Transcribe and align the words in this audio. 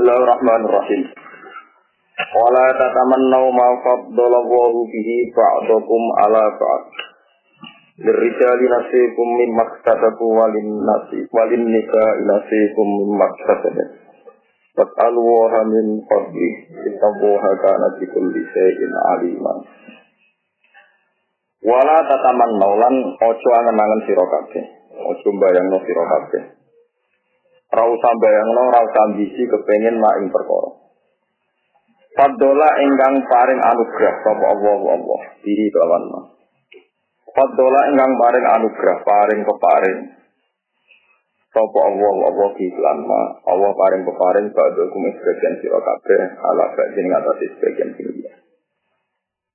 Bismillahirrahmanirrahim. 0.00 1.12
Wala 2.32 2.66
tatamannau 2.72 3.52
ma 3.52 3.68
faddalallahu 3.84 4.88
bihi 4.88 5.28
ba'dakum 5.28 6.02
ala 6.24 6.56
ba'd. 6.56 6.84
Lirijali 8.08 8.64
nasikum 8.64 9.28
mimma 9.28 9.60
iktasabu 9.60 10.24
walin 10.24 10.88
nasi 10.88 11.28
walin 11.28 11.68
nisa'i 11.68 12.24
nasikum 12.24 12.88
mimma 12.96 13.28
iktasabu. 13.28 13.84
Fas'alu 14.80 15.20
wa 15.20 15.68
min 15.68 16.00
fadli. 16.08 16.48
Innallaha 16.80 17.50
kana 17.60 18.00
bi 18.00 18.08
kulli 18.08 18.40
shay'in 18.56 18.92
aliman. 19.20 19.58
Wala 21.60 21.96
tatamannau 22.08 22.72
lan 22.72 23.20
ojo 23.20 23.48
angen-angen 23.52 24.00
sira. 24.08 24.24
Ojo 24.96 25.28
mbayangno 25.28 25.76
sira. 25.84 26.56
Ra 27.70 27.84
usah 27.86 28.12
bayangno, 28.18 28.62
ra 28.74 28.80
usah 28.82 29.02
ambisi 29.14 29.42
kepengin 29.46 30.02
mak 30.02 30.18
ing 30.18 30.26
perkara. 30.34 30.70
Fadola 32.10 32.68
ingkang 32.82 33.22
paring 33.30 33.60
anugerah 33.62 34.14
sapa 34.26 34.44
Allah 34.50 34.78
Allah 34.98 35.20
diri 35.46 35.70
kelawan 35.70 36.04
ma. 36.10 36.20
Fadola 37.30 37.80
ingkang 37.94 38.12
paring 38.18 38.46
anugerah 38.58 38.98
paring 39.06 39.40
peparing 39.46 40.00
sapa 41.54 41.78
Allah 41.86 42.14
Allah 42.26 42.48
di 42.58 42.66
lan 42.74 42.98
ma. 43.06 43.22
Allah 43.46 43.70
paring 43.70 44.02
peparing 44.02 44.46
badhe 44.50 44.84
kum 44.90 45.04
sebagian 45.06 45.54
sira 45.62 45.78
kabeh 45.78 46.22
ala 46.42 46.64
badhe 46.74 46.98
ing 46.98 47.14
atas 47.14 47.38
sebagian 47.54 47.90
sira. 47.94 48.34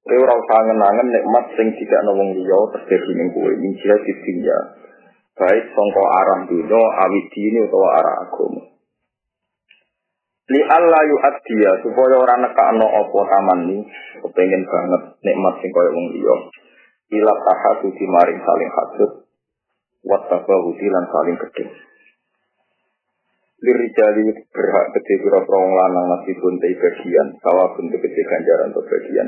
Kowe 0.06 0.16
ora 0.22 0.34
usah 0.40 0.60
ngenangen 0.70 1.08
nikmat 1.12 1.46
sing 1.60 1.68
tidak 1.76 2.02
wong 2.08 2.30
liya 2.40 2.60
terjadi 2.78 3.12
ning 3.20 3.28
kowe 3.36 3.52
ning 3.52 3.74
sira 3.84 4.00
dunya. 4.00 4.60
Baik 5.36 5.66
sangka 5.68 6.04
arah 6.24 6.40
dunya 6.48 6.80
awit 6.80 7.26
dini 7.28 7.60
utawa 7.68 7.90
arah 8.00 8.16
agama. 8.24 8.64
Li 10.46 10.62
Allah 10.62 11.02
yu'addiya 11.10 11.84
supaya 11.84 12.16
ora 12.22 12.40
nekakno 12.40 12.88
apa 12.88 13.20
taman 13.34 13.60
ni 13.66 13.78
kepengin 14.22 14.64
banget 14.64 15.02
nikmat 15.26 15.54
sing 15.60 15.74
kaya 15.76 15.92
wong 15.92 16.08
liya. 16.16 16.36
Ila 17.20 17.34
tahatu 17.44 17.92
maring 17.92 18.40
saling 18.46 18.72
hasud 18.72 19.12
wa 20.06 20.24
tabawudi 20.30 20.88
lan 20.88 21.06
saling 21.10 21.36
gedhe. 21.36 21.66
Lirijali 23.66 24.40
berhak 24.54 24.86
gede 24.94 25.14
pira 25.20 25.42
wong 25.44 25.72
lanang 25.74 26.06
nasibun 26.16 26.62
te 26.64 26.80
bagian, 26.80 27.28
sawabun 27.42 27.92
te 27.92 27.98
gede 28.00 28.22
ganjaran 28.24 28.70
to 28.72 28.82
bagian. 28.88 29.28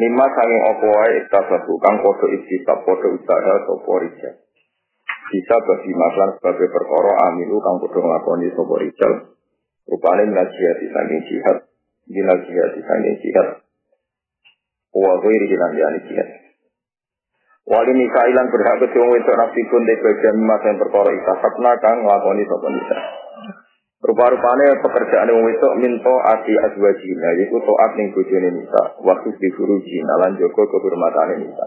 Nima 0.00 0.30
sanging 0.32 0.62
apa 0.62 0.86
wae 0.86 1.12
iktasabu 1.26 1.74
kang 1.82 2.00
padha 2.00 2.26
istisab 2.40 2.86
padha 2.86 3.08
usaha 3.10 3.54
sapa 3.66 3.92
rijal. 4.00 4.45
Bisa 5.26 5.56
bagi 5.58 5.90
masalah 5.90 6.38
sebagai 6.38 6.68
perkara 6.70 7.12
amilu 7.30 7.58
kang 7.58 7.82
padha 7.82 7.98
nglakoni 7.98 8.46
sapa 8.54 8.74
rijal. 8.78 9.12
Rupane 9.86 10.22
jihad 10.30 10.76
disangking 10.82 11.22
jihad, 11.30 11.56
minal 12.10 12.38
jihad 12.46 12.70
disangking 12.74 13.16
jihad. 13.22 13.48
Wa 14.94 15.12
ghairi 15.22 15.46
hilang 15.50 15.74
jihad. 15.74 16.28
Wali 17.66 17.92
nikailan 17.98 18.46
berhak 18.54 18.78
ke 18.78 18.94
wong 18.94 19.10
wedok 19.10 19.50
pun 19.50 19.82
di 19.82 19.94
bagian 19.98 20.38
mas 20.38 20.62
yang 20.62 20.78
perkara 20.78 21.10
ikasatna 21.10 21.70
kang 21.82 21.98
nglakoni 22.06 22.46
sapa 22.46 22.68
nisa. 22.70 22.98
Rupa-rupane 24.06 24.66
pekerjaan 24.86 25.34
wong 25.34 25.42
wedok 25.50 25.74
minto 25.82 26.14
ati 26.30 26.54
azwajina 26.54 27.28
yaiku 27.42 27.58
taat 27.58 27.98
ning 27.98 28.14
bojone 28.14 28.54
nisa, 28.54 28.82
waktu 29.02 29.34
di 29.34 29.48
furujina 29.58 30.14
lan 30.22 30.38
jaga 30.38 30.62
kehormatane 30.62 31.34
nisa. 31.42 31.66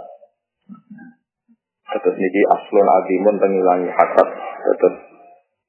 Terus 1.89 2.15
niki 2.21 2.41
aslun 2.45 2.87
azimun 2.87 3.35
tengilangi 3.41 3.89
hasad. 3.89 4.27
Terus 4.77 4.95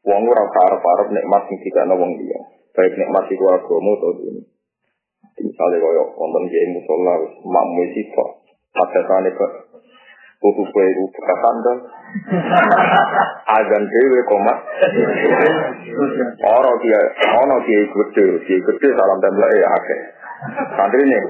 wong 0.04 0.28
ora 0.28 0.44
arep-arep 0.44 1.08
nikmat 1.16 1.42
sing 1.48 1.56
dikana 1.64 1.94
wong 1.96 2.20
liya. 2.20 2.40
Baik 2.76 2.94
nikmat 3.00 3.24
iku 3.32 3.44
agama 3.50 3.90
atau 3.96 4.14
dunia. 4.20 4.44
Misalnya 5.40 5.80
kaya 5.80 6.04
wonten 6.20 6.44
kiai 6.52 6.68
musola 6.68 7.16
makmu 7.48 7.82
sito, 7.96 8.44
padhatane 8.76 9.32
kok 9.32 9.52
Kutu 10.40 10.64
kue 10.72 10.84
itu 10.88 11.04
bekas 11.12 11.38
sandal. 11.44 11.76
Agan 13.60 13.84
dewe 13.84 14.20
komat. 14.24 14.58
Orang 16.40 16.76
dia, 16.80 17.00
orang 17.28 17.60
dia 17.68 17.80
gede, 17.84 18.26
dia 18.48 18.56
gede 18.56 18.88
salam 18.96 19.20
tembak 19.20 19.52
ya 19.52 19.68
akeh. 19.68 20.00
Santri 20.80 21.04
nih, 21.04 21.24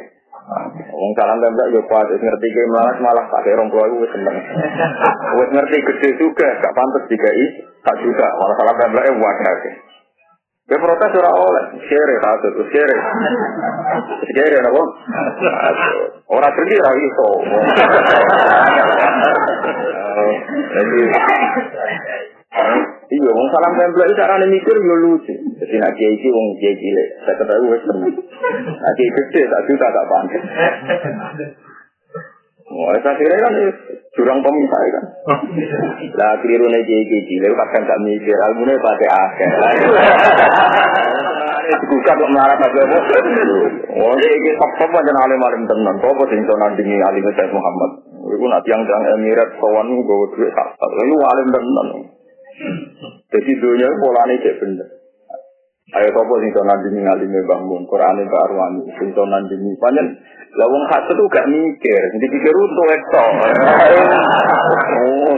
Wong 0.91 1.13
salam 1.15 1.39
tembak 1.39 1.71
yo 1.71 1.81
kuat, 1.87 2.11
ngerti 2.11 2.49
ke 2.51 2.63
malah 2.75 2.97
malah 2.99 3.25
pakai 3.31 3.55
rong 3.55 3.71
puluh 3.71 4.03
wis 4.03 4.11
seneng. 4.11 4.37
Wis 5.39 5.51
ngerti 5.55 5.77
gede 5.79 6.11
juga, 6.19 6.49
gak 6.59 6.75
pantas 6.75 7.07
dikai, 7.07 7.45
tak 7.87 7.97
juga 8.03 8.27
malah 8.35 8.55
salam 8.59 8.77
tembak 8.79 9.05
ya 9.07 9.13
wadah. 9.15 9.57
Ya 10.71 10.79
protes 10.79 11.19
ora 11.19 11.35
oleh, 11.35 11.65
kere 11.83 12.15
kasut, 12.23 12.55
kere. 12.71 12.97
Kere 14.39 14.59
napa? 14.63 14.83
Ora 16.31 16.49
pergi 16.55 16.77
ra 16.79 16.93
iso. 16.95 17.29
Jadi 20.71 21.03
Iya, 23.11 23.31
wong 23.35 23.49
salam 23.51 23.75
tempel 23.75 24.07
itu 24.07 24.15
carane 24.15 24.47
mikir 24.47 24.77
yo 24.79 24.97
lucu. 25.03 25.35
Jadi 25.35 25.75
nak 25.83 25.99
kiai 25.99 26.15
iki 26.15 26.31
wong 26.31 26.55
kiai 26.63 26.79
cilik, 26.79 27.09
saya 27.27 27.35
ketahui 27.43 27.75
wis 27.75 27.83
temen. 27.83 28.11
Nak 28.71 28.93
kiai 28.95 29.11
gede 29.11 29.43
tak 29.51 29.63
juta 29.67 29.87
tak 29.91 30.07
pantes. 30.07 30.43
Wah, 32.71 32.95
saya 33.03 33.19
kira 33.19 33.35
kan 33.35 33.55
jurang 34.15 34.39
pemisah 34.47 34.81
kan. 34.95 35.05
Lah 36.23 36.39
keliru 36.39 36.71
nih 36.71 36.87
kiai 36.87 37.03
kiai 37.11 37.27
cilik 37.27 37.51
kadang 37.51 37.83
gak 37.83 38.03
mikir, 38.07 38.37
almune 38.47 38.79
pakai 38.79 39.11
akeh. 39.11 39.51
Bukan 41.91 42.15
kok 42.15 42.31
melarat 42.31 42.63
apa 42.63 42.79
apa. 42.83 42.99
Oh, 43.91 44.15
ini 44.15 44.51
top-top 44.55 44.91
aja 45.03 45.13
alim 45.19 45.43
alim 45.43 45.63
tenan. 45.67 45.99
Apa 45.99 46.23
sing 46.31 46.47
iso 46.47 46.55
nandingi 46.63 46.99
alim 47.03 47.27
Muhammad. 47.27 47.91
Iku 48.23 48.45
nak 48.47 48.63
tiang-tiang 48.63 49.19
emirat 49.19 49.51
kawan 49.59 49.99
gue 49.99 50.27
duit 50.39 50.51
tak. 50.55 50.79
Iku 50.79 51.17
alim 51.19 51.49
tenan. 51.51 51.89
Jadi 53.31 53.53
dunia 53.63 53.89
polane 54.01 54.35
cek 54.43 54.59
bener. 54.59 54.89
Ayo 55.91 56.07
sopo 56.15 56.39
sing 56.39 56.55
iso 56.55 56.63
nandingi 56.63 57.03
alim 57.03 57.35
Mbah 57.35 57.61
Mun, 57.67 57.83
Qur'ane 57.91 58.23
Mbah 58.23 58.43
Arwani, 58.47 58.95
sing 58.95 59.11
iso 59.11 59.27
nandingi. 59.27 59.75
Panjen 59.83 60.07
lah 60.55 60.67
wong 60.71 60.85
hasud 60.87 61.15
tuh 61.19 61.27
gak 61.31 61.51
mikir, 61.51 62.03
jadi 62.15 62.27
pikir 62.31 62.55
untuk 62.55 62.87
ekto. 62.91 63.25
Oh, 65.01 65.35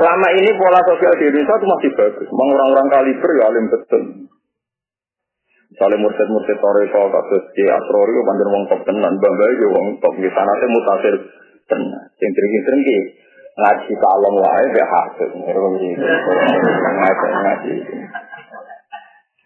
selama 0.00 0.28
ini 0.34 0.50
pola 0.58 0.80
sosial 0.82 1.14
di 1.18 1.30
Indonesia 1.30 1.54
itu 1.54 1.66
masih 1.66 1.90
bagus. 1.94 2.26
Memang 2.26 2.48
orang-orang 2.56 2.88
kaliber 2.90 3.30
ya 3.36 3.44
alim 3.46 3.66
betul. 3.70 4.02
Misalnya 5.74 6.02
mursid-mursid 6.02 6.58
Toreko, 6.58 7.02
kasus 7.10 7.42
di 7.58 7.66
Asrori, 7.66 8.14
panjang 8.22 8.50
wong 8.50 8.64
top 8.70 8.80
tenan, 8.86 9.14
bangga 9.18 9.46
ya 9.58 9.68
wong 9.74 9.86
top. 9.98 10.14
Di 10.18 10.30
sana 10.30 10.52
saya 10.54 10.70
mutasir 10.70 11.14
tenan. 11.66 12.04
Yang 12.18 12.30
deringi-deringi, 12.30 12.98
ngaji 13.54 13.92
kalem 13.98 14.34
wae 14.38 14.64
gak 14.74 14.88
hasil. 14.90 15.30
Ngaji, 15.34 17.28
ngaji. 17.30 17.74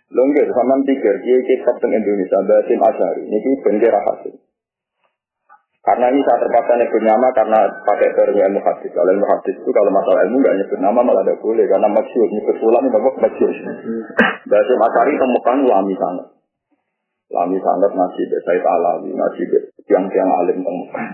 Lho 0.09 0.23
nggih, 0.25 0.49
sampean 0.57 0.81
pikir, 0.89 1.15
kiai 1.21 1.43
kitab 1.45 1.77
teng 1.85 1.93
Indonesia, 1.93 2.41
Basim 2.49 2.81
ini 3.29 3.51
bendera 3.61 4.01
hasil. 4.01 4.41
Karena 5.89 6.13
ini 6.13 6.21
saya 6.21 6.45
terpaksa 6.45 6.77
nyebut 6.77 7.01
nama 7.01 7.33
karena 7.33 7.65
pakai 7.81 8.13
teori 8.13 8.37
ilmu 8.37 8.61
hadis. 8.61 8.93
Kalau 8.93 9.09
ilmu 9.09 9.25
hadis 9.25 9.57
itu 9.57 9.71
kalau 9.73 9.89
masalah 9.89 10.21
ilmu 10.29 10.37
nggak 10.45 10.57
nyebut 10.61 10.79
nama 10.85 11.01
malah 11.01 11.25
tidak 11.25 11.41
boleh 11.41 11.65
karena 11.65 11.89
masyur 11.89 12.29
nyebut 12.29 12.57
ulang 12.61 12.85
itu 12.85 12.99
apa 13.01 13.11
masyur. 13.25 13.53
Dari 14.53 14.75
Masari 14.77 15.17
temukan 15.17 15.59
lami 15.65 15.95
sangat. 15.97 16.29
Lami 17.33 17.57
sangat 17.57 17.91
masih 17.97 18.25
saya 18.37 18.61
alami 18.69 19.17
masih 19.17 19.45
yang 19.89 20.29
alim 20.45 20.61
temukan. 20.61 21.05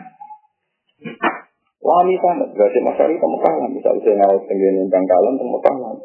Lami 1.84 2.16
sangat 2.16 2.48
dari 2.56 2.80
Masari 2.80 3.14
temukan 3.20 3.52
lami. 3.60 3.76
Misalnya 3.76 4.00
saya 4.00 4.14
ngawal 4.24 4.38
tenggine 4.48 4.82
bangkalan 4.88 5.34
temukan 5.36 5.74
lami. 5.84 6.04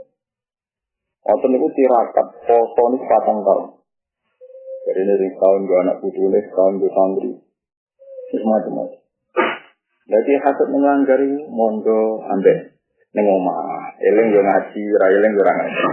Waktu 1.24 1.46
itu 1.56 1.68
tirakat 1.72 2.28
foto 2.44 2.84
ini 2.92 2.98
patang 3.08 3.40
tahun. 3.40 3.80
Jadi 4.90 5.00
ini 5.08 5.28
tahun 5.40 5.62
dua 5.70 5.78
anak 5.88 5.96
putu 6.04 6.28
tahun 6.28 6.74
dua 6.84 6.92
santri 6.92 7.32
semacam-macam. 8.34 9.00
Jadi 10.10 10.32
hasut 10.42 10.68
menganggari 10.74 11.46
mondo 11.54 12.26
ambek 12.26 12.76
neng 13.14 13.26
omah, 13.30 13.94
eling 14.02 14.34
yo 14.34 14.42
ngaji, 14.42 14.84
ra 14.98 15.08
eling 15.14 15.34
yo 15.38 15.44
ngaji. 15.46 15.86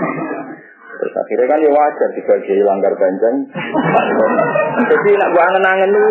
Terus 0.97 1.12
akhirnya 1.12 1.47
kan 1.53 1.61
ya 1.61 1.71
wajar 1.77 2.09
dibagi 2.17 2.56
langgar 2.65 2.93
panjang. 2.97 3.37
Jadi 4.89 5.11
nak 5.21 5.31
gua 5.37 5.44
angen-angen 5.53 5.91
lu 5.93 6.06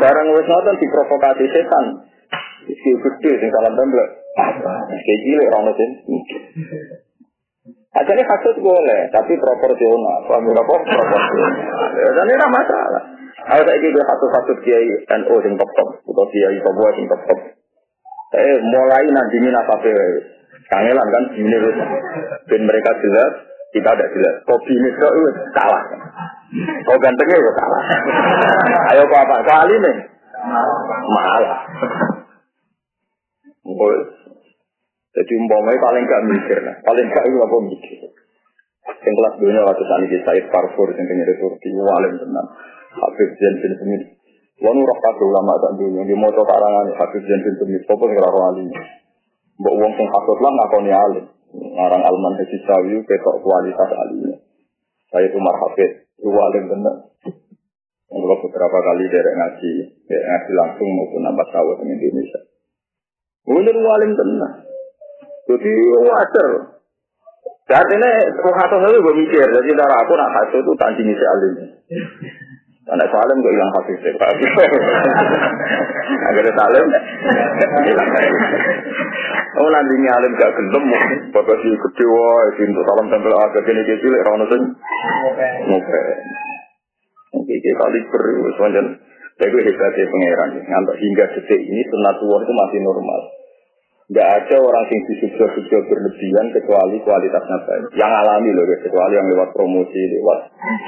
barang 0.00 0.26
wis 0.32 0.48
ngoten 0.48 0.76
diprovokasi 0.80 1.44
setan. 1.52 1.84
Iki 2.64 2.90
gede 3.00 3.32
sing 3.40 3.48
salam 3.52 3.74
templek. 3.76 4.08
Kayak 4.90 5.20
cilik 5.24 5.48
ora 5.52 5.58
ono 5.62 5.72
sing. 5.76 5.90
Akhirnya 7.94 8.26
hasut 8.26 8.58
boleh, 8.58 9.00
tapi 9.14 9.38
proporsional. 9.38 10.26
Paham 10.26 10.50
apa? 10.50 10.74
Proporsional. 10.82 11.52
Dan 11.94 12.26
ini 12.26 12.46
masalah. 12.50 13.02
Aku 13.44 13.60
saya 13.60 13.76
kira 13.76 14.02
satu-satu 14.02 14.52
kiai 14.64 14.88
NU 15.20 15.36
sing 15.44 15.54
top 15.60 15.70
top, 15.76 15.88
atau 16.00 16.26
kiai 16.32 16.58
sebuah 16.58 16.90
sing 16.96 17.06
top 17.06 17.22
top. 17.28 17.40
Eh 18.34 18.56
mulai 18.66 19.04
nanti 19.14 19.36
ini 19.38 19.52
nasabe, 19.52 19.94
kangelan 20.72 21.08
kan 21.12 21.24
ini 21.38 21.56
dan 22.50 22.60
mereka 22.66 22.90
jelas, 22.98 23.32
kita 23.70 23.88
ada 23.94 24.06
jelas. 24.10 24.34
Kopi 24.48 24.74
ini 24.74 24.88
itu 24.90 25.08
salah. 25.54 25.82
Kau 26.88 26.98
gantengnya 26.98 27.36
ya 27.36 27.52
salah. 27.52 27.82
Ayo 28.94 29.02
kau 29.06 29.18
apa 29.22 29.36
kali 29.44 29.74
nih? 29.76 29.96
Malah. 31.10 31.60
Jadi 35.14 35.32
umpamanya 35.38 35.78
paling 35.78 36.04
gak 36.10 36.24
mikir 36.26 36.58
lah, 36.58 36.76
paling 36.82 37.06
gak 37.06 37.24
itu 37.30 37.38
apa 37.38 37.56
mikir. 37.70 37.98
Yang 38.84 39.14
kelas 39.14 39.34
dunia 39.40 39.60
waktu 39.62 39.84
tadi 39.86 40.06
di 40.10 40.18
Said 40.26 40.44
Parfur 40.50 40.88
yang 40.92 41.06
pengen 41.06 41.38
Turki, 41.38 41.68
walim 41.72 42.14
tenang. 42.18 42.48
Habib 42.94 43.30
Zain 43.38 43.54
bin 43.62 43.72
Semit. 43.78 44.02
Wanu 44.62 44.86
roh 44.86 44.98
kabeh 45.02 45.24
ulama 45.28 45.58
tak 45.58 45.72
dunia, 45.82 46.02
di 46.06 46.14
moto 46.18 46.42
karangan 46.42 46.92
Habib 46.98 47.22
Zain 47.24 47.40
bin 47.46 47.54
Semit, 47.62 47.82
apa 47.86 48.04
sing 48.10 48.18
ora 48.18 48.40
alim. 48.50 48.68
Mbok 49.54 49.74
wong 49.78 49.92
sing 49.94 50.06
hasud 50.10 50.38
lah 50.42 50.52
ngakoni 50.52 50.92
alim. 50.92 51.26
Ngarang 51.54 52.02
Alman 52.02 52.34
Haji 52.34 52.58
Sawi 52.66 52.98
ketok 53.06 53.36
kualitas 53.38 53.90
alimnya. 53.94 54.36
Saya 55.14 55.30
Umar 55.30 55.56
Habib, 55.62 55.90
itu 56.18 56.28
walim 56.28 56.64
tenang. 56.66 56.98
Kalau 58.14 58.36
beberapa 58.40 58.78
kali 58.78 59.04
dari 59.10 59.30
ngaji, 59.36 59.72
dari 60.06 60.22
ngaji 60.22 60.50
langsung 60.54 60.88
maupun 60.90 61.20
nampak 61.22 61.50
tahu 61.50 61.82
di 61.82 61.92
Indonesia. 61.92 62.53
Mungkin 63.44 63.76
walim 63.84 64.12
tenang. 64.16 64.64
Jadi 65.44 65.72
wajar. 66.00 66.74
Saat 67.64 67.88
ini 67.88 68.10
kata 68.44 68.76
saya 68.76 68.96
gue 69.00 69.14
mikir, 69.24 69.48
jadi 69.48 69.70
darah 69.72 69.98
aku 70.04 70.12
nak 70.16 70.32
hasil 70.36 70.60
itu 70.60 70.72
tanding 70.76 71.08
si 71.08 71.24
alim. 71.24 71.52
Anak 72.84 73.08
salim 73.08 73.40
gue 73.40 73.52
hilang 73.56 73.72
hasil 73.72 73.96
sih. 74.04 74.12
Agar 76.28 76.44
salim, 76.44 76.86
hilang 77.88 78.08
Oh 79.54 79.68
nanti 79.72 79.94
ini 79.96 80.08
alim 80.12 80.32
gak 80.36 80.52
gelem, 80.60 80.84
bapak 81.32 81.56
si 81.64 81.72
gede 81.72 82.04
wah, 82.04 82.52
untuk 82.52 82.84
salam 82.84 83.06
tempel 83.08 83.32
agak 83.32 83.64
gini 83.64 83.80
gini 83.86 84.02
cilik, 84.02 84.24
rano 84.28 84.44
sing. 84.50 84.62
Oke. 85.72 86.00
Oke, 87.34 87.70
kali 87.80 87.98
beri, 88.12 88.32
semuanya. 88.60 88.82
Saya 89.34 89.50
gue 89.50 89.62
hebatnya 89.66 90.04
pangeran, 90.06 90.50
ngantuk 90.62 90.96
hingga 90.98 91.24
detik 91.34 91.58
ini 91.58 91.82
sunatullah 91.90 92.40
itu 92.46 92.52
masih 92.54 92.80
normal. 92.86 93.20
Tidak 94.04 94.20
ada 94.20 94.56
orang 94.60 94.84
yang 94.92 95.00
disubsidi 95.08 95.80
berlebihan 95.88 96.46
kecuali 96.52 97.00
kualitasnya 97.00 97.58
baik. 97.64 97.84
Yang 97.96 98.12
alami 98.20 98.52
loh, 98.52 98.68
kecuali 98.68 99.16
yang 99.16 99.26
lewat 99.32 99.48
promosi, 99.56 99.96
lewat 99.96 100.38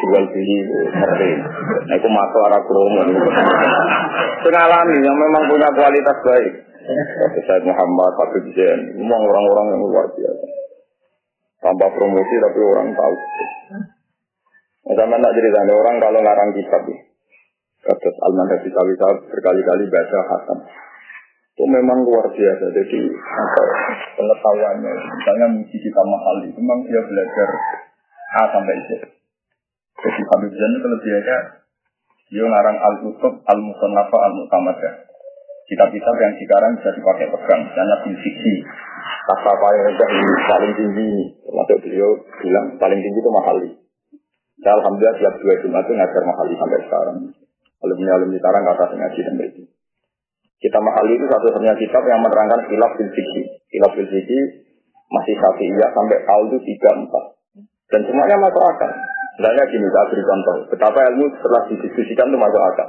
jual 0.04 0.24
beli, 0.36 0.58
ngerti. 0.68 1.30
Nah 1.88 1.96
itu 1.96 2.08
masuk 2.12 2.40
arah 2.44 2.60
promo. 2.60 3.00
Alami, 4.46 4.96
yang 5.00 5.16
memang 5.16 5.42
punya 5.48 5.68
kualitas 5.72 6.18
baik. 6.22 6.52
Seperti 6.86 7.40
Said 7.50 7.62
Muhammad, 7.66 8.12
Habib 8.14 8.46
Zain, 8.54 8.80
memang 8.94 9.20
orang-orang 9.26 9.66
yang 9.74 9.80
luar 9.90 10.06
biasa. 10.12 10.46
Tanpa 11.66 11.86
promosi 11.96 12.34
tapi 12.36 12.60
orang 12.62 12.88
tahu. 12.94 13.14
Nah, 14.86 14.94
sama 14.94 15.18
tak 15.18 15.32
cerita, 15.34 15.66
orang 15.66 15.96
kalau 15.98 16.20
ngarang 16.22 16.50
kitab, 16.54 16.84
kata 17.86 18.08
Alman 18.26 18.50
Hafiz 18.50 18.74
berkali-kali 19.30 19.84
baca 19.86 20.18
Hasan 20.26 20.58
itu 21.56 21.64
memang 21.64 22.04
luar 22.04 22.28
biasa. 22.28 22.64
Jadi 22.68 23.00
apa 23.16 23.62
pengetahuannya, 24.20 24.92
misalnya 24.92 25.46
misi 25.56 25.80
kita 25.80 26.02
mahal 26.04 26.44
itu 26.44 26.60
memang 26.60 26.84
dia 26.84 27.00
belajar 27.00 27.48
A 28.36 28.42
sampai 28.52 28.76
Z. 28.84 28.88
Jadi 29.96 30.20
Habib 30.20 30.52
Zain 30.52 30.74
kelebihannya 30.84 31.38
dia 32.28 32.44
ngarang 32.44 32.76
al-kutub 32.76 33.40
al-musannafa 33.48 34.18
al-mutamadah. 34.20 34.94
Kitab-kitab 35.66 36.14
yang 36.20 36.34
sekarang 36.38 36.78
bisa 36.78 36.90
dipakai 36.94 37.26
pegang, 37.32 37.62
karena 37.74 37.96
fiksi. 38.04 38.54
Kata 39.26 39.52
ini 39.66 40.34
paling 40.46 40.72
tinggi, 40.78 41.10
termasuk 41.42 41.78
beliau 41.82 42.10
bilang 42.38 42.66
paling 42.78 43.00
tinggi 43.02 43.18
itu 43.18 43.30
mahali. 43.32 43.70
Alhamdulillah 44.62 45.16
tiap 45.18 45.34
dua 45.42 45.54
Jumat 45.58 45.82
itu 45.88 45.92
ngajar 45.98 46.22
mahali 46.22 46.54
sampai 46.54 46.80
sekarang. 46.86 47.16
Alumni-alumni 47.84 48.38
sekarang 48.40 48.62
kata 48.64 48.84
ngaji 48.96 49.20
dan 49.20 49.34
itu. 49.44 49.62
Kita 50.56 50.78
mahal 50.80 51.04
itu 51.12 51.24
satu-satunya 51.28 51.76
kitab 51.76 52.02
yang 52.08 52.24
menerangkan 52.24 52.64
khilaf 52.64 52.96
fil 52.96 53.12
fikih. 53.12 53.44
Khilaf 53.68 53.92
fil 53.92 54.08
fikih 54.08 54.44
masih 55.06 55.34
satu 55.38 55.62
iya 55.62 55.86
sampai 55.92 56.18
tahun 56.24 56.44
itu 56.50 56.58
tiga 56.64 56.90
empat. 56.96 57.24
Dan 57.92 58.00
semuanya 58.08 58.36
masuk 58.40 58.62
akal. 58.64 58.90
Misalnya 59.36 59.64
gini, 59.68 59.86
saya 59.92 60.08
beri 60.10 60.24
contoh. 60.24 60.56
Betapa 60.72 61.00
ilmu 61.12 61.26
setelah 61.38 61.62
didiskusikan 61.68 62.32
itu 62.32 62.38
masuk 62.40 62.62
akal. 62.72 62.88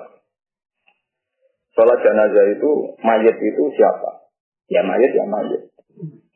Sholat 1.75 2.00
jenazah 2.01 2.45
itu, 2.57 2.72
mayat 3.06 3.38
itu 3.38 3.63
siapa? 3.78 4.25
Ya 4.72 4.81
mayat, 4.81 5.12
ya 5.13 5.28
mayat. 5.28 5.62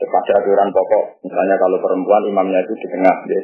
Pada 0.01 0.33
aturan 0.44 0.69
pokok, 0.74 1.24
misalnya 1.24 1.56
kalau 1.62 1.77
perempuan 1.77 2.25
imamnya 2.25 2.65
itu 2.65 2.74
di 2.74 2.88
tengah, 2.89 3.15
ya. 3.30 3.42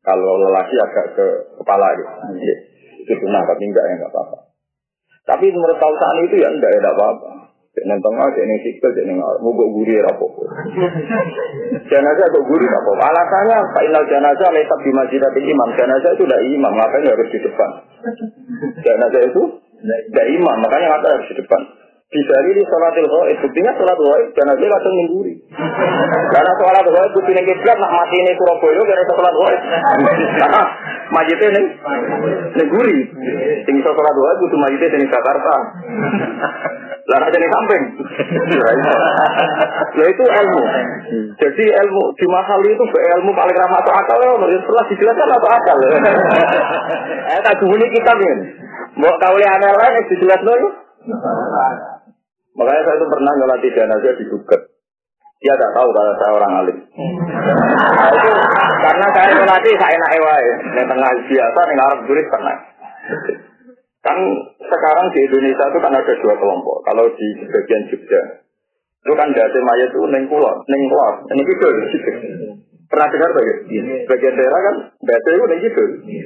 kalau 0.00 0.40
lelaki 0.40 0.74
agak 0.80 1.14
ke 1.14 1.26
kepala, 1.60 1.92
ya. 1.94 2.56
itu 2.96 3.12
benar, 3.12 3.44
tapi 3.44 3.62
enggak 3.68 3.84
ya 3.86 3.94
enggak 4.00 4.12
apa-apa. 4.16 4.47
Tapi 5.28 5.46
menurut 5.52 5.76
saat 5.76 6.16
itu 6.24 6.40
ya 6.40 6.48
enggak 6.48 6.72
ada 6.80 6.90
apa-apa. 6.96 7.38
Jangan 7.78 8.00
tengah, 8.02 8.26
jangan 8.34 8.58
sikil, 8.64 8.90
jangan 8.90 9.16
mau 9.38 9.54
buat 9.54 9.70
guri 9.70 10.02
apa 10.02 10.26
Jenazah 11.86 12.26
kok 12.26 12.44
guri 12.50 12.66
apa 12.66 12.90
Alasannya 12.90 13.58
final 13.70 14.02
jenazah 14.10 14.50
letak 14.50 14.80
di 14.82 14.90
masjid 14.90 15.22
imam. 15.22 15.68
Jenazah 15.78 16.10
itu 16.18 16.24
tidak 16.26 16.42
imam, 16.42 16.72
makanya 16.74 17.14
harus 17.14 17.28
di 17.30 17.38
depan. 17.38 17.70
Jenazah 18.88 19.22
itu 19.30 19.42
tidak 19.78 20.26
imam, 20.26 20.56
makanya 20.58 20.86
harus 20.98 21.28
di 21.30 21.36
depan. 21.38 21.60
Bisa 22.08 22.34
ini 22.40 22.64
sholatil 22.64 23.04
ghaib, 23.04 23.36
buktinya 23.44 23.72
sholat 23.76 23.98
ghaib, 24.00 24.28
jenazah 24.32 24.68
langsung 24.72 24.94
mengguri. 24.96 25.34
Karena 26.32 26.52
sholat 26.56 26.86
ghaib, 26.88 27.10
buktinya 27.12 27.42
kiblat, 27.44 27.76
nak 27.76 27.92
mati 27.92 28.16
ini 28.16 28.32
Surabaya, 28.32 28.80
karena 28.80 29.04
sholat 29.12 29.34
ghaib. 29.36 29.60
Karena 30.40 30.62
majite 31.12 31.46
ning 31.52 31.66
neguri. 32.56 32.98
Iso 33.68 33.90
salat 33.92 34.16
wae 34.16 34.34
kudu 34.40 34.56
majite 34.56 34.96
ning 34.96 35.08
Jakarta. 35.12 35.54
Lah 37.08 37.20
aja 37.28 37.38
ning 37.40 37.52
samping. 37.52 37.82
Ya 39.96 40.04
itu 40.08 40.24
ilmu. 40.24 40.62
Jadi 41.38 41.64
ilmu 41.64 42.02
di 42.16 42.26
mahal 42.28 42.60
itu 42.64 42.84
ilmu 42.88 43.30
paling 43.32 43.56
ramah 43.56 43.80
atau 43.84 43.92
akal 43.96 44.18
ya 44.20 44.32
setelah 44.36 44.84
dijelaskan 44.88 45.28
atau 45.32 45.48
akal. 45.48 45.76
Eh 47.36 47.40
tak 47.44 47.56
dulu 47.60 47.84
kitab 47.92 48.16
ini. 48.20 48.36
Mbok 48.96 49.16
kawuli 49.20 49.44
aneh 49.44 49.72
lain 49.76 50.08
dijelasno 50.08 50.52
ya. 50.56 50.68
Makanya 52.58 52.82
saya 52.82 52.96
itu 52.98 53.06
pernah 53.06 53.32
ngelatih 53.38 53.70
jenazah 53.70 54.14
di 54.18 54.24
Duket. 54.26 54.62
Dia 55.38 55.54
tidak 55.54 55.70
tahu 55.70 55.88
kalau 55.94 56.12
saya 56.18 56.32
orang 56.34 56.52
alim. 56.58 56.78
Nah, 56.82 58.10
itu 58.10 58.30
karena 58.82 59.06
saya 59.14 59.30
melatih 59.38 59.74
saya 59.78 59.94
enak 59.94 60.10
ewai. 60.18 60.46
Yang 60.74 60.88
tengah 60.90 61.10
biasa, 61.14 61.60
yang 61.62 61.78
Arab 61.86 61.98
turis 62.10 62.26
pernah. 62.26 62.56
Kan 64.02 64.18
sekarang 64.58 65.06
di 65.14 65.20
Indonesia 65.30 65.64
itu 65.70 65.78
kan 65.78 65.94
ada 65.94 66.14
dua 66.18 66.34
kelompok. 66.34 66.82
Kalau 66.82 67.06
di 67.14 67.28
bagian 67.46 67.82
Jogja, 67.86 68.22
itu 69.06 69.12
kan 69.14 69.30
dasi 69.30 69.58
mayat 69.62 69.94
itu 69.94 70.02
neng 70.10 70.26
kulon, 70.26 70.56
neng 70.66 70.82
kulon, 70.90 71.14
neng 71.30 71.38
gitu. 71.46 71.68
Pernah 72.90 73.06
dengar 73.06 73.30
bagi? 73.30 73.54
Bagian 74.10 74.34
daerah 74.34 74.60
kan 74.66 74.76
dasi 75.06 75.28
itu 75.30 75.44
neng 75.46 75.60
gitu. 75.62 75.84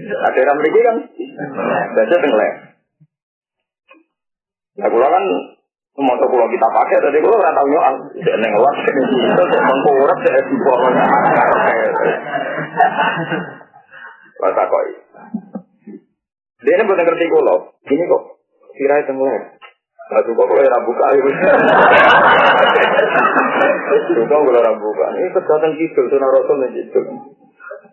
Nah, 0.09 0.30
daerah 0.33 0.54
mereka 0.56 0.80
kan 0.88 0.97
dasi 2.00 2.14
tengah. 2.16 2.52
Nah, 4.80 4.88
kan 4.88 5.25
Motor 5.92 6.25
pulau 6.25 6.49
kita 6.49 6.68
pakai, 6.72 7.04
tadi 7.04 7.20
pulau 7.20 7.37
orang 7.37 7.52
tahu 7.52 7.68
nyoal. 7.68 7.94
Saya 8.25 8.37
neng 8.40 8.52
luar, 8.56 8.75
saya 8.80 8.92
mengkurap, 9.61 10.18
saya 10.25 10.40
di 10.40 10.56
bawah. 10.56 10.92
Kata 14.40 14.64
koi. 14.72 14.92
Dia 16.64 16.75
ini 16.80 16.88
bukan 16.88 17.04
ngerti 17.04 17.26
kulo. 17.28 17.76
Ini 17.84 18.08
kok 18.08 18.22
kira 18.72 19.04
itu 19.04 19.12
mulai. 19.12 19.52
Nah, 20.12 20.22
juga 20.25 20.42
kalau 20.49 20.62
yang 20.64 20.84
buka 20.88 21.06
itu. 21.12 21.30
Juga 24.16 24.32
kalau 24.32 24.61
yang 24.64 24.78
buka. 24.80 25.06
Ini 25.12 25.28
kesehatan 25.37 25.76
gitu, 25.76 26.00
sunnah 26.08 26.28
rasul 26.32 26.56
gitu. 26.72 27.00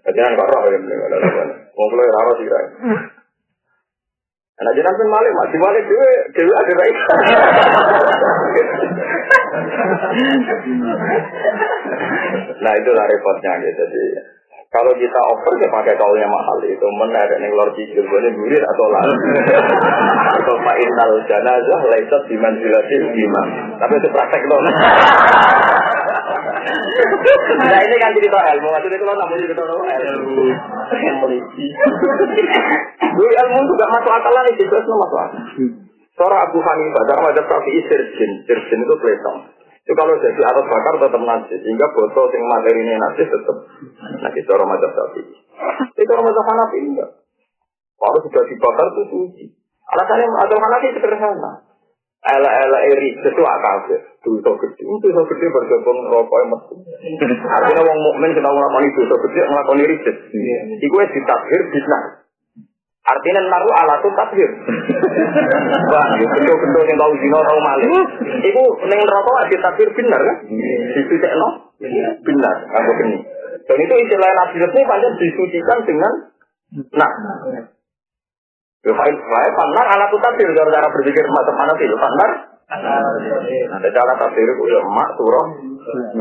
Jadi 0.08 0.20
kan 0.24 0.40
kok 0.40 0.48
roh 0.48 0.64
ya. 0.72 0.80
Mau 1.76 1.88
kalau 1.92 2.04
yang 2.08 2.16
rawa 2.16 2.34
sih 2.40 2.48
Anak 4.60 4.76
jenazah 4.76 5.00
pun 5.00 5.08
malik, 5.08 5.32
masih 5.40 5.56
malik 5.56 5.84
dewe, 5.88 6.12
dewe 6.36 6.52
ada 6.52 6.74
baik. 6.76 6.96
nah 12.60 12.74
itulah 12.76 13.06
repotnya 13.08 13.54
gitu. 13.64 13.84
Jadi 13.88 14.04
kalau 14.70 14.92
kita 15.00 15.20
over 15.32 15.54
ya 15.64 15.70
pakai 15.72 15.96
kaulnya 15.96 16.28
mahal 16.28 16.60
itu 16.68 16.88
menarik 16.92 17.40
nih 17.40 17.56
lor 17.56 17.72
cicil 17.72 18.04
boleh 18.04 18.30
atau 18.36 18.86
lain. 18.92 19.18
atau 20.44 20.56
fa'inal 20.60 21.16
janazah 21.24 21.80
laisat 21.96 22.22
dimanzilati 22.28 22.96
imam. 23.00 23.48
Tapi 23.80 23.94
itu 23.96 24.10
praktek 24.12 24.44
loh. 24.44 24.60
Nah 27.60 27.80
ini 27.82 27.96
kan 27.98 28.12
cerita 28.14 28.40
ilmu, 28.40 28.68
maksudnya 28.70 28.98
kalau 29.02 29.16
namun 29.18 29.42
cerita 29.42 29.64
ilmu. 29.66 30.44
Ilmu. 30.90 31.28
Dulu 33.18 33.30
ilmu 33.30 33.60
juga 33.66 33.86
masuk 33.90 34.12
akal 34.14 34.32
lah, 34.34 34.44
itu 34.50 34.64
jelas 34.66 34.86
masuk 34.86 35.20
akal. 35.20 35.42
Seorang 36.20 36.42
Abu 36.52 36.60
Hanifah, 36.60 37.04
dalam 37.08 37.26
ada 37.32 37.42
Syafi'i 37.48 37.82
sirjin, 37.88 38.32
sirjin 38.44 38.80
itu 38.84 38.96
peletong. 39.00 39.40
Itu 39.88 39.94
kalau 39.96 40.20
jadi 40.20 40.42
atas 40.44 40.66
bakar 40.68 40.94
tetap 41.00 41.22
nasi, 41.24 41.56
sehingga 41.64 41.88
botol 41.96 42.28
yang 42.30 42.44
materi 42.46 42.80
ini 42.84 42.94
nasi 43.00 43.24
tetap 43.24 43.58
nasi. 44.20 44.40
Cara 44.44 44.64
macam 44.68 44.90
Syafi'i. 44.92 45.36
Itu 45.96 46.10
orang 46.12 46.28
macam 46.28 46.44
Hanafi 46.44 46.78
enggak. 46.84 47.10
Kalau 48.00 48.20
sudah 48.24 48.44
dibakar 48.48 48.88
itu 48.96 49.04
suci. 49.12 49.46
Alasannya 49.90 50.28
atau 50.46 50.58
sih 50.60 50.92
sederhana. 50.94 51.52
Ela-ela 52.20 52.80
eri 52.84 53.16
itu 53.16 53.42
akal 53.44 53.76
Dosa 54.20 54.52
gede, 54.52 54.84
dosa 54.84 55.22
gede 55.32 55.46
bergabung 55.48 56.00
rokok 56.12 56.40
emas. 56.44 56.62
Artinya 57.40 57.88
wong 57.88 58.00
mukmin 58.04 58.36
kita 58.36 58.52
ngelakoni 58.52 58.92
dosa 58.92 59.16
gede 59.16 59.40
ngelakoni 59.48 59.84
riset. 59.88 60.16
Iku 60.84 60.96
wis 61.00 61.12
ditakdir 61.16 61.62
bisna. 61.72 62.00
Artinya 63.00 63.42
naruh 63.48 63.76
alatun 63.80 64.14
takdir. 64.20 64.52
Wah, 65.88 66.06
bentuk-bentuk 66.20 66.84
yang 66.84 67.00
tahu 67.00 67.14
zina 67.24 67.40
tahu 67.42 67.60
maling. 67.64 67.94
Iku 68.44 68.64
neng 68.92 69.00
rokok 69.08 69.48
ditakdir 69.48 69.88
benar 69.96 70.20
kan? 70.20 70.38
no, 71.40 71.50
benar. 72.20 72.56
Aku 72.76 72.92
ini. 73.08 73.18
Dan 73.72 73.78
itu 73.80 73.94
istilah 74.04 74.30
nasihat 74.36 74.72
ini 74.76 74.84
panjang 74.84 75.16
disucikan 75.16 75.80
dengan 75.88 76.14
nah. 76.92 77.12
Saya 78.84 79.52
panar 79.56 79.86
alat 79.96 80.12
takdir 80.12 80.48
cara-cara 80.52 80.92
berpikir 80.92 81.24
macam 81.24 81.56
mana 81.56 81.72
sih? 81.80 81.88
Panar. 81.88 82.59
Ada 82.70 83.90
cara 83.90 84.14
takdir 84.22 84.46
itu 84.46 84.64
ya 84.70 84.80
emak 84.86 85.10
surah. 85.18 85.46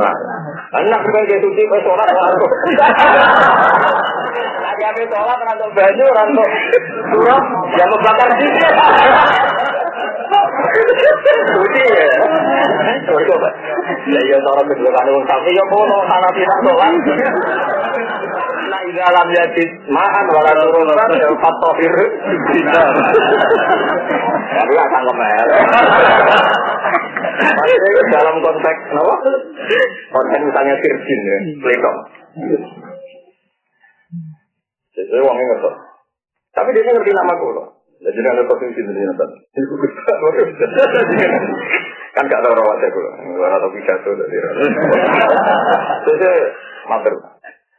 Nah, 0.01 0.15
anak 0.81 1.05
bukan 1.05 1.29
kayak 1.29 1.45
suci 1.45 1.61
pas 1.69 1.77
sholat 1.85 2.09
ngantuk. 2.09 2.49
Lagi 4.65 4.83
habis 4.89 5.13
sholat 5.13 5.39
ngantuk 5.45 5.71
baju 5.77 6.05
ngantuk 6.09 6.49
surah 7.13 7.41
yang 7.77 7.89
membakar 7.93 8.29
sih. 8.41 8.49
Suci 11.53 11.83
ya. 11.85 12.17
Coba. 13.13 13.49
Ya 14.09 14.21
iya 14.25 14.39
cara 14.41 14.63
kedua 14.65 14.89
kan 14.89 15.05
wong 15.05 15.25
tapi 15.29 15.53
ya 15.53 15.65
kono 15.69 16.01
sana 16.09 16.29
tidak 16.33 16.59
sholat. 16.65 16.93
Nah, 18.69 18.81
ida 18.85 19.07
lam 19.09 19.29
yajid 19.33 19.71
ma'an 19.89 20.27
wala 20.29 20.53
turun 20.53 20.93
ya 21.17 21.29
fatohir 21.41 21.95
binar. 22.53 22.89
Tapi 24.49 24.75
akan 24.77 25.03
kemer. 25.09 25.49
Maksudnya 27.39 28.03
dalam 28.13 28.37
konteks 28.45 28.81
apa? 28.93 29.15
Konteks 30.13 30.43
misalnya 30.53 30.75
virgin 30.85 31.21
ya, 31.25 31.39
pelekok. 31.65 31.97
Jadi 34.99 35.17
uangnya 35.23 35.45
ngerti. 35.49 35.71
Tapi 36.53 36.69
dia 36.75 36.91
ngerti 36.93 37.13
nama 37.15 37.33
gue 37.39 37.53
loh. 37.55 37.67
Jadi 37.99 38.19
ada 38.23 38.43
posisi 38.47 38.79
di 38.79 38.93
sini 38.95 39.07
kan. 39.15 39.31
Gak 42.27 42.43
tahu 42.43 42.55
rawatnya 42.55 42.89
gue. 42.91 43.11
Gue 43.31 43.47
atau 43.47 43.71
pidato 43.71 44.11
dari. 44.19 44.37
Jadi 46.03 46.31
mater. 46.91 47.15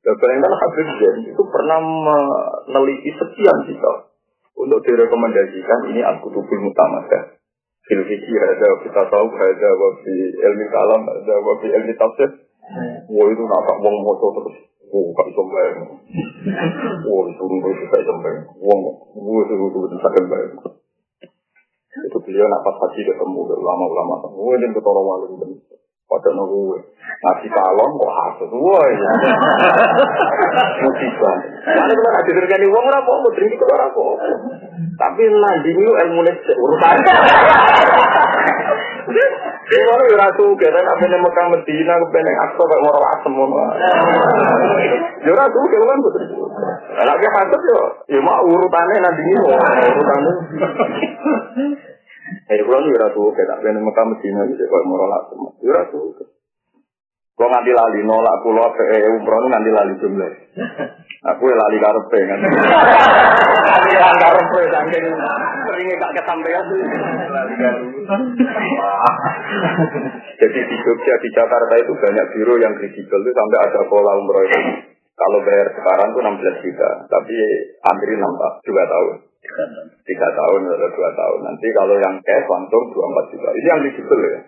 Dan 0.00 0.14
bayangkan 0.16 0.52
Habib 0.56 0.88
Zain 0.96 1.18
itu 1.28 1.42
pernah 1.52 1.78
meneliti 1.80 3.10
sekian 3.12 3.58
kitab 3.68 4.16
untuk 4.56 4.80
direkomendasikan 4.84 5.92
ini 5.92 6.00
Al-Kutubul 6.00 6.60
Mutamadah. 6.64 7.40
Fil 7.84 8.06
ada 8.06 8.68
kita 8.86 9.02
tahu 9.10 9.26
ada 9.34 9.70
wabi 9.74 10.14
ilmi 10.30 10.66
kalam, 10.70 11.02
ada 11.10 11.34
wabi 11.42 11.68
ilmi 11.74 11.92
tafsir. 11.98 12.30
Wah 13.10 13.26
itu 13.26 13.42
nafak 13.42 13.76
wong 13.82 13.96
moco 14.06 14.26
terus. 14.38 14.56
Wah 14.94 15.10
gak 15.10 15.26
bisa 15.26 15.42
bayang. 15.42 15.78
Wah 17.02 17.22
itu 17.26 17.42
nggak 17.42 17.72
bisa 17.82 18.14
bayang. 18.22 18.46
Wong, 18.62 18.80
wah 19.10 19.40
itu 19.42 19.54
betul-betul 19.58 19.98
sakit 20.06 20.24
bayang. 20.30 20.54
Itu 22.06 22.18
beliau 22.22 22.46
nak 22.46 22.62
pas 22.62 22.76
haji 22.78 23.00
ketemu 23.10 23.40
ulama-ulama. 23.58 24.14
Wah 24.38 24.54
ini 24.54 24.70
ketolong 24.70 25.06
walim. 25.10 25.58
Pada 26.10 26.26
nunggu 26.34 26.74
nasi 27.22 27.46
kalon 27.46 27.90
kok 27.94 28.10
hasut, 28.18 28.50
ya. 28.50 29.10
Musibah. 30.82 31.36
Karena 31.62 31.92
kalau 31.94 32.10
ada 32.18 32.30
terjadi 32.34 32.66
uang 32.66 32.86
rapo, 32.90 33.12
mau 33.22 33.30
drink 33.30 33.54
itu 33.54 33.62
rapo. 33.62 34.18
Tapi 34.98 35.22
nanti 35.30 35.70
itu 35.70 35.86
ilmu 35.86 36.26
urusan. 36.26 36.96
Kalau 39.70 40.02
ya 40.02 40.16
ratu 40.18 40.50
kita 40.58 40.82
apa 40.82 41.04
nih 41.06 41.14
Mekah 41.22 41.46
Medina, 41.46 41.94
kepeneng 41.94 42.36
aktor 42.42 42.66
kayak 42.66 42.90
orang 42.90 43.06
asem 43.14 43.30
semua. 43.38 43.66
Ya 45.22 45.30
ratu 45.30 45.58
kita 45.70 45.84
kan 45.86 45.98
betul. 46.02 46.26
Lagi 47.06 47.26
hasut 47.38 47.62
yo, 47.70 47.80
ya 48.10 48.18
mau 48.18 48.42
urutannya 48.50 48.98
nanti 48.98 49.22
ini 49.30 49.46
Jadi 52.50 52.62
kalau 52.66 52.80
nih 52.82 52.98
ratu 52.98 53.22
kayak 53.34 53.48
tak 53.50 53.58
pengen 53.62 53.82
Mekah 53.86 54.06
Medina 54.10 54.42
gitu, 54.50 54.62
kalau 54.66 54.84
mau 54.86 54.96
nolak 54.98 55.22
semua, 55.30 55.50
ya 55.62 55.72
ratu. 55.74 56.00
Kalau 57.40 57.56
nganti 57.56 57.72
lali 57.72 58.00
nolak 58.04 58.36
pulau 58.44 58.68
ke 58.76 58.84
umroh 59.16 59.48
nganti 59.48 59.70
lali 59.72 59.94
jumlah. 59.96 60.32
Aku 61.32 61.42
ya 61.48 61.56
lali 61.56 61.78
karepe 61.80 62.20
kan. 62.28 62.38
Lali 63.80 63.92
karepe 63.96 64.60
saking 64.72 65.04
seringnya 65.64 65.94
gak 66.00 66.14
kesampaian. 66.20 66.64
Jadi 70.36 70.58
di 70.68 70.76
Jogja 70.84 71.14
di 71.16 71.28
Jakarta 71.32 71.74
itu 71.80 71.92
banyak 71.96 72.26
biro 72.36 72.54
yang 72.60 72.76
kredibel 72.76 73.20
itu 73.24 73.32
sampai 73.32 73.58
ada 73.68 73.80
pola 73.88 74.20
umroh 74.20 74.44
itu. 74.44 74.60
Kalau 75.16 75.40
bayar 75.44 75.68
sekarang 75.76 76.08
tuh 76.16 76.22
16 76.24 76.64
juta, 76.64 76.90
tapi 77.08 77.36
antri 77.84 78.14
nampak 78.16 78.52
dua 78.64 78.84
tahun 78.88 79.29
tiga 80.06 80.28
tahun 80.34 80.60
atau 80.70 80.90
dua 80.94 81.10
tahun. 81.14 81.40
Nanti 81.46 81.66
kalau 81.74 81.96
yang 81.98 82.16
cash 82.22 82.46
langsung 82.46 82.84
dua 82.94 83.04
empat 83.10 83.24
juta. 83.34 83.48
Ini 83.54 83.68
yang 83.68 83.82
digital 83.84 84.18
ya. 84.20 84.40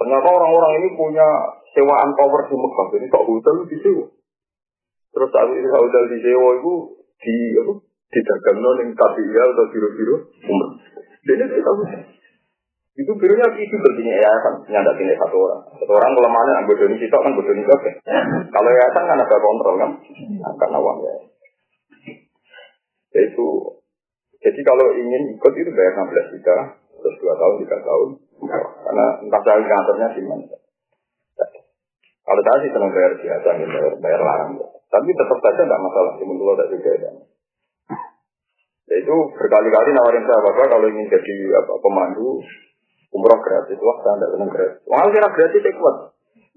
Ternyata 0.00 0.28
orang-orang 0.32 0.72
ini 0.80 0.88
punya 0.96 1.28
sewaan 1.76 2.10
power 2.16 2.48
di 2.48 2.56
Mekah. 2.56 2.86
Jadi 2.96 3.06
kok 3.12 3.26
hotel 3.28 3.56
di 3.68 3.76
sini. 3.84 4.04
Terus 5.10 5.28
saat 5.28 5.48
ini 5.52 5.68
hotel 5.68 6.02
di 6.08 6.18
sewa 6.24 6.50
itu 6.56 6.72
di 7.20 7.34
apa? 7.60 7.72
Di 8.10 8.20
dagang 8.26 8.58
non 8.58 8.80
yang 8.80 8.90
KPIA 8.96 9.42
atau 9.54 9.64
biro-biro 9.70 10.16
umroh. 10.50 10.72
Jadi 11.22 11.44
kita. 11.46 11.72
Itu 12.98 13.12
birunya 13.16 13.46
itu 13.54 13.76
berarti 13.80 14.02
yayasan 14.02 14.54
nyanda 14.66 14.92
ini 14.98 15.14
satu 15.14 15.36
orang. 15.38 15.62
Satu 15.78 15.92
orang 15.94 16.10
kelemahannya 16.16 16.54
anggota 16.64 16.84
ini 16.90 16.96
sitok 16.98 17.22
kan 17.22 17.32
bodoh 17.38 17.54
ini 17.54 17.64
Kalau 18.50 18.70
yayasan 18.72 19.04
kan 19.06 19.18
ada 19.20 19.36
kontrol 19.38 19.74
kan, 19.78 19.90
karena 20.58 20.78
uang 20.80 20.98
ya. 21.06 21.14
Yaitu, 23.10 23.46
jadi 24.40 24.60
kalau 24.62 24.86
ingin 24.94 25.34
ikut 25.34 25.52
itu 25.52 25.70
bayar 25.74 25.92
16 25.98 26.32
juta, 26.38 26.56
terus 27.00 27.16
2 27.18 27.40
tahun, 27.40 27.54
3 27.66 27.88
tahun, 27.88 28.08
karena 28.86 29.06
entah 29.26 29.42
saya 29.42 29.62
kantornya 29.66 30.08
di 30.14 30.22
mana. 30.24 30.56
Kalau 32.20 32.42
saya 32.46 32.58
sih 32.62 32.70
senang 32.70 32.94
bayar 32.94 33.12
biasa, 33.18 33.48
bayar, 33.58 33.94
bayar 33.98 34.20
larang. 34.22 34.52
Tapi 34.90 35.08
tetap 35.10 35.38
saja 35.42 35.62
tidak 35.66 35.82
masalah, 35.82 36.12
cuma 36.18 36.32
dulu 36.38 36.50
ada 36.54 36.66
juga 36.70 36.92
ya. 36.94 37.10
Itu 38.90 39.16
berkali-kali 39.34 39.90
nawarin 39.94 40.26
saya 40.26 40.40
bapak 40.50 40.66
kalau 40.66 40.86
ingin 40.90 41.06
jadi 41.06 41.34
apa 41.62 41.72
pemandu 41.78 42.42
umroh 43.10 43.38
gratis, 43.38 43.78
wah 43.78 43.96
saya 44.02 44.14
tidak 44.18 44.30
senang 44.34 44.50
gratis. 44.50 44.78
Wah 44.86 45.06
kira 45.10 45.28
gratis 45.30 45.62
ya 45.62 45.72
kuat. 45.74 45.96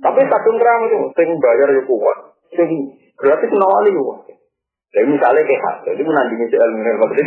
Tapi 0.01 0.19
kadung 0.29 0.57
kerang 0.57 0.81
itu, 0.89 0.99
sing 1.13 1.29
bayar 1.37 1.67
ya 1.73 1.83
kuat, 1.85 2.17
sing 2.53 2.69
gratis 3.17 3.49
nawali 3.53 3.91
wah. 3.97 4.19
Jadi 4.93 5.09
misalnya 5.09 5.41
kayak 5.41 5.63
hak, 5.65 5.75
jadi 5.89 6.01
menandingi 6.05 6.45
si 6.53 6.57
ilmu 6.57 6.85
ilmu 6.85 7.05
itu 7.17 7.21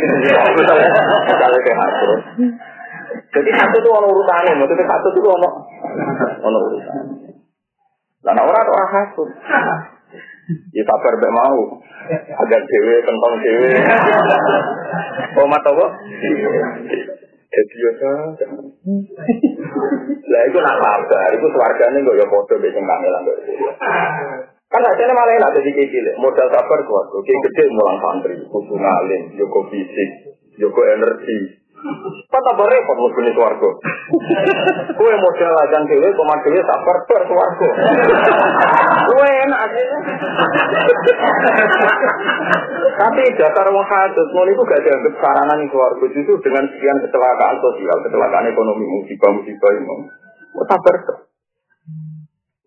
misalnya 1.27 1.59
kayak 1.59 1.91
terus. 1.99 2.21
Jadi 3.27 3.49
satu 3.59 3.75
itu 3.75 3.89
ono 3.91 4.07
urusannya, 4.07 4.55
maksudnya 4.55 4.87
satu 4.87 5.07
itu 5.11 5.27
ono 5.27 5.49
ono 6.47 6.57
urusan. 6.71 7.03
Nah, 8.23 8.43
orang 8.43 8.67
orang 8.71 8.91
hasut. 8.91 9.29
Ya 10.71 10.83
sabar 10.87 11.13
mbak 11.19 11.33
mau. 11.35 11.59
Agar 12.39 12.61
dewe, 12.63 12.95
kentong 13.03 13.35
dewe. 13.43 13.67
Oh, 15.35 15.47
mata 15.51 15.69
apa? 15.75 15.85
Jadi 17.47 17.75
ya 17.83 17.91
Lah 20.27 20.41
itu 20.47 20.57
nak 20.59 20.77
sabar, 20.79 21.29
itu 21.35 21.47
suarganya 21.51 21.99
kok 21.99 22.15
ya 22.15 22.25
foto 22.31 22.53
besok 22.63 22.83
kami 22.83 23.07
lah. 23.11 23.21
Kan 24.67 24.83
hasilnya 24.83 25.15
malah 25.15 25.33
enak 25.39 25.53
jadi 25.55 25.69
kayak 25.71 25.89
gini. 25.95 26.11
Modal 26.19 26.47
sabar 26.51 26.79
kuat. 26.83 27.07
Oke 27.15 27.31
gede 27.31 27.71
mulang 27.71 28.03
santri. 28.03 28.35
Kudu 28.51 28.75
ngalim. 28.75 29.39
Joko 29.39 29.63
fisik. 29.71 30.09
Joko 30.59 30.81
energi. 30.83 31.67
Kan 32.27 32.41
tambah 32.41 32.65
repot 32.65 32.97
mau 32.97 33.13
punya 33.13 33.31
suarga. 33.37 33.69
Kue 34.97 35.13
modal 35.21 35.53
aja 35.61 35.79
dewe, 35.85 36.09
komat 36.17 36.41
dewe 36.41 36.59
sabar 36.65 36.97
ber 37.05 37.21
suarga. 37.29 37.67
Kue 39.13 39.29
enak. 39.45 39.71
Tapi 42.97 43.23
dasar 43.37 43.67
wong 43.69 43.85
hadut, 43.85 44.27
mau 44.33 44.49
itu 44.49 44.61
gak 44.65 44.81
dianggap 44.81 45.13
saranan 45.21 45.69
suarga. 45.69 46.05
Justru 46.11 46.33
dengan 46.41 46.65
sekian 46.65 46.97
kecelakaan 47.07 47.61
sosial, 47.61 47.97
kecelakaan 48.09 48.49
ekonomi, 48.49 48.83
musibah-musibah 48.83 49.71
ini. 49.77 49.95
Sabar 50.65 50.95
ber. 51.05 51.26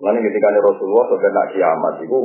Lalu 0.00 0.18
ketika 0.32 0.48
Rasulullah 0.56 1.04
sampai 1.12 1.30
nak 1.32 1.48
kiamat 1.52 1.94
itu 2.00 2.20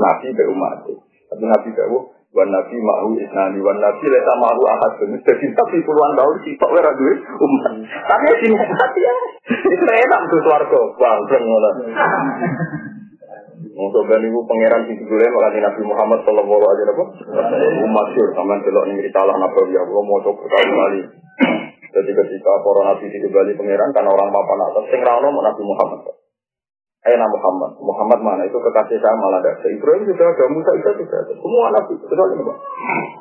Nabi 0.00 0.26
be 0.32 0.44
umat. 0.48 0.80
Tapi 1.28 1.44
Nabi 1.44 1.68
be 1.76 1.84
wan 2.28 2.48
Nabi 2.48 2.76
mahu 2.76 3.16
isnani 3.20 3.60
wan 3.60 3.76
Nabi 3.80 4.04
lesa 4.08 4.32
mahu 4.40 4.62
ahad. 4.64 4.92
Jadi 5.26 5.46
Nabi 5.52 5.76
puluhan 5.84 6.12
tahun 6.16 6.36
sih 6.44 6.56
tok 6.56 6.72
ora 6.72 6.92
duwe 6.96 7.14
umat. 7.20 7.72
Tapi 7.84 8.24
ya 8.32 8.34
sini 8.40 8.56
mati 8.56 9.00
ya. 9.04 9.12
Itu 9.68 9.84
enak 9.84 10.20
tuh 10.32 10.40
swarga. 10.44 10.80
Bang, 10.96 11.18
ngono. 11.28 11.70
Untuk 13.78 14.10
ben 14.10 14.26
ibu 14.26 14.42
pangeran 14.42 14.90
di 14.90 14.98
dulu 14.98 15.22
malah 15.22 15.52
Nabi 15.54 15.82
Muhammad 15.84 16.20
sallallahu 16.26 16.64
alaihi 16.64 16.84
wasallam. 16.88 17.10
Umat 17.86 18.06
sur 18.16 18.28
sampean 18.32 18.98
ritalah 18.98 19.36
Nabi 19.36 19.76
ya 19.76 19.84
Allah 19.84 20.02
mau 20.02 20.20
coba 20.24 20.44
kali. 20.48 21.02
Jadi 21.88 22.10
ketika 22.12 22.52
para 22.60 22.80
nabi 22.84 23.08
di 23.08 23.28
Bali 23.32 23.56
pangeran 23.56 23.90
kan 23.96 24.04
orang 24.04 24.28
papan 24.28 24.60
atas 24.60 24.84
sing 24.92 25.00
ra 25.00 25.24
Nabi 25.24 25.62
Muhammad. 25.64 26.17
Aina 27.06 27.26
Muhammad. 27.30 27.70
Muhammad 27.78 28.20
mana? 28.26 28.42
Itu 28.42 28.58
kekasih 28.58 28.98
saya 28.98 29.14
malah 29.22 29.38
ada. 29.38 29.54
Ibrahim 29.70 30.02
juga 30.02 30.34
ada, 30.34 30.44
Musa 30.50 30.70
juga 30.74 30.90
sudah 30.98 31.18
ada. 31.22 31.32
Semua 31.38 31.66
nabi. 31.70 31.94
Betul 31.94 32.26
ini, 32.34 32.42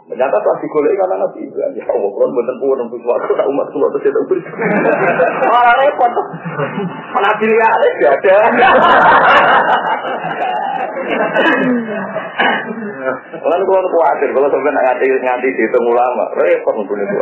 Ternyata 0.08 0.40
telah 0.40 0.58
digolek 0.64 0.96
karena 0.96 1.16
nabi 1.20 1.40
Ibrahim. 1.44 1.76
Ya 1.76 1.84
Allah, 1.92 2.12
kalau 2.16 2.32
benar 2.32 2.56
pun 2.64 2.80
untuk 2.80 3.00
suatu 3.04 3.28
tak 3.36 3.44
umat 3.52 3.68
semua 3.76 3.92
terus 3.92 4.08
tidak 4.08 4.24
beri. 4.32 4.42
Malah 5.52 5.76
repot. 5.84 6.12
Nabi 7.12 7.44
lihat 7.52 7.76
tidak 8.00 8.16
ada. 8.16 8.38
Kalau 13.38 13.56
kalau 13.68 13.90
khawatir, 13.92 14.30
kalau 14.32 14.48
sampai 14.48 14.72
nganti 14.72 15.06
nganti 15.12 15.48
dihitung 15.60 15.86
ulama, 15.92 16.24
repot 16.40 16.76
untuk 16.80 16.96
itu. 16.96 17.16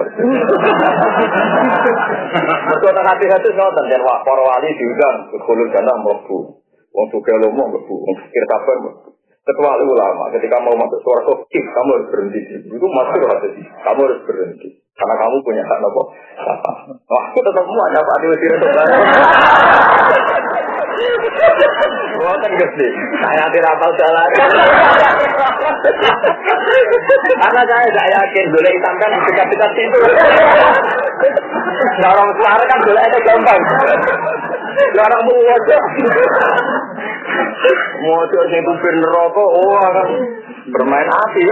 Mereka 2.70 2.88
tak 2.94 3.06
hati-hati 3.06 3.50
ngoten 3.50 3.86
dan 3.90 4.02
wah 4.06 4.22
para 4.22 4.42
wali 4.46 4.70
diundang 4.78 5.34
berkulur 5.34 5.68
jannah 5.74 5.98
mlebu. 6.06 6.38
Wong 6.94 7.08
suka 7.10 7.34
lomo 7.42 7.66
mlebu, 7.66 7.96
wong 7.98 8.16
pikir 8.30 8.46
kabar 8.46 8.78
mlebu. 8.78 9.15
Ketua 9.46 9.78
ulama 9.78 10.26
ketika 10.34 10.58
mau 10.58 10.74
masuk 10.74 10.98
suara 11.06 11.22
kok, 11.22 11.46
kamu 11.54 11.90
harus 11.94 12.10
berhenti 12.10 12.66
Itu 12.66 12.88
masuk 12.90 13.30
hati. 13.30 13.62
Kamu 13.62 14.00
harus 14.02 14.20
berhenti. 14.26 14.82
Karena 14.98 15.16
kamu 15.22 15.38
punya 15.46 15.62
hak 15.62 15.80
nopo. 15.86 16.02
Wah, 17.06 17.24
aku 17.30 17.40
tetap 17.46 17.62
mau 17.62 17.84
ada 17.86 18.02
Pak 18.02 18.18
Tiro 18.26 18.58
Wah, 22.16 22.36
kan 22.42 22.52
gede. 22.58 22.90
Saya 23.22 23.46
tidak 23.54 23.74
tahu 23.76 23.92
jalan. 24.00 24.30
Karena 27.38 27.62
saya 27.70 27.86
tidak 27.86 28.08
yakin 28.18 28.46
boleh 28.50 28.72
hitam 28.72 28.96
kan 28.98 29.12
dekat-dekat 29.30 29.72
situ. 29.78 30.00
Nah, 32.02 32.10
orang 32.16 32.30
sekarang 32.34 32.68
kan 32.72 32.80
boleh 32.82 33.04
itu 33.04 33.20
gampang. 33.30 33.62
Orang 34.96 35.22
mau 35.28 35.38
wajah. 35.44 35.82
Mau 38.06 38.22
sing 38.30 38.62
kupir 38.62 38.96
neraka, 39.02 39.44
oh 39.44 39.78
kan 39.82 40.08
bermain 40.70 41.10
api. 41.10 41.44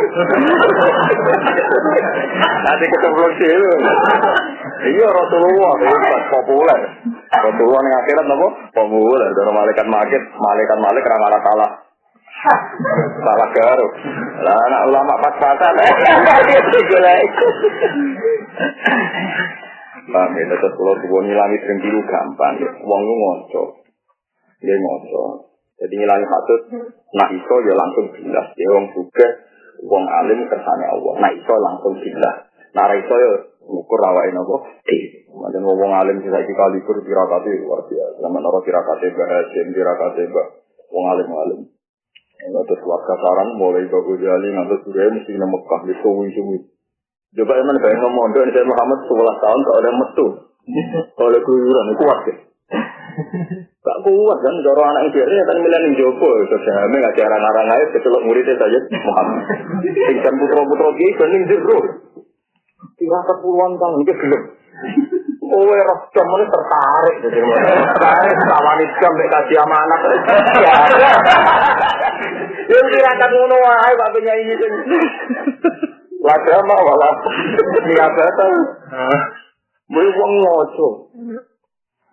Nanti 2.64 2.86
ketemu 2.90 3.26
sih. 3.40 3.52
Iya 4.84 5.08
Rasulullah 5.08 5.74
itu 5.80 5.98
populer. 6.34 6.80
Rasulullah 7.32 7.82
yang 7.82 7.98
akhirat 8.04 8.26
nopo 8.28 8.48
populer. 8.74 9.30
Dari 9.32 9.52
malaikat 9.54 9.88
magit, 9.88 10.24
malaikat 10.36 10.78
malik 10.82 11.04
ramah 11.08 11.40
salah. 11.42 11.72
Salah 13.24 13.50
garuk. 13.56 13.92
Lah 14.44 14.58
anak 14.68 14.82
ulama 14.92 15.14
pas-pasan. 15.24 15.74
Bang, 20.04 20.36
ya 20.36 20.44
tetap 20.52 20.72
kalau 20.76 21.00
tuh 21.00 21.22
ngilangi 21.24 21.58
sering 21.64 21.80
biru 21.80 22.04
gampang. 22.04 22.60
Uang 22.84 23.02
lu 23.08 23.14
ngocok. 23.16 23.70
Dia. 24.60 24.76
Jadi 25.84 26.00
ngilangi 26.00 26.28
hatut, 26.32 26.62
nah 27.12 27.28
iso 27.28 27.56
ya 27.68 27.76
langsung 27.76 28.08
jelas. 28.16 28.48
Ya 28.56 28.68
wong 28.72 28.88
juga, 28.96 29.28
wong 29.84 30.04
alim 30.08 30.48
kersane 30.48 30.86
Allah. 30.88 31.14
Nah 31.20 31.32
iso 31.36 31.54
langsung 31.60 32.00
jelas. 32.00 32.48
Nah 32.72 32.88
iso 32.96 33.12
ya 33.12 33.32
ngukur 33.68 34.00
rawain 34.00 34.32
apa? 34.32 34.56
Eh, 34.88 35.28
macam 35.36 35.68
wong 35.68 35.92
alim 35.92 36.24
sih 36.24 36.32
saya 36.32 36.48
kali 36.48 36.80
kur 36.88 37.04
tirakati 37.04 37.68
luar 37.68 37.84
biasa. 37.84 38.16
Sama 38.16 38.40
naro 38.40 38.64
tirakati 38.64 39.12
bahasin, 39.12 39.76
tirakati 39.76 40.24
bah, 40.32 40.48
wong 40.88 41.06
alim 41.12 41.28
alim. 41.36 41.62
Terus 42.44 42.82
warga 42.88 43.16
saran 43.20 43.60
mulai 43.60 43.84
bagus 43.88 44.20
jali 44.24 44.56
ngantuk 44.56 44.88
sudah 44.88 45.04
mesti 45.16 45.36
nama 45.36 45.52
Mekah 45.52 45.82
di 45.84 45.96
suwi 46.00 46.28
suwi. 46.32 46.60
Coba 47.34 47.60
emang 47.60 47.76
kayak 47.84 48.00
ngomong 48.00 48.32
dari 48.32 48.52
Muhammad 48.56 49.00
11 49.04 49.44
tahun 49.44 49.60
kalau 49.68 49.80
ada 49.84 49.92
metu. 49.92 50.28
Kalau 51.18 51.28
ada 51.28 51.40
keluyuran 51.44 51.92
itu 51.92 51.98
kuat 52.00 52.20
ya. 52.24 52.36
Gak 53.84 54.00
kuat 54.00 54.38
kan, 54.40 54.56
cara 54.64 54.84
anak 54.96 55.12
biasanya 55.12 55.44
kan 55.44 55.58
milih 55.60 55.76
yang 55.76 55.94
jopo, 56.00 56.28
sesame 56.48 57.04
nggak 57.04 57.20
cara 57.20 57.36
ngarang 57.36 57.68
air, 57.68 57.88
kecelok 57.92 58.24
muridnya 58.24 58.56
saja 58.56 58.80
Muhammad. 58.80 59.44
Tingkan 59.84 60.34
putra-putra 60.40 60.88
dia 60.96 61.12
bening 61.20 61.44
jero. 61.52 61.80
Tiga 62.96 63.20
puluhan 63.44 63.76
tahun 63.76 64.08
itu 64.08 64.14
belum. 64.16 64.44
Oh, 65.44 65.68
roh 65.68 66.00
jam 66.16 66.28
ini 66.34 66.46
tertarik 66.48 67.16
jadi 67.28 67.40
tertarik 67.44 68.38
sama 68.48 68.72
nih 68.80 68.88
jam 69.04 69.12
mereka 69.14 69.44
kasih 69.44 69.60
anak. 69.60 70.00
Ya, 70.64 70.76
yang 72.72 72.88
tirakat 72.88 73.30
ngono 73.36 73.56
wae 73.60 73.92
pak 74.00 74.12
penyanyi 74.16 74.56
itu. 74.56 74.68
Lagama 76.24 76.76
malah 76.80 77.16
niabatan. 77.86 78.52
Mulai 79.92 80.10
wong. 80.16 80.32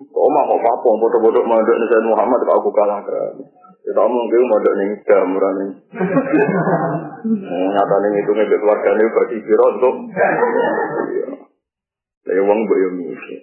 Oma 0.01 0.41
kok 0.49 0.65
apa 0.65 0.89
bodoh-bodoh 0.97 1.45
mandek 1.45 1.77
nih 1.77 1.89
Sayyid 1.93 2.09
Muhammad 2.09 2.41
kalau 2.49 2.57
aku 2.65 2.71
kalah 2.73 3.05
kan. 3.05 3.37
Kita 3.85 4.01
omong 4.01 4.25
gue 4.33 4.49
mandek 4.49 4.75
nih 4.81 4.89
jam 5.05 5.29
nih. 5.37 5.71
Nyata 7.77 7.97
nih 8.01 8.11
itu 8.25 8.33
nih 8.33 8.47
keluarga 8.49 8.91
nih 8.97 9.07
bagi 9.13 9.39
kira 9.45 9.65
untuk. 9.77 9.95
Lagi 12.25 12.41
uang 12.49 12.61
boyo 12.65 12.89
mikir. 12.97 13.41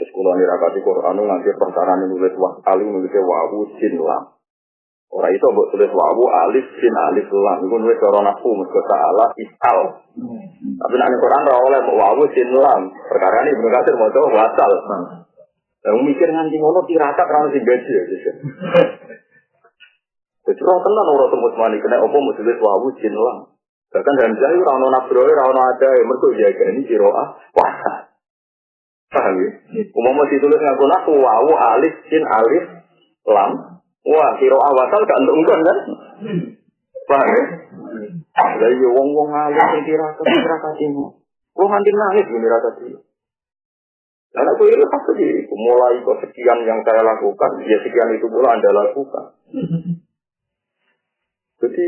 Terus 0.00 0.08
kalau 0.16 0.32
nih 0.32 0.48
rakati 0.48 0.80
Quran 0.80 1.16
nanti 1.28 1.52
perkara 1.52 1.92
nih 2.00 2.08
nulis 2.08 2.34
wah 2.40 2.56
kali 2.64 2.84
nulis 2.88 3.12
wawu 3.12 3.68
sin 3.76 4.00
lam. 4.00 4.32
Orang 5.12 5.34
itu 5.36 5.44
buat 5.44 5.68
tulis 5.76 5.92
wawu 5.92 6.24
alif 6.48 6.64
sin 6.80 6.94
alif 6.96 7.28
lam. 7.28 7.68
Itu 7.68 7.76
nulis 7.76 8.00
orang 8.00 8.32
aku 8.32 8.48
mereka 8.56 8.80
ta'ala 8.88 9.28
isal. 9.36 9.78
Tapi 10.56 10.94
nanti 10.96 11.16
Quran 11.20 11.44
rawol 11.44 11.68
oleh 11.68 11.82
wawu 11.84 12.24
sin 12.32 12.48
lam. 12.56 12.88
Perkara 13.12 13.44
ini 13.44 13.60
benar 13.60 13.84
kasir 13.84 13.92
mau 14.00 14.08
coba 14.08 14.28
wasal. 14.40 14.72
Lah 15.80 15.96
mikir 15.96 16.28
nganti 16.28 16.56
ngono 16.60 16.84
tirakat 16.84 17.24
ra 17.24 17.48
sing 17.48 17.64
gaji 17.64 17.92
ya. 17.92 18.02
Jadi 20.50 20.60
orang 20.66 20.82
tenan 20.82 21.06
orang 21.14 21.30
tembus 21.30 21.54
mani 21.56 21.78
kena 21.78 22.04
opo 22.04 22.18
wis 22.20 22.58
wawu 22.58 22.88
jin 23.00 23.14
lah. 23.16 23.48
Bahkan 23.90 24.14
dalam 24.18 24.34
jahil 24.38 24.60
ora 24.60 24.72
ono 24.76 24.86
nafroe 24.92 25.30
ora 25.30 25.50
ono 25.50 25.60
ada 25.62 25.88
ya 25.94 26.04
jaga 26.46 26.64
ini 26.74 26.82
kiroah 26.84 27.26
puasa. 27.54 28.12
Paham 29.10 29.34
ya? 29.42 29.50
Umum 29.90 30.14
masih 30.14 30.38
tulis 30.38 30.62
ngaku 30.62 30.84
naku 30.86 31.12
wawu 31.18 31.52
alif 31.54 31.94
jin 32.06 32.22
alif 32.22 32.66
lam. 33.26 33.82
Wah 34.06 34.30
kiroah 34.38 34.70
wasal 34.74 35.02
gak 35.06 35.20
untuk 35.26 35.46
kan? 35.48 35.78
Paham 37.08 37.28
ya? 37.30 37.42
Lah 38.38 38.70
iya 38.70 38.88
wong-wong 38.90 39.28
alim 39.34 39.58
sing 39.58 39.82
tirakat 39.86 40.22
tirakat 40.22 40.74
ini. 40.82 41.04
Wong 41.58 41.68
nganti 41.68 41.90
nangis 41.90 42.26
ini 42.30 42.46
rasa 42.46 42.70
dia. 42.78 42.98
Dan 44.30 44.46
aku 44.46 44.62
ini 44.70 44.86
pasti 44.86 45.26
mulai 45.50 45.98
kok 46.06 46.22
sekian 46.22 46.62
yang 46.62 46.78
saya 46.86 47.02
lakukan, 47.02 47.50
ya 47.66 47.82
sekian 47.82 48.14
itu 48.14 48.30
pula 48.30 48.54
Anda 48.54 48.70
lakukan. 48.70 49.24
Jadi, 51.60 51.86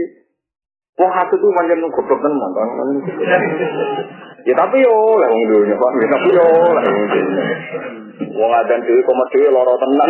wah 0.98 1.12
hati 1.22 1.38
itu 1.38 1.48
macam 1.54 1.86
goblok 1.86 2.18
tenan 2.18 2.50
kan. 2.50 2.68
Ya 4.42 4.58
tapi 4.58 4.82
yo 4.82 5.22
lah 5.22 5.30
wong 5.30 5.70
Pak, 5.70 5.90
ya 6.02 6.06
tapi 6.10 6.28
yo 6.34 6.46
lah 6.74 6.82
wong 6.82 7.06
dunya. 7.14 7.46
Wong 8.34 8.50
adan 8.50 8.82
dhewe 8.82 9.00
komat 9.06 9.28
dhewe 9.30 9.48
lara 9.54 9.74
tenan. 9.78 10.08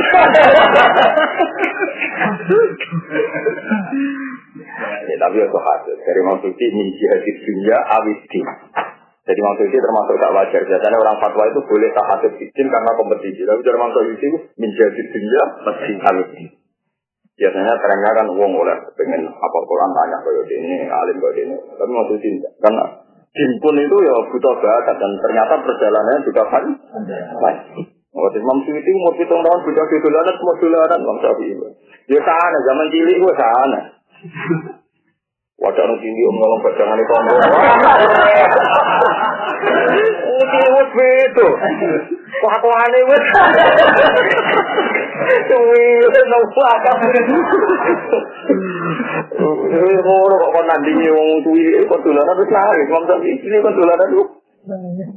Ya 5.05 5.17
tapi 5.21 5.37
yo 5.37 5.47
hati 5.53 5.93
dari 6.01 6.21
maksudnya 6.25 6.67
min 6.73 6.89
jihadid 6.97 7.37
dunya 7.45 7.77
awidi. 7.93 8.41
Jadi 9.23 9.39
maksud 9.39 9.65
itu 9.71 9.79
termasuk 9.79 10.19
tak 10.19 10.35
wajar. 10.35 10.63
Biasanya 10.67 10.99
orang 10.99 11.17
fatwa 11.23 11.47
itu 11.47 11.61
boleh 11.63 11.91
tak 11.95 12.07
hasil 12.11 12.33
izin 12.43 12.67
karena 12.67 12.91
kompetisi. 12.99 13.47
Tapi 13.47 13.61
dari 13.63 13.79
maksud 13.79 14.05
itu 14.19 14.29
menjadi 14.59 15.01
dunia 15.15 15.43
mesti 15.63 15.93
halus. 16.03 16.31
Biasanya 17.39 17.75
trennya 17.79 18.11
kan 18.19 18.27
uang 18.35 18.53
oleh 18.59 18.77
pengen 18.99 19.23
apa 19.31 19.59
Quran 19.63 19.91
tanya 19.95 20.19
kayak 20.27 20.45
ini, 20.51 20.91
alim 20.91 21.17
kayak 21.23 21.37
ini. 21.39 21.55
Tapi 21.55 21.91
maksud 21.95 22.19
itu 22.19 22.51
karena 22.59 22.85
jin 23.33 23.53
pun 23.63 23.77
itu 23.79 23.97
ya 24.05 24.15
butuh 24.29 24.55
bakat 24.59 24.97
dan 24.99 25.13
ternyata 25.23 25.55
perjalanannya 25.65 26.27
juga 26.27 26.43
kan 26.51 26.65
baik. 27.41 27.61
Waktu 28.13 28.45
Imam 28.45 28.61
Suyuti 28.61 28.91
umur 28.93 29.17
pitung 29.17 29.41
tahun 29.41 29.65
budak 29.65 29.89
di 29.89 29.97
dolanan 30.05 30.37
semua 30.37 30.55
dolanan 30.61 31.01
Bang 31.01 31.19
Syafi'i. 31.25 31.57
Ya 32.13 32.21
sana 32.21 32.59
zaman 32.61 32.87
cilik 32.93 33.17
gue 33.17 33.35
sana. 33.41 33.81
Wadah 35.63 35.85
nu 35.87 35.95
tinggi 36.03 36.23
om 36.27 36.37
ngomong 36.43 36.61
badangan 36.67 36.99
itu 36.99 37.13
om. 37.15 37.27
Ini 40.43 40.69
wes 40.75 40.91
beto. 40.91 41.49
Wah 42.43 42.57
kok 42.59 42.75
aneh 42.83 43.03
wes. 43.07 43.25
Nang 46.27 46.43
belakang. 46.51 46.99
Ngono 50.03 50.35
kok 50.35 50.51
kon 50.51 50.67
nandingi 50.67 51.09
wong 51.15 51.31
tuwi 51.47 51.79
kok 51.87 52.03
dolanan 52.03 52.41
wis 52.43 52.51
lari. 52.51 52.83
Imam 52.83 53.07
Syafi'i 53.07 53.39
ini 53.47 53.63
kon 53.63 53.79
dolanan 53.79 54.11
lu. 54.19 54.23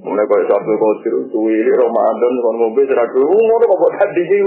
Mulai 0.05 0.29
kau 0.29 0.45
sabtu 0.45 0.73
kau 0.77 0.93
tiru 1.01 1.25
tuwi 1.33 1.57
Ramadan 1.73 2.33
kon 2.45 2.55
ngombe 2.61 2.85
serak 2.85 3.09
dulu 3.17 3.33
ngono 3.33 3.65
kok 3.65 3.97
tadi 3.97 4.21
sih. 4.29 4.41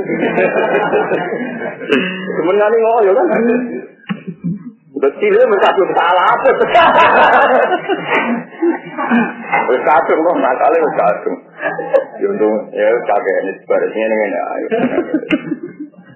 Sebenarnya 2.38 2.78
ngono 2.86 3.10
kan. 3.18 3.28
Udah 4.98 5.12
cilik 5.14 5.46
bersatu 5.46 5.82
salah 5.94 6.26
apa? 6.26 6.48
Bersatu 9.70 10.10
kok 10.10 10.36
nakalnya 10.42 10.78
bersatu. 10.82 11.32
Ya 12.18 12.30
ya 12.74 12.88
kakek 13.06 13.36
ini 13.46 13.52
sebarisnya 13.62 14.06
ini 14.10 14.38
ayo. 14.42 14.66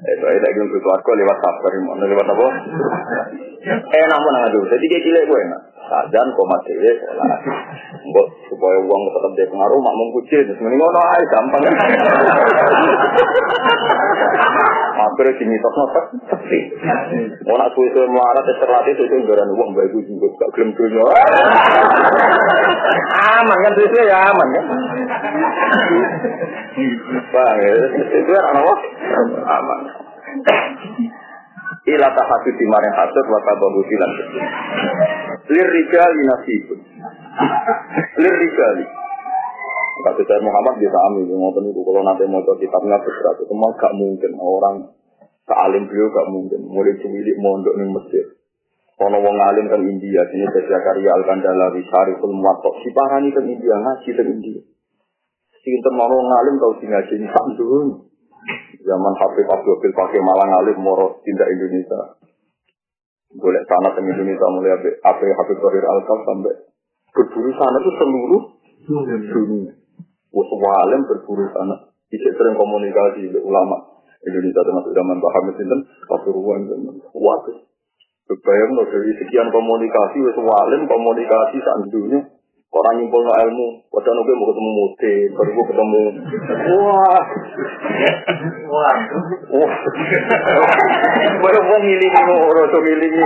Eh, 0.02 0.18
saya 0.18 0.34
lagi 0.34 0.58
untuk 0.66 0.82
keluarga 0.82 1.10
lewat 1.14 1.38
mana 1.86 2.04
lewat 2.10 2.26
apa? 2.26 2.46
Eh, 3.70 4.06
namun 4.10 4.34
aduh, 4.50 4.66
jadi 4.66 4.82
kayak 4.90 5.04
cilik 5.06 5.30
enak. 5.30 5.62
Sajan 5.92 6.24
koma 6.32 6.56
dewe 6.64 6.88
sholat. 7.04 7.40
Mbok 8.00 8.26
supaya 8.48 8.80
uang 8.80 9.02
tetap 9.12 9.32
dia 9.36 9.44
pengaruh, 9.52 9.76
mak 9.76 9.92
mengkuci, 9.92 10.40
terus 10.40 10.56
mending 10.64 10.80
ngono 10.80 11.00
aja 11.04 11.26
gampang. 11.28 11.68
Akhirnya 15.02 15.36
sini 15.36 15.60
tok 15.60 15.74
notek, 15.76 16.04
sepi. 16.32 16.60
Mau 17.44 17.60
nak 17.60 17.76
suwe 17.76 17.92
suwe 17.92 18.08
melarat, 18.08 18.48
ya 18.48 18.54
terlatih 18.56 18.96
itu 18.96 19.20
garan 19.28 19.52
uang 19.52 19.76
baik 19.76 19.92
gue 19.92 20.08
juga 20.08 20.32
gak 20.40 20.50
gelem 20.56 20.72
gelem. 20.72 21.04
Aman 23.36 23.58
kan 23.60 23.72
suwe 23.76 24.02
ya 24.08 24.32
aman 24.32 24.48
kan. 24.48 24.64
Bang, 27.36 27.56
itu 27.92 28.30
kan 28.32 28.56
apa? 28.56 28.74
Aman. 29.44 29.80
Ila 31.82 32.08
tahasud 32.14 32.54
di 32.54 32.66
maring 32.70 32.94
hasud 32.94 33.26
wa 33.26 33.40
tabahu 33.42 33.82
silan. 33.90 34.12
Lir 35.50 35.66
rijali 35.66 36.22
nasibun. 36.30 36.78
Lir 38.22 38.36
rijali. 38.38 38.86
Kata 40.02 40.22
saya 40.22 40.40
Muhammad 40.42 40.82
bisa 40.82 40.98
amin, 41.10 41.30
ngotot 41.30 41.62
itu 41.62 41.80
kalau 41.82 42.02
nanti 42.02 42.26
mau 42.26 42.42
kitabnya 42.58 42.98
berat, 42.98 43.36
itu 43.38 43.54
mah 43.54 43.70
gak 43.78 43.94
mungkin 43.94 44.32
orang 44.40 44.76
kealim 45.46 45.86
beliau 45.86 46.10
gak 46.10 46.26
mungkin. 46.30 46.60
Mulai 46.66 46.98
cilik 46.98 47.36
mondok 47.38 47.74
nih 47.78 47.86
Mesir. 47.86 48.26
Kalau 48.98 49.18
wong 49.18 49.34
alim 49.34 49.66
kan 49.66 49.82
India, 49.82 50.22
sini 50.30 50.46
saya 50.46 50.78
karya 50.78 51.10
Al 51.10 51.26
Kandalawi, 51.26 51.82
Syariful 51.86 52.34
Muwatok, 52.34 52.78
si 52.86 52.94
parani 52.94 53.34
kan 53.34 53.42
India, 53.42 53.74
ngaji 53.74 54.10
kan 54.14 54.26
India. 54.30 54.60
Sinten 55.62 55.94
mau 55.94 56.10
ngalim 56.10 56.54
tau 56.58 56.78
sing 56.78 56.90
ngaji 56.90 57.14
samdun. 57.26 58.11
Zaman 58.82 59.14
Habib 59.14 59.46
Abdul 59.46 59.94
pakai 59.94 60.20
malang 60.20 60.50
alim 60.58 60.78
moro 60.82 61.22
tindak 61.22 61.46
Indonesia. 61.46 62.18
Boleh 63.32 63.62
sana 63.64 63.94
ke 63.94 64.00
Indonesia 64.02 64.46
mulai 64.50 64.74
apa 65.00 65.22
Habib 65.24 65.58
Tahir 65.62 65.84
Al 65.86 66.00
sampai 66.04 66.54
berburu 67.14 67.50
sana 67.54 67.76
itu 67.78 67.90
seluruh 67.96 68.42
dunia. 69.30 69.72
Wah, 70.32 70.44
semua 70.48 70.72
alim 70.84 71.00
berburu 71.06 71.46
sana. 71.54 71.92
Bisa 72.10 72.28
sering 72.36 72.58
komunikasi 72.58 73.30
dengan 73.30 73.46
ulama 73.48 73.76
Indonesia 74.22 74.62
termasuk 74.62 74.92
zaman 74.94 75.16
Pak 75.18 75.32
Hamid 75.34 75.54
Sinten, 75.58 75.80
Pasuruan 76.06 76.60
dan 76.68 76.80
Waduh. 77.10 77.58
Kebayang 78.22 78.70
loh 78.78 78.86
dari 78.86 79.12
sekian 79.18 79.50
komunikasi, 79.50 80.18
wes 80.22 80.38
komunikasi 80.86 81.56
saat 81.58 81.90
dunia. 81.90 82.20
Orang 82.72 82.96
nyimpul 82.96 83.20
no 83.20 83.36
ilmu, 83.36 83.84
wadah 83.92 84.12
nunggu 84.16 84.32
mau 84.32 84.48
ketemu 84.48 84.70
mute, 84.72 85.14
baru 85.36 85.50
gue 85.52 85.64
ketemu. 85.68 86.02
Wah, 86.72 87.24
wah, 88.72 88.96
wah. 89.52 89.72
Baru 91.44 91.60
mau 91.68 91.78
ngilingi, 91.84 92.20
orang 92.32 92.72
tuh 92.72 92.80
ngilingi. 92.80 93.24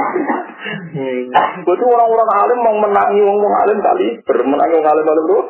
Betul 1.63 1.95
orang-orang 1.95 2.31
alim 2.43 2.59
mau 2.59 2.75
menangi 2.75 3.23
orang 3.23 3.55
alim 3.63 3.79
kali, 3.79 4.19
bermenangi 4.27 4.83
orang 4.83 4.93
alim 4.99 5.07
alim 5.15 5.25
tuh. 5.31 5.45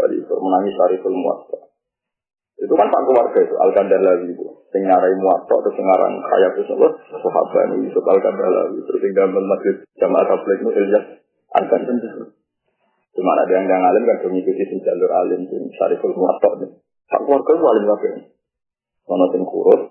Kali 0.00 0.16
bermenangi 0.24 0.70
sari 0.80 0.96
muat. 1.12 1.38
Itu 2.56 2.72
kan 2.72 2.88
pak 2.88 3.04
keluarga 3.04 3.36
itu, 3.36 3.54
al 3.60 3.68
lagi 3.76 4.26
itu. 4.32 4.48
Sing 4.72 4.80
ngarai 4.88 5.12
muatok, 5.20 5.60
terus 5.68 5.76
ngarang 5.76 6.24
kaya 6.24 6.56
itu 6.56 6.72
apa? 6.72 6.88
Sahabat 7.20 7.68
ini, 7.68 7.84
Yusuf 7.84 8.04
al 8.08 8.16
lagi. 8.16 8.80
Terus 8.80 9.00
tinggal 9.04 9.28
masjid 9.28 9.76
jamaah 10.00 10.24
tabligh 10.24 10.56
itu 10.56 10.72
Ilyas 10.72 11.04
al 11.52 11.68
lagi. 11.68 12.39
Cuma 13.10 13.34
ada 13.34 13.52
yang 13.52 13.66
yang 13.66 13.82
alim 13.82 14.02
kan 14.06 14.22
mengikuti 14.30 14.62
sing 14.70 14.78
jalur 14.86 15.10
alim 15.10 15.42
sing 15.50 15.62
syariful 15.74 16.14
muwatok 16.14 16.52
nih. 16.62 16.70
Sak 17.10 17.26
keluarga 17.26 17.52
itu 17.52 17.66
alim 17.66 17.84
kabeh. 17.90 18.12
Ono 19.10 19.24
sing 19.34 19.42
kurus, 19.42 19.82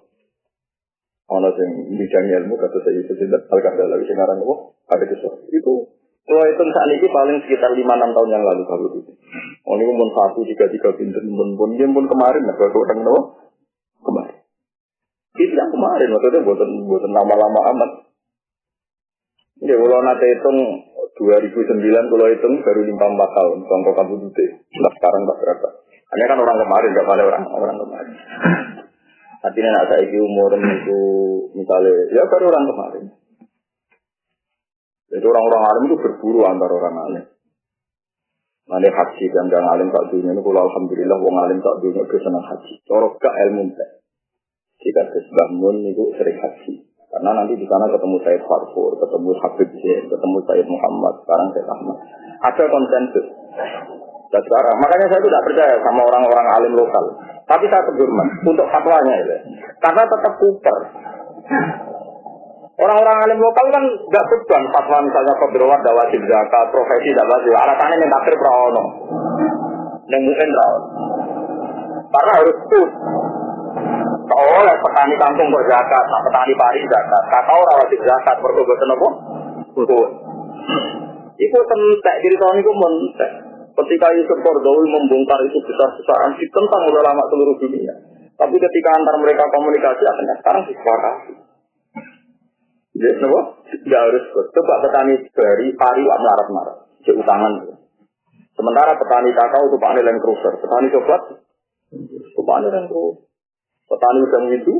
ono 1.27 1.49
sing 1.59 1.69
bidang 1.99 2.25
ilmu 2.39 2.55
kata 2.55 2.77
saya 2.79 2.99
itu 3.03 3.13
tidak 3.19 3.51
al 3.51 3.59
lagi 3.59 4.13
aran 4.15 4.39
apa? 4.39 4.55
Ada 4.95 5.05
kisah. 5.11 5.33
Itu 5.51 5.99
kalau 6.29 6.45
itu 6.45 6.61
saat 6.61 6.89
ini 6.93 7.07
paling 7.09 7.37
sekitar 7.41 7.73
lima 7.73 7.97
enam 7.97 8.13
tahun 8.13 8.29
yang 8.29 8.45
lalu 8.45 8.63
kalau 8.69 8.89
itu. 9.01 9.11
Oh 9.65 9.73
ini 9.81 9.89
pun 9.89 10.09
satu 10.13 10.45
tiga 10.45 10.69
tiga 10.69 10.93
pintu 10.93 11.17
pun 11.25 11.57
pun 11.57 11.69
dia 11.73 11.89
pun 11.89 12.05
kemarin 12.05 12.45
lah 12.45 12.53
kalau 12.53 12.85
orang 12.85 13.01
itu 13.01 13.17
kemarin. 14.05 14.37
Itu 15.41 15.53
yang 15.57 15.73
kemarin 15.73 16.07
maksudnya 16.13 16.45
buatan 16.45 16.69
buatan 16.85 17.11
lama-lama 17.17 17.61
amat. 17.73 17.91
Ya 19.59 19.75
kalau 19.75 19.99
nanti 20.07 20.25
hitung 20.31 20.59
2009 21.19 22.11
kalau 22.11 22.25
hitung 22.31 22.53
baru 22.63 22.81
lima 22.87 23.05
empat 23.11 23.29
tahun 23.35 23.59
contoh 23.67 23.91
kamu 23.91 24.13
dute 24.23 24.45
nah 24.79 24.91
sekarang 24.95 25.21
tak 25.27 25.37
berapa. 25.43 25.69
Hanya 26.09 26.25
kan 26.25 26.39
orang 26.41 26.57
kemarin 26.63 26.89
gak 26.95 27.07
pada 27.07 27.23
orang 27.27 27.43
orang 27.53 27.77
kemarin. 27.77 28.15
Artinya 29.45 29.69
nak 29.71 29.85
saya 29.91 30.19
umur 30.19 30.51
itu 30.55 30.99
misalnya 31.59 31.91
ya 32.11 32.23
baru 32.27 32.45
orang 32.51 32.65
kemarin. 32.71 33.05
Jadi 35.09 35.25
orang-orang 35.25 35.63
alim 35.65 35.83
itu 35.89 35.97
berburu 35.97 36.39
antar 36.45 36.69
orang 36.69 36.97
alim. 37.09 37.25
Nanti 38.69 38.89
haji 38.93 39.25
dan 39.33 39.45
dan 39.49 39.65
alim 39.65 39.89
tak 39.89 40.13
dunia 40.13 40.37
ini 40.37 40.41
kalau 40.45 40.61
alhamdulillah 40.69 41.17
wong 41.17 41.35
alim 41.41 41.57
tak 41.57 41.81
dunia 41.81 42.05
itu 42.05 42.17
senang 42.21 42.45
haji. 42.45 42.73
Corok 42.85 43.17
ke 43.17 43.29
ilmu 43.49 43.73
Jika 44.79 45.03
kesbangun 45.09 45.75
itu 45.89 46.03
sering 46.15 46.37
haji. 46.37 46.88
Karena 47.09 47.41
nanti 47.41 47.57
di 47.57 47.65
sana 47.65 47.89
ketemu 47.89 48.21
Said 48.21 48.41
Farfur, 48.45 48.93
ketemu 49.01 49.29
Habib 49.41 49.69
Zain, 49.81 50.03
ketemu 50.13 50.37
Said 50.45 50.67
Muhammad, 50.69 51.13
sekarang 51.25 51.47
Said 51.57 51.65
Ahmad. 51.65 51.97
Ada 52.45 52.63
konsensus. 52.69 53.27
Dan 54.29 54.41
sekarang, 54.45 54.75
makanya 54.77 55.07
saya 55.09 55.21
tidak 55.25 55.41
percaya 55.41 55.75
sama 55.81 56.01
orang-orang 56.05 56.47
alim 56.53 56.73
lokal. 56.77 57.05
Tapi 57.49 57.65
saya 57.65 57.81
tegurman 57.81 58.29
untuk 58.45 58.69
fatwanya 58.69 59.13
itu. 59.25 59.35
Karena 59.81 60.05
tetap 60.05 60.33
kuper. 60.37 60.77
Orang-orang 62.79 63.17
alim 63.25 63.39
lokal 63.41 63.65
kan 63.73 63.83
nggak 63.83 64.27
beban 64.29 64.63
fatwa 64.69 64.97
misalnya 65.01 65.33
kodrawat 65.41 65.81
wajib 65.81 66.21
zakat, 66.29 66.65
profesi 66.69 67.09
tidak 67.09 67.25
wajib. 67.25 67.51
Alasannya 67.57 68.05
yang 68.05 68.11
takdir 68.13 68.35
prawono. 68.37 68.83
Yang 70.13 70.23
Karena 72.09 72.31
harus 72.37 72.57
put. 72.69 72.89
Oleh 74.39 74.75
petani 74.79 75.15
kampung 75.19 75.47
kok 75.51 75.65
zakat, 75.67 76.05
nah 76.07 76.21
petani 76.27 76.53
pari 76.55 76.81
zakat. 76.87 77.23
Kata 77.31 77.51
orang 77.55 77.77
wajib 77.83 77.99
zakat, 78.03 78.35
mereka 78.39 78.61
bosan 78.67 78.93
apa? 78.95 79.09
Itu 81.39 81.59
tentek, 81.63 82.15
diri 82.19 82.35
tahun 82.35 82.59
itu 82.59 82.71
mentek. 82.75 83.31
Ketika 83.79 84.07
Yusuf 84.11 84.39
Kordowi 84.43 84.91
membongkar 84.91 85.39
itu 85.47 85.55
besar-besaran, 85.63 86.35
ditentang 86.35 86.81
oleh 86.91 86.99
lama 86.99 87.23
seluruh 87.31 87.55
dunia. 87.63 87.95
Tapi 88.35 88.55
ketika 88.59 88.89
antar 88.99 89.15
mereka 89.23 89.47
komunikasi, 89.47 90.03
akhirnya 90.03 90.35
sekarang 90.43 90.63
disepakati. 90.67 91.33
Jadi, 92.99 93.15
kenapa? 93.23 93.41
Tidak 93.71 94.01
harus 94.03 94.23
coba 94.35 94.73
petani 94.83 95.15
dari 95.31 95.71
pari 95.79 96.01
wak 96.03 96.19
melarat-melarat. 96.19 96.77
Jadi 97.07 97.23
utangan. 97.23 97.53
Sementara 98.51 98.91
petani 98.99 99.31
kakao 99.31 99.71
itu 99.71 99.77
Pak 99.79 99.91
Land 99.95 100.19
Cruiser. 100.19 100.53
Petani 100.59 100.87
coklat, 100.91 101.21
itu 101.95 102.41
Pak 102.43 102.57
Land 102.67 102.87
Cruiser. 102.91 103.28
Petani 103.89 104.19
udang 104.21 104.45
itu, 104.53 104.73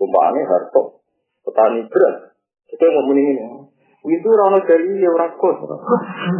tumpahannya 0.00 0.42
harto. 0.48 1.04
Petani 1.44 1.84
beras, 1.86 2.32
itu 2.72 2.82
ngomong 2.82 3.16
ini. 3.20 3.66
Itu 4.06 4.28
orang 4.30 4.62
dari 4.62 5.02
ya 5.02 5.10
orang 5.10 5.34
kos. 5.34 5.66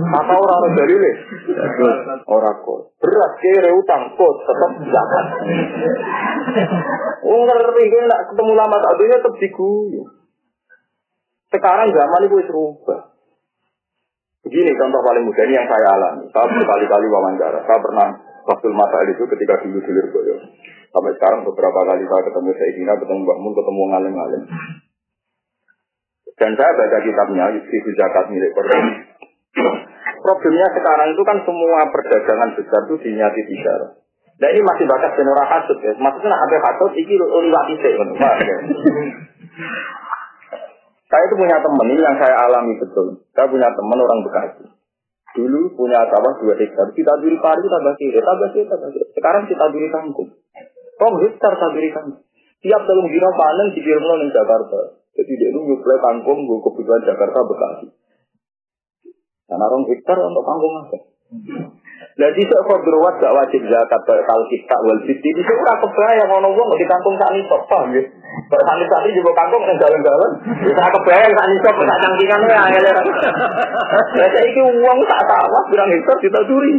Apa 0.06 0.34
orang 0.38 0.70
dari 0.78 0.94
ini? 0.94 1.12
Orang 2.30 2.62
kos. 2.62 2.94
Beras 3.02 3.32
kere 3.42 3.74
utang 3.74 4.14
kos 4.14 4.36
tetap 4.46 4.70
zakat. 4.86 5.26
Ngerti 7.26 7.84
kan 7.90 8.04
nak 8.06 8.22
ketemu 8.30 8.52
lama 8.54 8.76
tak 8.78 8.94
dunia 9.02 9.18
tetap 9.18 9.34
diguyu. 9.42 10.02
Sekarang 11.50 11.90
zaman 11.90 12.26
itu 12.30 12.38
berubah. 12.46 13.00
Begini 14.46 14.70
contoh 14.78 15.02
paling 15.02 15.26
mudah 15.26 15.44
ini 15.50 15.58
yang 15.58 15.66
saya 15.66 15.88
alami. 15.90 16.30
Saya 16.30 16.46
berkali-kali 16.46 17.06
wawancara. 17.10 17.66
Saya 17.66 17.78
pernah 17.82 18.08
waktu 18.46 18.66
masa 18.70 19.10
itu 19.10 19.26
ketika 19.26 19.66
dulu 19.66 19.82
dulu. 19.82 20.34
Sampai 20.96 21.12
sekarang 21.12 21.44
beberapa 21.44 21.76
kali 21.84 22.08
saya 22.08 22.22
ketemu 22.24 22.56
Sayyidina, 22.56 22.96
ketemu 22.96 23.20
Mbak 23.28 23.38
Mun, 23.44 23.52
ketemu 23.52 23.82
ngalim-ngalim. 23.92 24.42
Dan 26.40 26.50
saya 26.56 26.72
baca 26.72 26.98
kitabnya, 27.04 27.44
Yusuf 27.52 27.84
Zakat 28.00 28.32
milik 28.32 28.56
Quran. 28.56 28.84
Problemnya 30.24 30.68
sekarang 30.72 31.12
itu 31.12 31.20
kan 31.20 31.38
semua 31.44 31.84
perdagangan 31.92 32.56
besar 32.56 32.80
itu 32.88 32.96
dinyati 32.96 33.40
bicara. 33.44 33.86
Nah 34.40 34.48
ini 34.48 34.64
masih 34.64 34.88
bakat 34.88 35.12
senora 35.20 35.44
kasut 35.44 35.84
ya. 35.84 35.92
Maksudnya 36.00 36.32
ada 36.32 36.56
kasut, 36.64 36.92
ini 36.96 37.12
liwat 37.20 37.66
isek. 37.76 37.92
Ya. 37.92 38.56
Saya 41.12 41.22
itu 41.28 41.34
punya 41.36 41.60
teman, 41.60 41.92
ini 41.92 42.00
yang 42.00 42.16
saya 42.16 42.40
alami 42.40 42.72
betul. 42.80 43.20
Saya 43.36 43.52
punya 43.52 43.68
teman 43.68 44.00
orang 44.00 44.20
Bekasi. 44.24 44.64
Dulu 45.36 45.76
punya 45.76 46.00
sawah 46.08 46.32
dua 46.40 46.56
hektar, 46.56 46.88
kita 46.96 47.12
duri 47.20 47.36
pari, 47.36 47.60
tambah 47.68 47.92
kiri, 48.00 48.16
tambah 48.16 48.48
kiri, 48.56 48.64
tambah 48.64 48.88
kiri. 48.88 49.04
Sekarang 49.12 49.44
kita 49.44 49.64
duri 49.68 49.88
kangkung. 49.92 50.32
Rom 50.96 51.14
hektar 51.20 51.52
kita 51.52 51.68
kangkung. 51.92 52.24
Tiap 52.64 52.82
dalam 52.88 53.06
dino 53.12 53.30
panen 53.36 53.68
dikirim 53.76 54.00
di 54.00 54.28
Jakarta. 54.32 54.80
Jadi 55.16 55.32
dia 55.32 55.48
itu 55.48 55.60
nyuplai 55.60 56.00
kangkung, 56.00 56.44
gue 56.44 56.60
kebutuhan 56.60 57.04
Jakarta 57.04 57.40
Bekasi. 57.44 57.88
Karena 59.46 59.64
orang 59.64 59.84
hektar 59.88 60.16
untuk 60.20 60.44
kangkung 60.44 60.74
apa? 60.82 60.98
Lah 62.16 62.30
di 62.32 62.42
sok 62.48 62.70
beruat 62.80 63.20
gak 63.20 63.34
wajib 63.34 63.60
zakat 63.68 64.00
kalau 64.08 64.44
kita 64.48 64.76
wal 64.88 65.00
fiti 65.04 65.30
di 65.36 65.42
sok 65.44 65.58
ora 65.60 65.74
kebayang 65.84 66.32
ono 66.32 66.48
wong 66.54 66.70
di 66.80 66.86
kampung 66.88 67.12
sak 67.20 67.32
nisop 67.36 67.60
paham 67.68 67.92
ya. 67.92 68.02
Kok 68.48 68.62
sak 68.64 68.76
nisop 68.80 69.00
juga 69.12 69.32
kampung 69.36 69.62
nang 69.68 69.76
dalan-dalan. 69.76 70.32
Wis 70.64 70.76
ora 70.76 70.88
kebayang 70.96 71.32
sak 71.36 71.48
nisop 71.52 71.74
sak 71.76 71.98
cangkingan 72.00 72.40
wae 72.40 72.56
angel. 72.56 72.84
Lah 74.16 74.28
saiki 74.32 74.60
wong 74.64 74.98
sak 75.04 75.20
sawah 75.28 75.62
birang 75.68 75.92
hektar 75.92 76.16
ditaduri. 76.24 76.74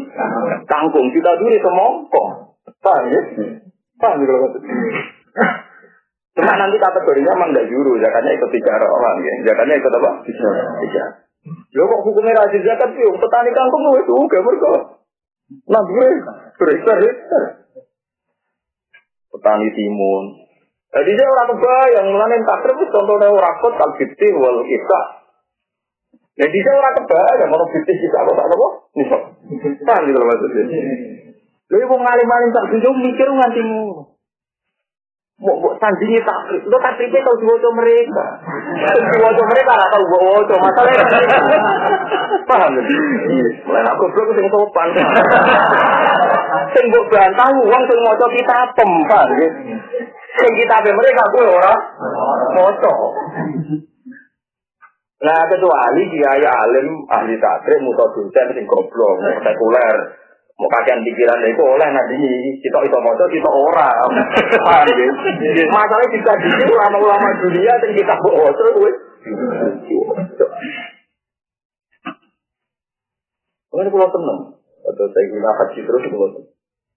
Kangkung 0.66 1.08
ditaduri 1.14 1.58
semongko. 1.62 2.24
Paham 2.82 3.06
ya? 3.14 3.22
Paham 3.98 4.22
ya 4.22 4.26
kalau 4.30 4.50
Cuma 6.38 6.54
nanti 6.54 6.78
kategorinya 6.78 7.34
memang 7.34 7.50
tidak 7.50 7.66
juru, 7.74 7.98
zakatnya 7.98 8.38
ikut 8.38 8.50
tiga 8.54 8.78
orang, 8.78 9.26
ya. 9.26 9.34
zakatnya 9.50 9.74
ikut 9.82 9.90
apa? 9.90 10.12
Tiga. 10.22 11.04
Lo 11.74 11.84
kok 11.90 12.04
hukumnya 12.06 12.38
rajin 12.38 12.62
zakat 12.62 12.94
sih? 12.94 13.10
Petani 13.10 13.50
kangkung 13.58 13.90
itu 13.98 14.14
gak 14.30 14.46
mereka. 14.46 15.02
Nah 15.66 15.82
gue 15.82 16.08
berhektar-hektar. 16.62 17.44
Petani 19.34 19.68
timun. 19.74 20.24
Jadi 20.88 21.12
dia 21.14 21.26
orang 21.26 21.50
kebayang, 21.52 22.06
mulanya 22.10 22.38
takdir 22.48 22.74
itu 22.74 22.86
contohnya 22.90 23.28
orang 23.34 23.56
kot 23.60 23.76
fitih 23.98 24.32
wal 24.38 24.62
kita. 24.62 25.02
Jadi 26.38 26.58
dia 26.58 26.74
orang 26.74 26.96
kebayang, 27.02 27.50
orang 27.50 27.70
fitih 27.74 27.96
kita 27.98 28.18
apa 28.22 28.32
tak 28.38 28.46
apa? 28.46 28.68
Nisok. 28.94 29.22
Paham 29.84 30.02
gitu 30.06 30.18
loh 30.22 30.28
maksudnya. 30.30 30.64
Lha 31.68 31.84
wong 31.84 32.00
ngalim-alim 32.00 32.50
tak 32.56 32.68
sing 32.72 32.96
mikir 33.04 33.28
nganti 33.28 33.60
ngono. 33.60 34.16
Mbok 35.38 35.58
mbok 35.62 35.76
sandinge 35.78 36.18
tak 36.26 36.50
lho 36.50 36.78
tak 36.82 36.98
pripe 36.98 37.20
tau 37.22 37.38
diwoco 37.38 37.70
mereka. 37.78 38.26
Diwoco 39.14 39.44
mereka 39.46 39.78
ra 39.78 39.86
tau 39.92 40.02
mbok 40.08 40.24
woco 40.24 40.56
masalah. 40.64 40.96
Paham 42.48 42.72
lho. 42.72 42.82
Iya, 43.36 43.48
lha 43.68 43.80
aku 43.92 44.06
kok 44.16 44.32
sing 44.34 44.48
tau 44.48 44.66
pan. 44.72 44.90
Sing 46.74 46.84
mbok 46.88 47.06
bantah 47.12 47.52
wong 47.54 47.84
sing 47.86 48.00
maca 48.02 48.28
kita 48.32 48.58
tempar 48.74 49.28
nggih. 49.28 49.52
Sing 50.40 50.52
kita 50.56 50.76
pe 50.82 50.90
mereka 50.96 51.24
kuwi 51.36 51.52
ora. 51.52 51.74
Moco. 52.56 52.94
Nah, 55.18 55.42
kecuali 55.50 56.14
dia 56.14 56.30
ya 56.46 56.52
alim, 56.62 57.02
ahli 57.10 57.42
tatrik, 57.42 57.82
musuh 57.82 58.06
dosen, 58.14 58.54
sing 58.54 58.70
goblok, 58.70 59.18
sekuler. 59.42 60.27
Mau 60.58 60.66
kakean 60.74 61.06
pikiran 61.06 61.46
itu 61.46 61.62
oleh 61.62 61.86
nanti 61.94 62.18
kita 62.66 62.78
itu 62.82 62.98
mau 62.98 63.14
kita 63.14 63.50
ora. 63.54 63.90
Ya? 63.94 64.06
Masalahnya 65.70 66.08
kita 66.10 66.32
di 66.42 66.50
sini 66.50 66.74
ulama-ulama 66.74 67.30
dunia 67.46 67.74
dan 67.78 67.92
kita 67.94 68.14
bawa 68.18 68.50
terus. 68.58 68.96
Mungkin 73.70 73.94
pulau 73.94 74.10
tenang. 74.10 74.40
Atau 74.82 75.06
saya 75.14 75.26
guna 75.30 75.52
haji 75.62 75.80
terus 75.86 76.04
pulau 76.10 76.30
tenang. 76.34 76.50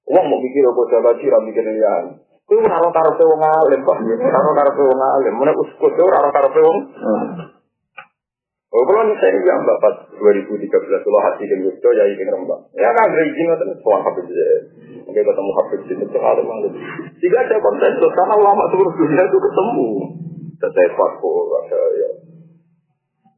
Uang 0.09 0.25
mau 0.25 0.41
mikir 0.41 0.65
apa 0.65 0.83
jaga 0.89 1.11
sih, 1.21 1.29
mikir 1.29 1.65
lian. 1.69 2.05
Orang 2.51 2.91
taruh 2.97 3.15
sewong 3.15 3.45
alim, 3.45 3.85
pak. 3.85 3.97
Orang 4.09 4.57
taruh 4.57 4.75
sewong 4.75 4.99
alim. 4.99 5.35
Mana 5.37 5.53
uskut 5.53 5.93
itu 5.95 6.03
orang 6.03 6.33
taruh 6.33 6.51
sewong. 6.51 6.79
Oh, 8.71 8.87
kalau 8.87 9.03
saya 9.19 9.35
yang 9.35 9.67
bapak 9.67 10.15
2013 10.15 10.71
kalau 10.71 11.21
hati 11.27 11.43
dan 11.43 11.59
Yogyo 11.59 11.91
ya 11.91 12.07
ingin 12.07 12.31
rembang. 12.31 12.63
Ya 12.79 12.87
kan 12.95 13.11
izin 13.19 13.51
itu 13.51 13.75
semua 13.83 13.99
habis 13.99 14.31
aja. 14.31 14.47
Mungkin 15.11 15.27
ketemu 15.27 15.51
habis 15.59 15.81
itu 15.91 16.05
sekali 16.07 16.43
malu. 16.47 16.71
Jika 17.19 17.39
ada 17.51 17.59
konsensus 17.59 18.15
karena 18.15 18.35
ulama 18.39 18.71
seluruh 18.71 18.95
dunia 18.95 19.27
itu 19.27 19.39
ketemu. 19.43 19.89
Saya 20.63 20.87
kok 20.95 21.11
ada 21.19 21.81
ya. 21.99 22.11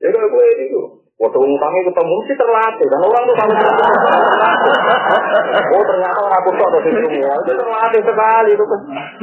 Ya 0.05 0.09
kalau 0.13 0.29
gue 0.37 0.47
itu. 0.69 1.01
Waktu 1.17 1.39
ngutangnya 1.39 1.81
ketemu 1.87 2.17
sih 2.27 2.35
terlatih, 2.35 2.87
dan 2.91 2.99
orang 2.99 3.23
tuh 3.31 3.37
kalau 3.39 3.55
Oh 5.79 5.83
ternyata 5.87 6.19
aku 6.19 6.51
kok 6.51 6.67
ada 6.67 6.81
semua, 6.83 7.35
itu 7.41 7.53
terlatih 7.57 8.03
sekali 8.03 8.51
itu 8.53 8.65
kan. 8.67 8.81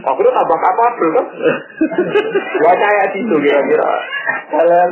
Aku 0.08 0.20
tuh 0.26 0.32
tambah 0.32 0.58
apa 0.58 0.84
kan? 0.90 1.26
Gua 2.64 2.74
kayak 2.74 3.06
situ 3.14 3.36
kira-kira. 3.44 3.90
Kalian 4.48 4.90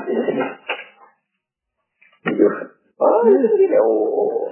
Oh, 2.27 3.23
ini 3.29 3.77
oh. 3.79 4.51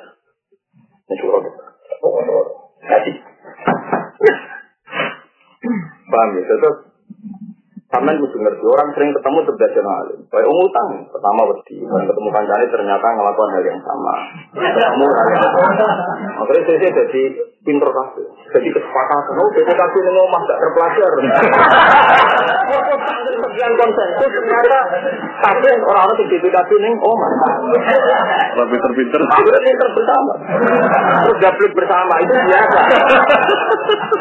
Ini. 2.86 3.12
Paham 6.06 6.30
ya? 6.38 6.42
Terus 6.46 6.78
Sampai 7.96 8.20
kudu 8.20 8.38
ngerti 8.44 8.66
orang 8.68 8.92
sering 8.92 9.16
ketemu 9.16 9.40
terbiasa 9.48 9.80
alim. 9.80 10.20
Kayak 10.28 10.52
utang 10.52 10.90
pertama 11.16 11.42
wedi, 11.48 11.80
ketemu 11.80 12.28
kancane 12.28 12.66
ternyata 12.68 13.08
ngelakukan 13.08 13.50
hal 13.56 13.64
yang 13.64 13.80
sama. 13.88 14.14
Ketemu 14.52 15.06
hal 15.08 15.28
yang 15.32 15.44
sama. 15.48 15.88
Akhirnya 16.44 16.64
saya 16.68 16.92
jadi 16.92 17.24
pinter 17.64 17.88
kasih. 17.88 18.28
Jadi 18.52 18.68
kesepakatan, 18.68 19.36
oh 19.40 19.50
BPKB 19.56 19.94
ini 19.96 20.20
omah 20.22 20.42
gak 20.44 20.60
terpelajar. 20.60 21.12
Sekian 23.36 23.74
konsensus 23.80 24.32
ternyata 24.32 24.80
tapi 25.40 25.68
orang-orang 25.88 26.18
di 26.20 26.26
BPKB 26.36 26.70
ini 26.76 26.90
omah. 27.00 27.32
Lebih 28.60 28.78
terpinter. 28.84 29.20
Akhirnya 29.24 29.62
pinter 29.64 29.90
bersama. 29.96 30.34
Terus 31.24 31.38
gablik 31.40 31.72
bersama 31.72 32.14
itu 32.22 32.34
biasa. 32.44 32.80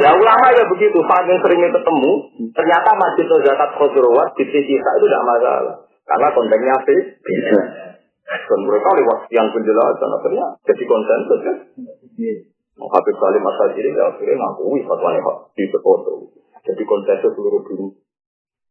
Ya 0.02 0.10
ulama 0.12 0.46
ya 0.52 0.64
begitu, 0.68 0.98
saking 1.00 1.38
seringnya 1.40 1.70
ketemu, 1.72 2.12
ternyata 2.52 2.90
masjid 2.98 3.24
zakat 3.64 3.80
khudrawat 3.80 4.28
di 4.36 4.44
sisi 4.52 4.76
itu 4.76 5.04
tidak 5.08 5.24
masalah. 5.24 5.76
Karena 6.04 6.28
kontennya 6.36 6.76
beda. 6.84 7.60
Dan 8.24 8.60
mereka 8.64 8.88
lewat 8.92 9.18
yang 9.32 9.48
penjelasan 9.52 10.10
akhirnya 10.20 10.46
jadi 10.68 10.84
konsensus 10.84 11.40
kan. 11.44 11.56
Habib 12.74 13.16
Salim 13.16 13.42
masa 13.44 13.64
ini 13.72 13.94
ya 13.94 14.04
akhirnya 14.12 14.36
ngakui 14.36 14.84
fatwa 14.84 15.16
di 15.56 15.64
foto. 15.72 16.28
Jadi 16.64 16.82
konsensus 16.84 17.32
seluruh 17.32 17.64
dunia. 17.64 17.96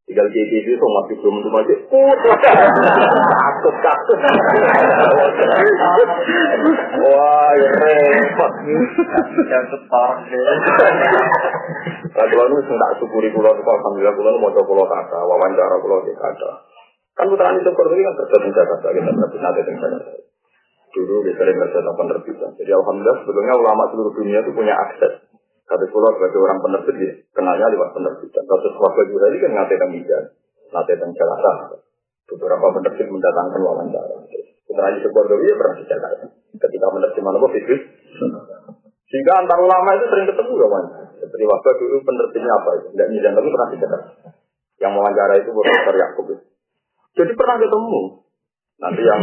Tinggal 0.03 0.27
jadi 0.35 0.55
itu 0.59 0.75
so 0.75 0.83
masih 0.83 1.15
belum 1.15 1.39
itu 1.39 1.47
masih 1.47 1.77
kut 1.87 2.17
takut 2.27 3.75
takut. 3.79 4.17
Wah, 6.99 7.51
ya 7.55 7.69
repot. 7.71 8.53
Yang 9.47 9.65
separah 9.71 10.19
deh. 10.27 10.43
Nah, 12.13 12.25
kalau 12.29 12.45
nu 12.45 12.61
tak 12.61 12.91
syukuri 13.01 13.29
kulo 13.33 13.49
itu 13.57 13.65
alhamdulillah 13.65 14.13
kulo 14.13 14.29
mau 14.37 14.53
coba 14.53 14.69
kulo 14.69 14.83
kata 14.85 15.19
wawancara 15.25 15.75
kulo 15.81 16.05
di 16.05 16.13
kata. 16.13 16.51
Kan 17.13 17.25
putaran 17.29 17.57
itu 17.57 17.69
ini 17.69 18.03
kan 18.05 18.13
kerja 18.21 18.37
di 18.41 18.49
Jakarta 18.53 18.87
kita 18.89 19.09
berarti 19.13 19.37
nanti 19.41 19.61
di 19.65 19.73
Jakarta. 19.73 20.13
Dulu 20.93 21.15
kita 21.25 21.37
sering 21.41 21.57
kerja 21.57 21.91
penerbitan. 21.93 22.49
Jadi 22.53 22.71
alhamdulillah 22.73 23.17
sebetulnya 23.25 23.53
ulama 23.57 23.83
seluruh 23.89 24.13
dunia 24.13 24.39
itu 24.45 24.51
punya 24.53 24.73
akses 24.77 25.33
tapi 25.63 25.89
kalau 25.89 26.11
sebagai 26.19 26.39
orang 26.43 26.59
penerbit, 26.59 26.95
ya, 26.99 27.11
kenalnya 27.31 27.71
lewat 27.71 27.95
penerbitan. 27.95 28.43
Kalau 28.43 28.61
sesuatu 28.61 28.99
juga 29.07 29.25
ini 29.31 29.37
kan 29.39 29.51
nanti 29.55 29.73
kemijan, 29.79 30.23
nanti 30.75 30.91
dan 30.99 31.09
Jakarta. 31.15 31.81
Beberapa 32.29 32.65
penerbit 32.77 33.07
mendatangkan 33.07 33.61
wawancara. 33.63 34.15
Putra 34.63 34.83
Haji 34.89 34.99
Sebordowi 35.01 35.49
ya 35.49 35.55
pernah 35.57 35.75
di 35.79 35.85
Jakarta. 35.87 36.25
Ketika 36.61 36.87
menerjemah 36.93 37.31
apa 37.35 37.47
Fitris. 37.57 37.81
Sehingga 39.09 39.33
antar 39.41 39.59
ulama 39.65 39.89
itu 39.97 40.05
sering 40.13 40.27
ketemu 40.29 40.53
kan. 40.61 40.85
Seperti 41.23 41.45
waktu 41.47 41.69
dulu 41.79 41.95
penerbitnya 42.03 42.51
apa 42.51 42.69
itu. 42.83 42.87
Tidak 42.91 43.07
nyidan 43.07 43.31
tapi 43.39 43.47
pernah 43.47 43.69
di 43.71 43.77
Jakarta. 43.79 44.11
Yang 44.83 44.91
wawancara 44.99 45.33
itu 45.39 45.49
Profesor 45.55 45.95
Yakub. 45.95 46.25
Jadi 47.15 47.31
pernah 47.39 47.55
ketemu. 47.61 48.01
Nanti 48.83 49.01
yang 49.05 49.21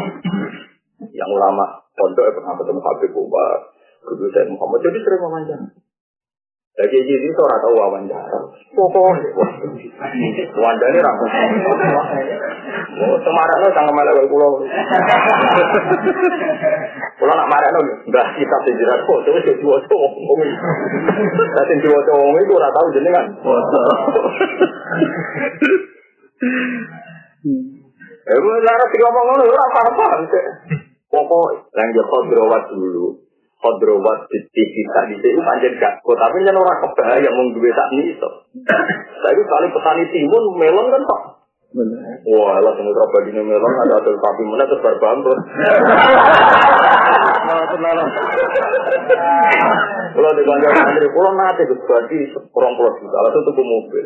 yang 1.13 1.31
ulama 1.33 1.85
pondok 1.93 2.25
ya 2.25 2.33
pernah 2.33 2.55
ketemu 2.57 2.81
Habib 2.81 3.13
Umar, 3.13 3.59
Guru 4.09 4.27
Muhammad. 4.57 4.81
Jadi 4.81 4.99
sering 5.05 5.21
wawancara. 5.21 5.67
Jadi 6.71 6.97
iki 7.03 7.15
itu 7.19 7.41
orang 7.43 7.61
tahu 7.61 7.75
wawancara. 7.75 8.39
Pokoknya, 8.73 9.27
wawancara 10.55 10.91
ini 10.95 11.03
rambut. 11.03 11.31
Semarang 13.21 13.59
itu 13.59 13.71
sangat 13.75 13.91
melewati 13.91 14.31
pulau. 14.31 14.63
Pulau 17.19 17.35
nak 17.35 17.51
marah 17.51 17.69
itu, 17.75 17.81
enggak, 18.07 18.27
kita 18.39 18.57
sejarah 18.65 19.03
kok, 19.03 19.19
tapi 19.27 19.39
saya 19.45 19.59
juga 19.59 19.83
cowok. 19.91 20.13
Saya 21.59 21.75
juga 21.83 22.01
cowok, 22.07 22.31
saya 22.33 22.47
juga 22.47 22.69
cowok, 22.71 22.89
saya 22.89 22.95
juga 22.95 22.95
cowok, 22.95 22.95
saya 22.95 23.03
juga 23.03 23.21
cowok. 23.21 23.91
Saya 28.25 28.39
juga 28.39 28.57
cowok, 28.63 28.71
saya 28.71 28.95
juga 28.95 29.11
cowok. 29.11 29.19
Saya 29.21 29.43
juga 29.43 29.43
cowok, 29.43 29.43
saya 29.43 29.51
juga 29.51 29.67
cowok. 30.31 30.49
Pokoknya, 31.11 31.59
yang 31.75 31.91
dia 31.91 32.07
dulu, 32.71 33.19
Kodrawat 33.61 34.19
di 34.33 34.41
TV 34.57 34.75
tadi 34.89 35.21
itu 35.21 35.37
panjang 35.45 35.77
gak 35.77 36.01
kok, 36.01 36.17
tapi 36.17 36.49
kan 36.49 36.57
orang 36.57 36.81
kebaya 36.81 37.29
mau 37.29 37.45
duwe 37.53 37.69
tak 37.77 37.93
iso. 37.93 38.49
Tapi 39.21 39.41
kali 39.45 39.69
petani 39.69 40.05
timun 40.09 40.45
melon 40.57 40.89
kan 40.89 41.03
pak. 41.05 41.21
Wah, 42.25 42.57
lah 42.57 42.73
terapa 42.73 43.19
di 43.29 43.37
melon 43.37 43.75
ada 43.85 44.01
hasil 44.01 44.17
sapi 44.17 44.43
mana 44.49 44.65
terus 44.65 44.81
berbambut. 44.81 45.39
Kalau 50.11 50.31
di 50.35 50.43
kantor 50.43 50.73
santri, 50.75 51.09
pulau 51.15 51.33
nanti 51.39 51.63
itu 51.65 51.75
berarti 51.87 52.17
kurang 52.51 52.75
pulau 52.75 52.93
juta, 52.99 53.19
lalu 53.23 53.41
tuh 53.47 53.65
mobil. 53.65 54.05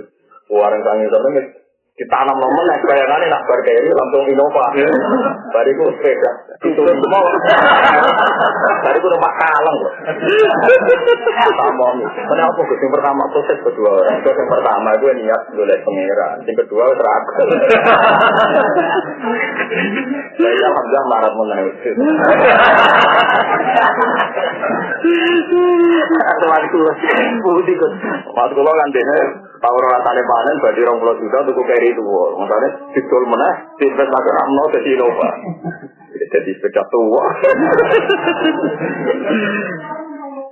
Warung 0.53 0.83
tangi 0.85 1.09
sampai 1.09 1.64
ditanam 1.95 2.35
nomor 2.43 2.63
nek 2.67 2.83
bayangane 2.83 3.31
nak 3.31 3.47
bar 3.47 3.61
kiri 3.63 3.87
langsung 3.95 4.27
Innova. 4.27 4.67
Bariku 5.55 5.95
sepeda. 5.95 6.31
Itu 6.67 6.83
semua. 6.83 7.21
Bariku 8.83 9.07
numpak 9.15 9.35
kaleng 9.39 9.77
kok. 9.79 9.95
Sama 11.55 11.87
nih. 11.95 12.09
Kenapa 12.11 12.61
gue 12.67 12.77
yang 12.83 12.91
pertama 12.99 13.23
proses 13.31 13.59
kedua 13.63 13.91
orang. 14.03 14.19
Terus 14.27 14.37
yang 14.43 14.51
pertama 14.51 14.91
gue 14.99 15.13
niat 15.23 15.43
golek 15.55 15.79
pangeran. 15.87 16.37
Yang 16.43 16.57
kedua 16.67 16.83
terakhir. 16.99 17.47
Saya 20.35 20.67
alhamdulillah 20.67 21.05
marah 21.07 21.31
mengenai 21.31 21.71
itu. 21.79 21.91
Waktu 26.43 26.47
putih 27.39 27.77
kan. 27.79 27.93
Waktu 28.35 28.53
kalau 28.59 28.75
kan 28.75 28.89
dia 28.91 29.05
tahu 29.65 29.77
rasanya 29.81 30.23
panen 30.29 30.57
berarti 30.61 30.81
orang 30.85 30.99
pulau 31.01 31.17
juta 31.17 31.37
untuk 31.49 31.65
kiri 31.65 31.89
itu. 31.97 32.05
Makanya 32.37 32.69
didol 32.93 33.25
mana 33.33 33.49
diinvestasi 33.81 34.31
ramno 34.37 34.65
ke 34.69 34.79
Innova. 34.85 35.31
Jadi 36.13 36.51
sepeda 36.61 36.83
tua. 36.93 37.25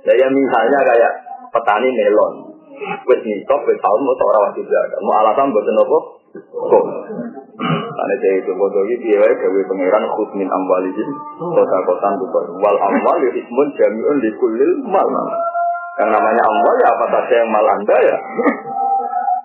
Ya, 0.03 0.13
ya 0.19 0.27
misalnya 0.27 0.79
kayak 0.83 1.13
petani 1.55 1.87
melon. 1.87 2.33
Wes 3.07 3.21
nisop, 3.23 3.61
wes 3.63 3.79
tahun 3.79 3.99
mau 4.03 4.15
seorang 4.19 4.43
wajib 4.51 4.65
jaga. 4.67 4.97
Mau 4.99 5.15
alasan 5.23 5.55
buat 5.55 5.63
apa? 5.63 5.97
Kok. 6.43 6.85
Karena 7.93 8.15
saya 8.17 8.35
itu 8.41 8.51
bodoh 8.57 8.83
dia 8.89 9.21
gawe 9.21 9.59
pangeran 9.69 10.05
khusmin 10.17 10.49
amwalihim 10.49 11.09
kota 11.37 11.77
kotan 11.85 12.13
tuh 12.17 12.49
wal 12.57 12.77
amwal 12.81 13.17
ya 13.21 13.31
ismun 13.37 13.67
jamiun 13.77 14.17
di 14.19 14.29
kulil 14.35 14.71
mal. 14.89 15.07
Yang 16.01 16.09
namanya 16.09 16.41
amwal 16.41 16.75
ya 16.81 16.87
apa 16.89 17.05
saja 17.13 17.33
yang 17.45 17.49
mal 17.53 17.67
anda 17.69 17.97
ya. 18.01 18.17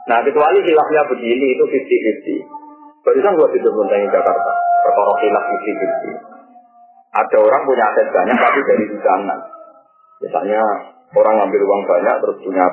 Nah 0.08 0.18
kecuali 0.24 0.58
hilafnya 0.64 1.02
begini 1.04 1.46
itu 1.52 1.64
50-50. 1.68 3.04
Barusan 3.04 3.36
gua 3.36 3.48
tidur 3.52 3.72
tentang 3.84 4.08
Jakarta. 4.08 4.52
Perkara 4.88 5.14
hilaf 5.20 5.44
50-50. 5.44 6.38
Ada 7.08 7.36
orang 7.40 7.62
punya 7.68 7.84
aset 7.92 8.08
banyak 8.08 8.36
tapi 8.36 8.60
dari 8.64 8.84
hujanan. 8.88 9.38
Misalnya 10.24 10.60
orang 11.12 11.34
ngambil 11.40 11.60
uang 11.60 11.82
banyak 11.84 12.14
terus 12.24 12.36
punya 12.40 12.64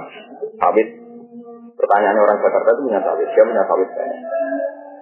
sawit. 0.60 0.88
Pertanyaannya 1.76 2.21
orang 2.24 2.39
Jakarta 2.39 2.69
itu 2.71 2.82
punya 2.88 3.02
sawit, 3.04 3.28
dia 3.28 3.43
punya 3.43 3.63
sawit 3.67 3.89
banyak. 3.91 4.21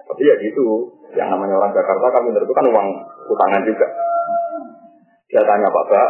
Tapi 0.03 0.21
ya 0.25 0.35
gitu, 0.41 0.67
yang 1.13 1.29
namanya 1.29 1.55
orang 1.57 1.73
Jakarta 1.73 2.05
kan 2.13 2.21
kan 2.33 2.65
uang 2.65 2.87
utangan 3.29 3.61
juga. 3.61 3.87
Dia 5.29 5.41
tanya 5.45 5.69
Bapak, 5.69 6.07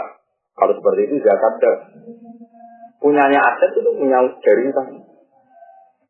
kalau 0.55 0.73
seperti 0.75 1.01
itu 1.07 1.15
Jakarta 1.23 1.69
punyanya 2.99 3.39
aset 3.39 3.71
itu 3.75 3.91
punya 3.91 4.19
dari. 4.39 5.02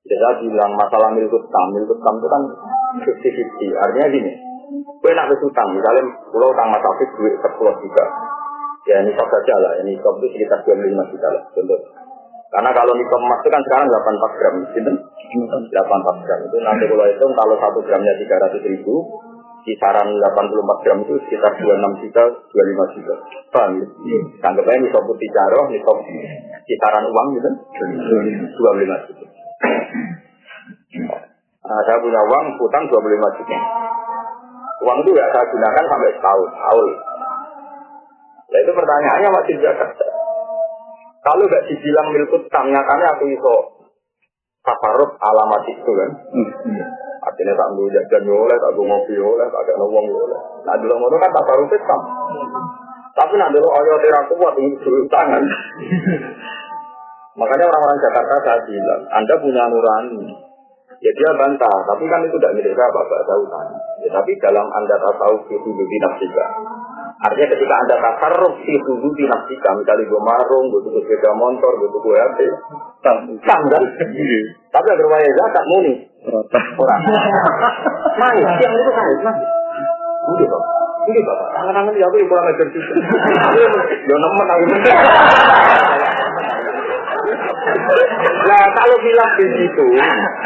Ya 0.03 0.19
saya 0.19 0.35
bilang 0.43 0.75
masalah 0.75 1.15
milik 1.15 1.31
utang, 1.31 1.65
milik 1.71 1.87
utang 1.87 2.15
itu 2.19 2.27
kan 2.27 2.41
50-50. 3.07 3.71
Artinya 3.87 4.07
gini, 4.11 4.31
gue 4.99 5.11
nak 5.15 5.31
utang, 5.31 5.67
misalnya 5.71 6.03
pulau 6.27 6.51
utang 6.51 6.67
Mas 6.75 6.83
Afif 6.83 7.07
duit 7.15 7.39
10 7.39 7.55
juta. 7.55 8.05
Ya 8.83 8.99
nisab 8.99 9.23
saja 9.31 9.55
lah, 9.63 9.79
ini 9.79 9.95
nisab 9.95 10.19
itu 10.19 10.27
sekitar 10.35 10.59
25 10.67 11.07
juta 11.07 11.27
lah, 11.31 11.43
contoh. 11.55 11.79
Karena 12.51 12.69
kalau 12.75 12.91
nisab 12.99 13.15
emas 13.15 13.39
itu 13.39 13.49
kan 13.55 13.63
sekarang 13.63 13.87
84 13.87 14.39
gram, 14.43 14.53
gitu. 14.75 14.91
84 15.71 16.25
gram 16.27 16.39
itu 16.51 16.57
nanti 16.59 16.83
kalau 16.91 17.05
itu 17.07 17.25
kalau 17.31 17.55
satu 17.63 17.79
gramnya 17.87 18.13
300 18.19 18.59
ribu, 18.75 18.95
kisaran 19.63 20.07
84 20.19 20.83
gram 20.83 20.97
itu 21.07 21.15
sekitar 21.31 21.51
26 21.63 22.03
juta, 22.03 22.23
25 22.27 22.93
juta. 22.99 23.13
Paham 23.55 23.79
ya? 23.79 23.87
Anggap 24.51 24.67
aja 24.67 24.99
putih 24.99 25.29
caroh, 25.31 25.63
nisab 25.71 25.97
kisaran 26.67 27.07
uang 27.07 27.27
gitu, 27.39 27.49
25 27.71 29.07
juta. 29.07 29.32
Nah, 31.63 31.80
saya 31.88 31.97
punya 32.04 32.21
uang, 32.28 32.45
utang 32.60 32.84
25 32.91 33.38
juta. 33.39 33.60
Uang 34.84 34.97
itu 34.99 35.12
ya 35.15 35.26
saya 35.32 35.47
gunakan 35.47 35.86
sampai 35.88 36.12
setahun, 36.12 36.49
tahun. 36.52 36.89
Nah 38.54 38.60
itu 38.62 38.71
pertanyaannya 38.76 39.30
masih 39.32 39.56
Jakarta. 39.63 40.06
Kalau 41.23 41.47
nggak 41.47 41.65
dibilang 41.71 42.08
milik 42.12 42.36
utang, 42.36 42.67
nyatanya 42.67 43.15
aku 43.15 43.32
iso 43.32 43.56
tafarut 44.62 45.15
alamat 45.23 45.63
itu 45.71 45.91
kan. 45.95 46.10
Artinya 47.23 47.54
tak 47.56 47.67
nunggu 47.71 47.95
jajan 47.95 48.28
oleh, 48.28 48.58
tak 48.60 48.71
nunggu 48.76 48.91
ngopi 48.91 49.15
oleh, 49.15 49.47
tak 49.47 49.62
ada 49.63 49.73
ngomong 49.80 50.06
oleh. 50.12 50.39
Nah 50.67 50.76
dulu 50.78 50.93
ngono 50.99 51.15
kan 51.15 51.32
tafarut 51.32 51.71
Islam. 51.71 52.02
Tapi 53.13 53.34
nak 53.39 53.52
dulu 53.56 53.67
ayo 53.71 53.93
tidak 54.04 54.23
kuat 54.36 54.54
untuk 54.60 55.06
tangan. 55.08 55.43
Makanya 57.39 57.65
orang-orang 57.65 57.99
Jakarta 58.04 58.36
saya 58.45 58.60
bilang, 58.67 59.02
Anda 59.10 59.34
punya 59.41 59.63
nurani. 59.65 60.52
Ya 61.01 61.12
dia 61.15 61.32
bantah, 61.34 61.77
tapi 61.89 62.03
kan 62.06 62.21
itu 62.25 62.36
tidak 62.38 62.53
milik 62.60 62.73
saya, 62.75 62.89
Bapak 62.91 63.21
tahu 63.25 63.43
kan. 63.49 63.67
Ya, 64.03 64.10
tapi 64.13 64.32
dalam 64.38 64.67
Anda 64.67 64.95
tahu 64.99 65.36
itu 65.49 65.69
di 65.73 65.97
nafsika. 66.03 66.45
Artinya 67.23 67.47
ketika 67.56 67.75
Anda 67.88 67.95
tasarruf 68.03 68.56
itu 68.67 68.91
di 69.15 69.25
nafsika, 69.25 69.69
misalnya 69.79 70.06
gue 70.06 70.21
marung, 70.21 70.65
gue 70.69 70.82
tuh 70.84 70.91
sepeda 70.99 71.32
motor, 71.34 71.71
gue 71.79 71.89
tuh 71.89 72.01
gue 72.03 72.15
HP, 72.19 72.39
tang 73.01 73.63
kan? 73.71 73.84
Tapi 74.73 74.88
agar 74.91 75.08
waya 75.08 75.29
zakat 75.32 75.63
muni. 75.71 75.93
Orang. 76.77 77.01
Main, 78.19 78.43
yang 78.43 78.73
itu 78.75 78.91
kan, 78.91 79.06
mas. 79.23 79.38
Udah, 80.23 80.47
Pak. 80.47 80.63
Ini 81.03 81.19
bapak, 81.19 81.47
tangan-tangan 81.51 81.99
ya 81.99 82.08
aku 82.08 82.15
yang 82.15 82.29
kurang 82.32 82.47
ajar 82.47 82.67
juga. 82.71 82.95
Ya 84.08 84.15
nemen 84.15 84.47
aku. 84.47 84.63
Nah 88.43 88.63
kalau 88.75 88.97
hilaf 89.01 89.31
di 89.39 89.47
situ, 89.57 89.88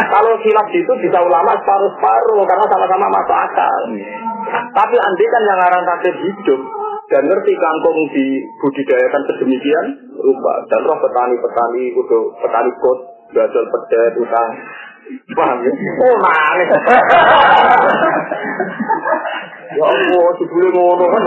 kalau 0.07 0.33
hilaf 0.41 0.67
di 0.71 0.79
situ 0.81 0.93
bisa 1.03 1.19
ulama 1.21 1.51
separuh-separuh 1.59 2.41
karena 2.45 2.65
sama-sama 2.69 3.05
masuk 3.11 3.37
akal. 3.37 3.81
Tapi 4.47 4.95
andi 4.95 5.25
kan 5.27 5.43
yang 5.43 5.59
ngarang 5.59 5.83
takdir 5.83 6.15
hidup 6.23 6.61
dan 7.07 7.23
ngerti 7.27 7.53
kangkung 7.55 7.99
dibudidayakan 8.11 9.21
sedemikian 9.31 9.85
rupa 10.19 10.53
dan 10.71 10.81
roh 10.87 10.99
petani-petani 10.99 11.83
kudu 11.95 12.19
petani 12.39 12.71
kot 12.79 12.99
gajol 13.31 13.65
pedet 13.71 14.13
utang 14.19 14.51
paham 15.35 15.63
ya? 15.63 15.71
Oh 16.03 16.15
manis. 16.19 16.69
Ya 19.77 19.85
Allah, 19.85 20.27
sebelum 20.41 20.73
ngono 20.73 21.05
kan. 21.05 21.21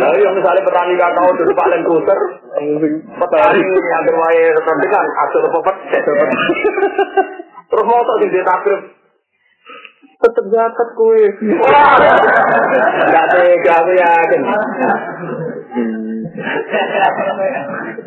Nah, 0.00 0.10
yang 0.16 0.32
misalnya 0.32 0.64
petani 0.64 0.96
kakao 0.96 1.36
dulu 1.36 1.52
paling 1.52 1.84
kuter, 1.84 2.18
petani 3.12 3.60
yang 3.60 4.02
berwae 4.08 4.42
rendah 4.56 4.88
kan 4.88 5.06
asal 5.28 5.42
apa 5.52 5.60
pedet. 5.68 6.04
Terus 7.68 7.84
mau 7.84 8.00
tak 8.00 8.16
jadi 8.24 8.40
takrif 8.40 8.80
tetep 10.18 10.44
zakat 10.48 10.88
kue. 10.96 11.22
Gak 13.12 13.26
tega 13.36 13.72
aku 13.84 13.92
yakin. 13.92 14.42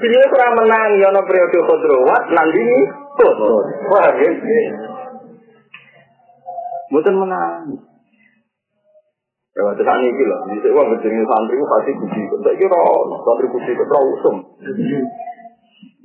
Jadi 0.02 0.16
kurang 0.34 0.54
menang 0.58 0.90
ya 0.98 1.14
no 1.14 1.22
periode 1.24 1.60
kodrowat 1.62 2.24
nanti 2.34 2.66
tuh. 3.22 3.62
Wah, 3.94 4.10
gitu. 4.18 4.56
Bukan 6.92 7.16
menang. 7.16 7.91
Ya, 9.52 9.68
waktu 9.68 9.84
saat 9.84 10.00
ini 10.00 10.24
lah, 10.32 10.48
bisa 10.48 10.72
uang 10.72 10.96
berjenis 10.96 11.28
santri 11.28 11.60
itu 11.60 11.66
pasti 11.68 11.92
kuci. 11.92 12.22
Saya 12.40 12.56
kira 12.56 12.80
santri 13.28 13.48
kuci 13.52 13.72
itu 13.76 13.84
terlalu 13.84 14.10
usum. 14.16 14.36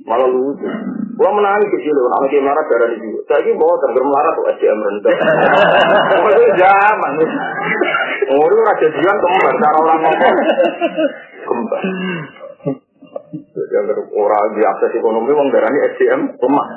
Malah 0.07 0.27
lucu. 0.27 0.67
Gua 1.15 1.31
menangis 1.31 1.71
kecil 1.71 1.95
loh, 1.95 2.11
anak 2.15 2.31
yang 2.31 2.43
marah 2.43 2.63
darah. 2.67 2.91
Saya 3.27 3.41
kira 3.43 3.59
bawa 3.59 3.75
terger 3.79 4.03
melarat 4.03 4.33
tuh 4.35 4.45
SDM 4.51 4.79
rendah. 4.83 5.15
Itu 6.27 6.43
zaman. 6.59 7.11
Oh, 8.27 8.43
itu 8.43 8.57
raja 8.59 8.87
jian 8.91 9.17
kembar, 9.19 9.53
cara 9.63 9.77
orang 9.79 9.99
ngomong. 10.03 10.35
Kembar. 11.47 11.81
Jadi 13.31 13.71
Yang 13.71 14.11
orang 14.11 14.47
di 14.55 14.61
akses 14.63 14.91
ekonomi, 14.95 15.31
wong 15.31 15.47
darahnya 15.55 15.87
SDM 15.95 16.21
lemah. 16.35 16.67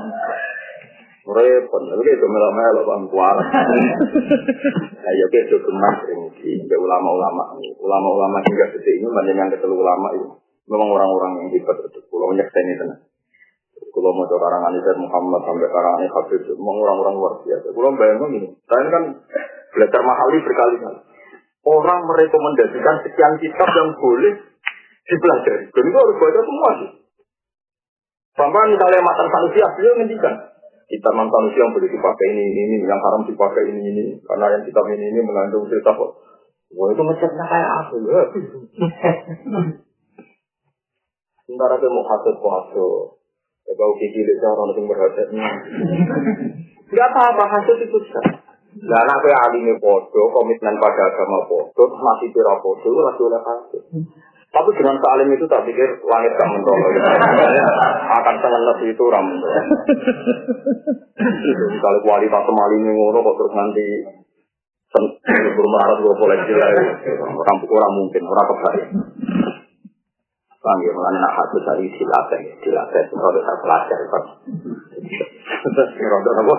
Repot, 1.31 1.83
tapi 1.87 2.11
itu 2.11 2.27
bang 2.27 3.03
kuat. 3.07 3.37
Nah, 4.99 5.13
ya 5.15 5.27
itu 5.31 5.57
gemas 5.63 5.97
ini, 6.11 6.67
ulama-ulama, 6.75 7.55
ulama-ulama 7.79 8.37
hingga 8.43 8.67
detik 8.75 8.99
ini 8.99 9.07
banyak 9.07 9.39
yang 9.39 9.49
ketelu 9.55 9.79
ulama 9.79 10.11
itu. 10.19 10.27
Memang 10.67 10.91
orang-orang 10.91 11.31
yang 11.39 11.49
hebat 11.55 11.77
itu, 11.87 12.03
pulau 12.11 12.35
nyekseni 12.35 12.75
tenang. 12.79 13.01
Kalau 13.91 14.11
mau 14.15 14.27
karangan 14.27 14.77
Isaiah 14.77 14.99
Muhammad 15.03 15.41
sampai 15.47 15.67
karangan 15.67 16.03
Habib, 16.11 16.43
memang 16.47 16.77
orang-orang 16.83 17.15
luar 17.15 17.35
biasa. 17.43 17.67
Kalau 17.75 17.91
bayangkan 17.99 18.29
gini, 18.35 18.49
saya 18.67 18.87
kan 18.91 19.05
belajar 19.75 20.01
mahali 20.03 20.39
berkali-kali. 20.47 20.99
Orang 21.61 22.01
merekomendasikan 22.07 22.97
sekian 23.07 23.35
kitab 23.39 23.69
yang 23.71 23.89
boleh 23.99 24.33
dipelajari. 25.07 25.65
Dan 25.75 25.85
itu 25.91 25.99
harus 25.99 26.17
baca 26.19 26.41
semua 26.43 26.71
sih. 26.79 26.91
Sampai 28.39 28.73
misalnya 28.73 29.01
matan 29.05 29.27
sanusi 29.29 29.59
beliau 29.59 29.95
ngendikan. 30.01 30.35
Kitab 30.91 31.15
matan 31.15 31.31
sanusi 31.31 31.63
yang 31.63 31.71
boleh 31.71 31.87
dipakai 31.87 32.27
ini, 32.35 32.51
ini, 32.51 32.77
yang 32.83 32.99
haram 32.99 33.23
dipakai 33.23 33.63
ini, 33.71 33.95
ini. 33.95 34.05
Karena 34.27 34.59
yang 34.59 34.63
kitab 34.67 34.83
ini, 34.91 35.07
ini 35.07 35.23
mengandung 35.23 35.71
cerita 35.71 35.95
kok. 35.95 36.11
Wah 36.75 36.87
itu 36.91 37.03
macamnya 37.03 37.45
kayak 37.47 37.71
apa 37.79 37.95
ya? 37.95 38.23
Sementara 41.47 41.79
dia 41.79 41.91
mau 41.91 42.03
hasut 42.07 42.37
hasut. 42.39 43.19
Ya 43.67 43.73
kau 43.79 43.95
kiki 43.99 44.23
lihat 44.23 44.51
orang 44.51 44.75
yang 44.75 44.87
berhasutnya. 44.87 45.47
Gak 46.91 47.09
apa-apa 47.15 47.45
hasut 47.59 47.79
itu 47.83 47.99
sah. 48.11 48.51
Lah 48.71 48.99
anak 49.03 49.19
kowe 49.19 49.35
alime 49.35 49.75
padha, 49.83 50.23
komitmen 50.31 50.79
pada 50.79 51.03
agama 51.11 51.43
padha, 51.47 51.85
masih 51.91 52.31
pira 52.31 52.55
padha, 52.63 52.87
lagi 52.87 53.23
oleh 53.27 53.43
hasut. 53.43 53.83
Tapi 54.51 54.71
dengan 54.75 54.99
salim 54.99 55.31
itu 55.31 55.47
tak 55.47 55.63
pikir 55.63 55.89
langit 56.11 56.33
gak 56.35 56.51
mentolo. 56.51 56.87
Akan 58.19 58.35
sengenes 58.43 58.79
itu 58.83 59.05
ram. 59.07 59.27
Kalau 61.79 61.99
kualitas 62.03 62.43
semali 62.43 62.77
ini 62.83 62.91
ngono 62.91 63.19
kok 63.23 63.37
terus 63.39 63.55
nanti 63.55 63.87
bermarat 65.55 66.03
gue 66.03 66.15
koleksi 66.19 66.53
lah. 66.59 66.71
Orang 67.31 67.59
orang 67.63 67.93
mungkin 67.95 68.23
orang 68.27 68.47
kebalik. 68.51 68.87
Bang 70.61 70.79
ya 70.85 70.93
mengenai 70.93 71.25
nak 71.25 71.33
hati 71.41 71.59
dari 71.65 71.87
dilatih, 71.89 72.43
dilatih 72.61 73.03
kalau 73.17 73.41
saya 73.41 73.59
pelajar 73.65 74.01
kan. 74.13 74.25
Terus 75.73 76.37
apa? 76.37 76.57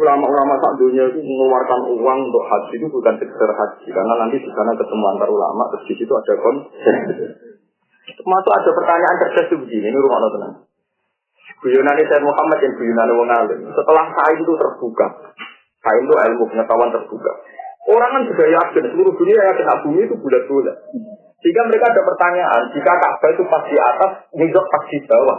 Ulama-ulama 0.00 0.56
saat 0.64 0.80
dunia 0.80 1.12
itu 1.12 1.20
mengeluarkan 1.20 1.92
uang 1.92 2.18
untuk 2.32 2.40
haji 2.48 2.72
itu 2.80 2.88
bukan 2.88 3.20
sekedar 3.20 3.52
haji, 3.52 3.88
karena 3.92 4.14
nanti 4.16 4.40
di 4.40 4.48
sana 4.56 4.72
ketemu 4.72 5.04
antar 5.12 5.28
ulama, 5.28 5.68
terus 5.76 5.84
di 5.92 5.94
situ 6.00 6.12
ada 6.16 6.34
kon. 6.40 6.56
Termasuk 8.16 8.52
ada 8.56 8.70
pertanyaan 8.80 9.16
cerdas 9.20 9.48
begini, 9.60 9.92
ini 9.92 9.98
rumah 10.00 10.24
tenang. 10.32 10.54
Guyonan 11.60 12.00
saya 12.00 12.24
Muhammad 12.24 12.58
yang 12.64 12.72
guyonan 12.80 13.10
wong 13.12 13.28
alim. 13.28 13.60
Setelah 13.76 14.04
sain 14.16 14.40
itu 14.40 14.52
terbuka, 14.56 15.36
sain 15.84 16.02
itu 16.08 16.14
ilmu 16.16 16.44
pengetahuan 16.48 16.88
terbuka. 16.96 17.32
Orang 17.92 18.10
kan 18.16 18.22
juga 18.24 18.44
yakin, 18.48 18.82
seluruh 18.96 19.12
dunia 19.12 19.36
yakin 19.52 19.64
nah, 19.68 19.78
bumi 19.84 20.08
itu 20.08 20.16
bulat-bulat. 20.16 20.76
Jika 21.40 21.60
mereka 21.68 21.92
ada 21.92 22.02
pertanyaan, 22.04 22.62
jika 22.72 22.92
Ka'bah 23.00 23.30
itu 23.36 23.42
pas 23.48 23.62
di 23.68 23.76
atas, 23.76 24.12
nizok 24.32 24.64
pas 24.64 24.84
di 24.88 24.98
bawah. 25.04 25.38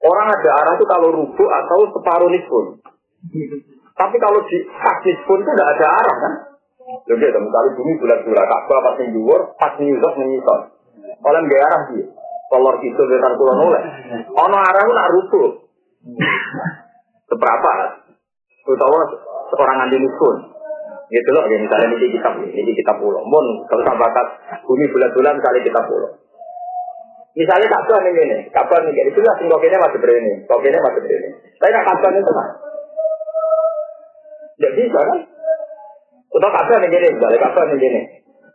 Orang 0.00 0.26
ada 0.30 0.50
arah 0.62 0.74
itu 0.78 0.86
kalau 0.86 1.08
rubuh 1.10 1.48
atau 1.50 1.78
separuh 1.90 2.30
nisbun. 2.30 2.78
Tapi 4.00 4.16
kalau 4.16 4.40
di 4.48 4.58
kaki 4.64 5.12
pun 5.28 5.44
itu 5.44 5.50
tidak 5.52 5.68
ada 5.76 5.86
arah 5.92 6.16
kan? 6.16 6.32
Jadi 7.04 7.20
ada 7.20 7.38
misalnya 7.38 7.76
bumi 7.76 7.92
bulat-bulat, 8.00 8.44
Ka'bah 8.48 8.78
pas 8.80 8.96
yang 8.96 9.12
dhuwur, 9.12 9.40
pas 9.60 9.76
nyusok 9.76 10.12
menyisok. 10.16 10.60
Oleh 11.20 11.40
nggak 11.44 11.62
arah 11.68 11.82
dia. 11.92 12.04
Kolor 12.48 12.80
itu 12.80 13.02
dengan 13.04 13.36
kulon 13.36 13.60
oleh. 13.68 13.82
Ono 14.32 14.56
arah 14.56 14.80
itu 14.80 14.92
nak 14.96 15.10
rubuh. 15.12 15.48
Seberapa? 17.28 17.72
Utawa 18.64 19.00
seorang 19.52 19.84
andi 19.84 20.00
pun. 20.16 20.36
Gitu 21.10 21.30
loh, 21.36 21.44
ya 21.44 21.58
misalnya 21.60 21.90
ini 21.92 22.08
kitab 22.16 22.38
ini 22.40 22.72
kitab 22.72 22.96
pulau. 23.02 23.20
Mon, 23.26 23.66
kalau 23.68 23.82
tak 23.84 23.98
bakat 24.00 24.26
bumi 24.64 24.88
bulat-bulat 24.88 25.36
misalnya 25.36 25.60
kitab 25.60 25.84
pulau. 25.90 26.10
Misalnya 27.34 27.66
Ka'bah 27.70 28.00
ini 28.10 28.20
ini, 28.26 28.36
Ka'bah 28.50 28.78
ini 28.82 29.06
itu 29.06 29.20
lah, 29.22 29.38
kok 29.38 29.62
ini 29.62 29.76
masih 29.78 29.98
berani, 30.02 30.32
kok 30.50 30.62
ini 30.66 30.78
masih 30.82 31.00
berani. 31.02 31.28
Tapi 31.62 31.70
nak 31.70 31.84
Ka'bah 31.86 32.10
itu 32.10 32.32
kan, 32.34 32.48
tidak 34.60 34.76
bisa 34.76 35.00
kan? 35.00 35.18
Atau 36.36 36.50
kabar 36.52 36.76
nih 36.84 36.92
gini, 36.92 37.08
balik 37.16 37.40
kabar 37.40 37.64
nih 37.72 37.80
gini. 37.80 38.00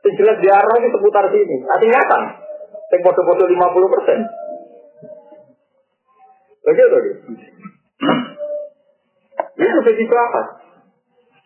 Itu 0.05 0.09
jelas 0.21 0.37
di 0.37 0.45
arah 0.53 0.77
ini 0.77 0.93
seputar 0.93 1.25
sini. 1.33 1.65
Artinya 1.65 2.01
kan? 2.05 2.23
Yang 2.93 3.01
foto-foto 3.09 3.49
50 3.49 3.93
persen. 3.97 4.19
Begitu 6.61 6.97
gitu. 7.09 7.19
Itu 9.57 9.79
jadi 9.81 10.03
apa? 10.13 10.41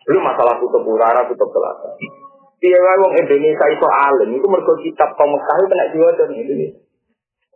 Belum 0.04 0.22
masalah 0.28 0.60
kutub 0.60 0.84
utara, 0.84 1.24
kutub 1.24 1.48
selatan. 1.48 1.96
Iya, 2.60 2.76
wong 3.00 3.16
Indonesia 3.16 3.66
itu 3.72 3.86
alim. 3.88 4.36
Itu 4.36 4.44
mergo 4.44 4.76
kitab 4.84 5.16
kaum 5.16 5.32
Mekah 5.32 5.56
itu 5.56 5.66
kena 5.72 5.86
jiwa 5.96 6.08
dan 6.20 6.28
Indonesia. 6.36 6.80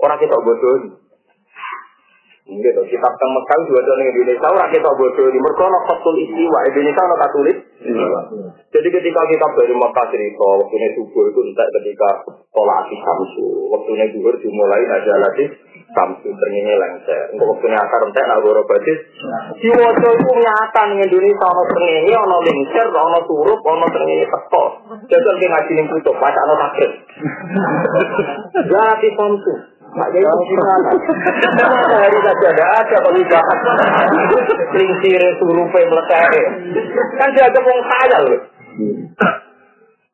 Orang 0.00 0.16
kita 0.16 0.36
bodoh. 0.40 1.03
Gitu, 2.44 2.80
kitab 2.92 3.12
teng 3.16 3.32
Mekah 3.32 3.56
juga 3.64 3.80
ada 3.88 4.04
di 4.04 4.04
Indonesia, 4.04 4.52
orang 4.52 4.68
kita 4.68 4.92
bodoh 5.00 5.32
di 5.32 5.40
mereka 5.40 5.64
no 5.64 5.80
fatul 5.88 6.12
istiwa, 6.12 6.58
Indonesia 6.68 7.02
no 7.08 7.16
katulis. 7.16 7.56
Jadi 8.68 8.88
ketika 8.92 9.20
kita 9.32 9.46
dari 9.48 9.72
Mekah 9.72 10.06
cerita, 10.12 10.48
waktunya 10.60 10.88
subuh 10.92 11.24
itu 11.24 11.40
entah 11.40 11.68
ketika 11.80 12.08
tolak 12.52 12.84
di 12.92 13.00
samsu, 13.00 13.48
waktunya 13.72 14.12
duhur 14.12 14.36
dimulai 14.36 14.84
aja 14.84 15.24
lagi 15.24 15.56
samsu 15.96 16.28
ternyanyi 16.36 16.76
lengser. 16.76 17.32
Untuk 17.32 17.48
waktunya 17.48 17.80
akar 17.80 18.12
entek 18.12 18.28
nak 18.28 18.44
boro 18.44 18.60
badis. 18.68 19.00
Di 19.64 19.68
wajah 19.72 20.12
itu 20.12 20.30
nyata 20.36 20.82
nih 20.92 21.00
Indonesia 21.00 21.48
no 21.48 21.62
ternyanyi, 21.64 22.12
no 22.12 22.36
lengser, 22.44 22.86
no 22.92 23.20
surup, 23.24 23.60
no 23.64 23.86
ternyanyi 23.88 24.28
teko. 24.28 24.64
Jadi 25.08 25.32
kita 25.40 25.48
ngaji 25.48 25.72
tutup, 25.96 26.16
baca 26.20 26.40
no 26.44 26.54
takrib. 26.60 26.92
Jadi 28.52 29.08
samsu. 29.16 29.54
Maknya 29.94 30.18
itu 30.26 30.42
gimana? 30.50 30.90
Kenapa 31.54 31.94
hari 31.94 32.18
saja 32.18 32.46
ada 32.50 32.64
ada 32.82 32.96
pengisahan? 33.06 33.58
Lingsir 34.74 35.22
surupe 35.38 35.80
meletak. 35.86 36.34
Kan 37.18 37.28
dia 37.30 37.46
ada 37.46 37.58
wong 37.62 37.80
saya 37.86 38.18
loh. 38.26 38.40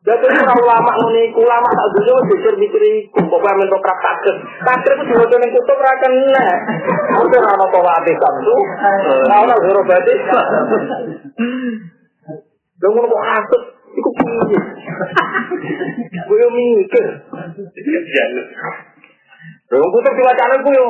Jadi 0.00 0.26
kalau 0.32 0.64
lama 0.64 0.92
meniku, 0.96 1.44
lama 1.44 1.68
tak 1.68 1.88
dulu 1.92 2.24
mikir 2.32 2.56
mikir 2.56 2.82
itu, 2.88 3.20
kok 3.20 3.36
kamu 3.36 3.68
untuk 3.68 3.84
praktek? 3.84 4.32
Praktek 4.64 4.96
itu 4.96 5.12
sudah 5.12 5.28
jadi 5.28 5.46
kutu 5.52 5.72
merakan 5.76 6.12
nih. 6.24 6.56
Kau 7.12 7.28
tuh 7.28 7.40
rano 7.44 7.64
kau 7.68 7.84
latih 7.84 8.16
kamu, 8.16 8.56
kau 9.28 9.44
lah 9.44 9.58
guru 9.60 9.80
berarti. 9.84 10.14
Jangan 12.80 13.04
kok 13.12 13.24
asik, 13.28 13.62
ikut 13.92 14.12
pinggir. 14.16 14.62
Gue 16.24 16.46
mikir. 16.48 17.04
Wong 19.70 19.90
putus 19.94 20.14
diwacana 20.18 20.66
ku 20.66 20.70
yo. 20.74 20.86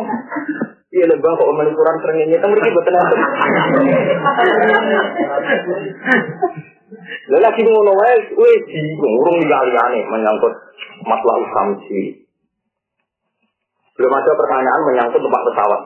Iya 0.91 1.05
lebang 1.07 1.37
kok 1.39 1.47
omel 1.53 1.71
ukuran 1.71 2.01
srengenge 2.03 2.41
teng 2.41 2.51
mriki 2.51 2.75
boten 2.75 2.97
enten. 2.97 3.21
Lah 7.31 7.41
lagi 7.45 7.63
ngono 7.63 7.93
wae 7.95 8.17
bingung 8.67 9.15
urung 9.23 9.39
liyane 9.45 10.01
menyangkut 10.09 10.55
masalah 11.07 11.47
samsi. 11.53 12.27
Belum 13.95 14.17
ada 14.17 14.33
pertanyaan 14.33 14.83
menyangkut 14.89 15.21
tempat 15.21 15.43
pesawat. 15.53 15.81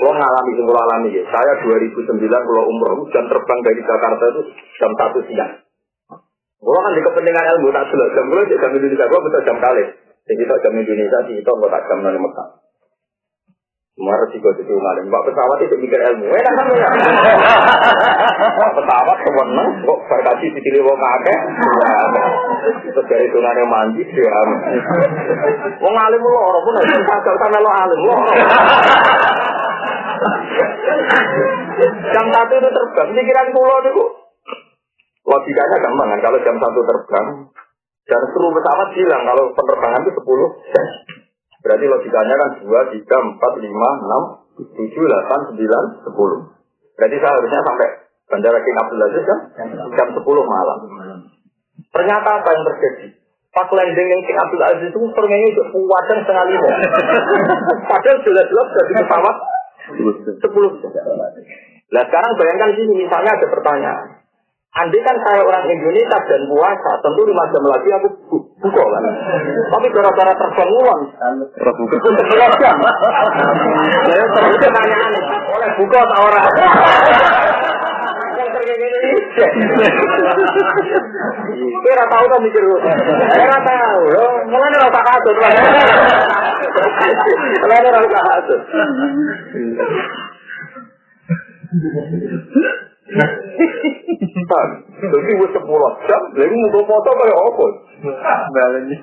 Lo 0.00 0.10
ngalami 0.10 0.52
sing 0.56 0.66
alami 0.66 1.08
ya. 1.14 1.22
Saya 1.28 1.52
2009 1.62 2.26
kalau 2.32 2.64
umroh 2.66 3.06
jam 3.12 3.28
terbang 3.28 3.60
dari 3.60 3.80
Jakarta 3.84 4.24
itu 4.32 4.42
jam 4.80 4.90
1 4.92 5.28
siang. 5.28 5.52
Kalau 6.56 6.80
kan 6.82 6.92
di 6.96 7.02
kepentingan 7.04 7.46
ilmu 7.56 7.68
tak 7.70 7.86
jelas 7.92 8.08
jam 8.16 8.26
gue 8.26 8.42
jam 8.50 8.72
Indonesia 8.72 9.06
gue 9.06 9.20
betul 9.22 9.42
jam 9.46 9.58
kali. 9.60 9.84
Jadi 10.26 10.42
tak 10.42 10.60
jam 10.66 10.74
Indonesia 10.74 11.18
di 11.30 11.38
itu 11.38 11.50
nggak 11.50 11.70
tak 11.70 11.84
jam 11.86 11.98
nanti 12.02 12.18
Mekah. 12.18 12.48
Semua 13.96 14.12
resiko 14.20 14.52
itu 14.52 14.76
ngalim. 14.76 15.08
Pak 15.08 15.24
pesawat 15.24 15.58
itu 15.64 15.76
mikir 15.80 15.96
ilmu. 15.96 16.28
Eh, 16.28 16.42
kan 16.44 16.68
ya. 16.68 16.88
Pesawat 18.76 19.18
kewenang 19.24 19.68
kok 19.88 19.98
berkaji 20.04 20.52
di 20.52 20.60
sini 20.60 20.84
wong 20.84 21.00
kakek. 21.00 21.40
Terus 22.92 23.06
dari 23.08 23.32
tunane 23.32 23.64
mandi 23.64 24.04
dia. 24.04 24.40
Wong 25.80 25.94
alim 25.96 26.20
lo 26.20 26.38
orang 26.44 26.60
pun 26.60 26.76
harus 26.76 27.04
kagak 27.08 27.36
sana 27.40 27.58
lo 27.64 27.70
alim 27.72 28.00
lo. 28.04 28.16
Jam 32.12 32.26
satu 32.36 32.52
itu 32.52 32.68
terbang. 32.68 33.08
Pikiran 33.16 33.48
kulo 33.56 33.76
itu 33.80 34.04
logikanya 35.24 35.76
gampang 35.80 36.08
kan. 36.12 36.20
Kalau 36.20 36.38
jam 36.44 36.56
satu 36.60 36.80
terbang, 36.84 37.26
dan 38.06 38.20
seluruh 38.30 38.54
pesawat 38.54 38.88
bilang 38.94 39.22
kalau 39.26 39.44
penerbangan 39.50 40.02
itu 40.06 40.12
10 40.14 40.70
jam. 40.70 40.86
Berarti 41.66 41.84
logikanya 41.90 42.34
kan 42.38 42.50
2, 42.62 42.70
3, 42.70 43.02
4, 43.02 43.02
5, 43.02 43.66
6, 43.66 44.62
7, 44.62 44.94
8, 44.94 45.58
9, 45.58 46.06
10. 46.06 46.94
Berarti 46.96 47.16
saya 47.18 47.32
harusnya 47.34 47.60
sampai 47.66 47.88
Bandara 48.26 48.58
King 48.62 48.78
Abdul 48.78 49.04
Aziz 49.10 49.24
kan 49.26 49.38
jam 49.98 50.08
10 50.14 50.22
malam. 50.22 50.78
Ternyata 51.90 52.28
apa 52.42 52.48
yang 52.54 52.64
terjadi? 52.70 53.06
Pas 53.50 53.68
landing 53.72 54.08
yang 54.12 54.22
King 54.22 54.38
Abdul 54.38 54.62
Aziz 54.62 54.90
itu 54.94 54.98
permennya 55.10 55.48
itu 55.50 55.62
kuatan 55.74 56.16
setengah 56.22 56.44
lima. 56.46 56.70
Padahal 57.90 58.18
jelas-jelas 58.22 58.68
dari 58.70 58.92
pesawat 59.02 59.36
sepuluh. 60.42 60.72
Nah 61.86 62.02
sekarang 62.06 62.32
bayangkan 62.38 62.70
sini 62.74 62.94
misalnya 63.06 63.30
ada 63.34 63.46
pertanyaan. 63.50 64.15
Andai 64.76 65.00
kan 65.00 65.16
saya 65.24 65.40
orang 65.40 65.64
Indonesia 65.72 66.20
dan 66.20 66.42
puasa, 66.52 66.92
tentu 67.00 67.24
lima 67.24 67.48
jam 67.48 67.64
lagi 67.64 67.88
aku 67.96 68.12
bu 68.28 68.36
buka 68.60 68.84
kan. 68.84 69.04
Tapi 69.72 69.88
gara-gara 69.88 70.32
terbang 70.36 70.68
uang, 70.68 71.00
buka 71.80 71.96
sebelas 72.12 72.52
jam. 72.60 72.76
Saya 74.04 74.24
terus 74.36 74.56
pertanyaan 74.60 75.12
oleh 75.48 75.70
buka 75.80 75.96
atau 75.96 76.28
orang? 76.28 76.44
Yang 78.36 78.48
terkait 78.52 78.76
ini, 78.84 79.16
kira 81.80 82.04
tahu 82.12 82.24
kan 82.28 82.40
mikir 82.44 82.62
lu? 82.68 82.76
Kira 83.32 83.58
tahu, 83.64 84.04
mulai 84.44 84.68
nih 84.76 84.80
rasa 84.84 85.00
kasut, 85.00 85.36
mulai 87.64 87.78
nih 87.80 87.92
rasa 87.96 88.20
kasut. 88.28 88.60
Tan, 94.46 94.68
jadi 94.98 95.30
gue 95.38 95.50
sepuluh 95.54 95.92
jam, 96.10 96.22
lagi 96.34 96.54
mau 96.58 96.82
foto 96.82 97.10
kayak 97.14 97.38
apa? 97.38 97.64
Balenya. 98.50 98.96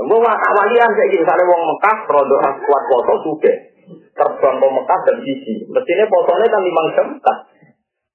Gue 0.00 0.18
awalian 0.20 0.90
kayak 0.96 1.10
gini, 1.12 1.24
misalnya 1.24 1.44
wong 1.48 1.62
Mekah, 1.64 1.96
produk 2.08 2.40
kuat 2.60 2.82
foto 2.92 3.12
juga. 3.24 3.52
Terbang 3.90 4.56
ke 4.60 4.68
Mekah 4.68 5.00
dan 5.08 5.16
sisi. 5.24 5.52
Mestinya 5.68 6.04
fotonya 6.08 6.46
kan 6.48 6.62
lima 6.64 6.82
jam, 6.92 7.06
tak. 7.20 7.38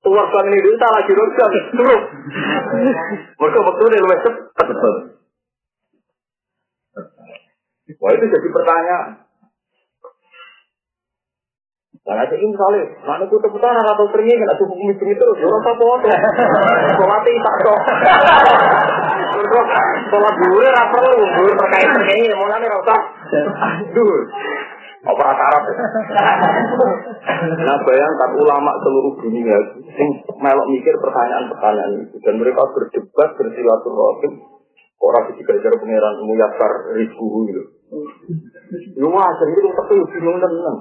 Keluar 0.05 0.29
suami 0.29 0.53
ini 0.53 0.61
dulu, 0.61 0.77
tak 0.77 0.91
lagi 0.93 1.11
jam, 1.17 1.49
turun. 1.73 2.01
Mereka 3.41 3.59
nih, 3.89 3.99
lebih 4.05 4.19
cepat. 4.21 4.67
Wah 8.01 8.11
itu 8.17 8.25
jadi 8.29 8.47
pertanyaan. 8.49 9.24
Nah, 12.05 12.21
aja 12.21 12.37
ini 12.37 12.53
misalnya, 12.53 12.85
mana 13.01 13.25
ku 13.25 13.41
teputan 13.41 13.81
atau 13.81 14.05
sering 14.13 14.29
kena 14.29 14.53
tubuh 14.61 14.77
bumi 14.77 14.93
bumi 14.93 15.13
terus, 15.17 15.41
ya 15.41 15.49
rasa 15.49 15.73
foto. 15.73 16.05
Sholat 17.01 17.25
tak 17.25 17.55
dong. 17.65 17.81
Sholat 20.13 20.35
dulu 20.37 20.57
rasa 20.69 20.97
lu, 21.01 21.25
dulu 21.33 21.51
terkait 21.65 21.89
terkait, 21.97 22.29
mau 22.37 22.45
nanti 22.45 22.69
rasa. 22.69 22.95
Dulu. 23.89 24.17
Apa 25.05 25.21
rasa 25.21 25.43
Arab? 25.49 25.63
Nah 27.65 27.77
bayangkan 27.85 28.31
ulama 28.37 28.71
seluruh 28.81 29.13
dunia 29.21 29.57
melok 30.41 30.67
mikir 30.73 30.93
pertanyaan-pertanyaan 30.97 32.09
itu 32.09 32.17
dan 32.25 32.41
mereka 32.41 32.65
berdebat 32.73 33.29
bersilaturahim 33.37 34.33
orang 34.97 35.25
digajar 35.37 35.73
pangeran 35.77 36.15
muyasar 36.25 36.71
rizku 36.97 37.25
gitu. 37.49 37.61
Lu 38.97 39.13
wajar 39.13 39.47
itu 39.53 39.69
tapi 39.69 39.93
bingung 40.09 40.41
tenang. 40.41 40.77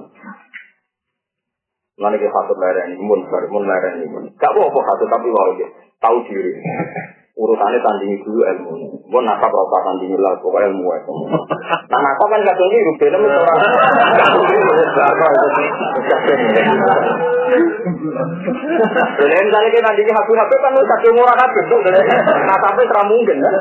Mana 1.95 2.19
kita 2.19 2.27
satu 2.27 2.59
lereng 2.59 2.99
mun 2.99 3.23
mun 3.23 3.63
lereng 3.63 4.03
ini. 4.03 4.27
Gak 4.35 4.51
apa 4.51 4.59
apa 4.67 4.79
satu 4.83 5.03
tapi 5.07 5.31
wow 5.31 5.55
ya, 5.55 5.67
tahu 6.03 6.27
diri. 6.27 6.59
Urutannya 7.35 7.83
tandingi 7.83 8.23
dulu 8.23 8.47
ilmu. 8.47 8.71
Mun 9.11 9.23
nakap 9.27 9.51
apa 9.51 9.77
tandingi 9.83 10.15
lah, 10.15 10.39
pokoknya 10.39 10.71
ilmu 10.71 10.87
itu. 10.87 11.13
Nah 11.91 11.99
nakap 11.99 12.27
kan 12.31 12.47
gak 12.47 12.55
tunggu, 12.55 12.79
rupanya 12.79 13.19
itu 13.19 13.27
orang. 13.27 13.59
Jadi 19.15 19.35
misalnya 19.35 19.69
kita 19.71 19.83
tandingi 19.83 20.11
HP-HP 20.15 20.51
kan 20.63 20.71
lu 20.75 20.83
satu 20.87 21.07
orang 21.15 21.39
HP 21.43 21.55
tuh. 21.67 21.79
Nakapnya 22.43 22.83
terang 22.87 23.07
mungkin 23.11 23.37
kan. 23.43 23.55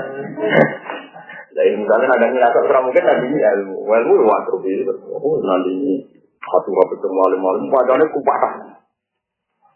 Jadi 1.55 1.71
misalnya 1.79 2.07
ada 2.15 2.27
ngerasa 2.31 2.59
terang 2.67 2.85
mungkin 2.87 3.03
tandingi 3.03 3.41
ilmu. 3.43 3.77
Ilmu 3.91 4.13
lu 4.23 4.27
waktu 4.27 4.55
itu. 4.71 4.95
Oh 5.19 5.39
tandingi. 5.43 6.14
Satu 6.45 6.71
hati 6.77 6.95
ketemu 7.01 7.21
alim-alim, 7.25 7.65
padahal 7.73 8.09
kupatah. 8.13 8.55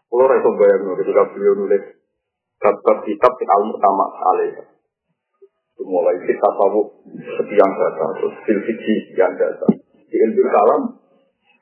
Kalau 0.09 0.25
reso 0.25 0.49
bayang 0.57 0.89
ketika 0.97 1.23
beliau 1.33 1.53
nulis 1.53 1.83
bab-bab 2.57 2.97
kitab 3.05 3.31
di 3.37 3.45
al 3.45 3.61
pertama 3.73 4.05
alih. 4.35 4.51
Mulai 5.79 6.21
kita 6.27 6.49
tahu 6.59 6.81
sekian 7.39 7.71
data, 7.73 8.05
terus 8.19 8.35
filfiksi 8.45 8.93
sekian 9.09 9.33
data. 9.39 9.65
Di 10.09 10.17
ilmu 10.17 10.41
kalam, 10.49 10.81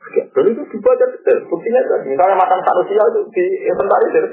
dan 0.07 0.45
itu 0.47 0.63
dibaca 0.71 1.05
detail. 1.11 1.39
Buktinya 1.51 1.81
tadi, 1.83 2.15
misalnya 2.15 2.35
makan 2.39 2.59
manusia 2.63 3.03
itu 3.13 3.21
di 3.35 3.45
inventarisir. 3.67 4.25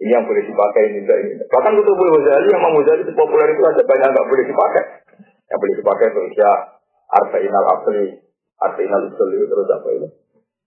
Ini 0.00 0.16
yang 0.16 0.24
boleh 0.24 0.42
dipakai, 0.48 0.82
ini 0.90 1.04
enggak 1.04 1.18
ini. 1.20 1.44
Bahkan 1.44 1.76
Kutub 1.76 2.00
Ghazali 2.00 2.48
yang 2.48 2.60
Imam 2.64 2.80
Ghazali 2.80 3.04
itu 3.04 3.12
populer 3.12 3.52
itu 3.52 3.62
ada 3.68 3.82
banyak 3.84 4.08
nggak 4.16 4.28
boleh 4.32 4.44
dipakai. 4.48 4.84
Yang 5.44 5.58
boleh 5.60 5.74
dipakai 5.76 6.06
itu 6.08 6.20
ya 6.40 6.52
Arba'in 7.10 7.52
al-Asli, 7.52 8.06
Al-Usul 8.60 9.28
itu 9.40 9.46
terus 9.48 9.68
apa 9.72 9.88
itu. 9.96 10.08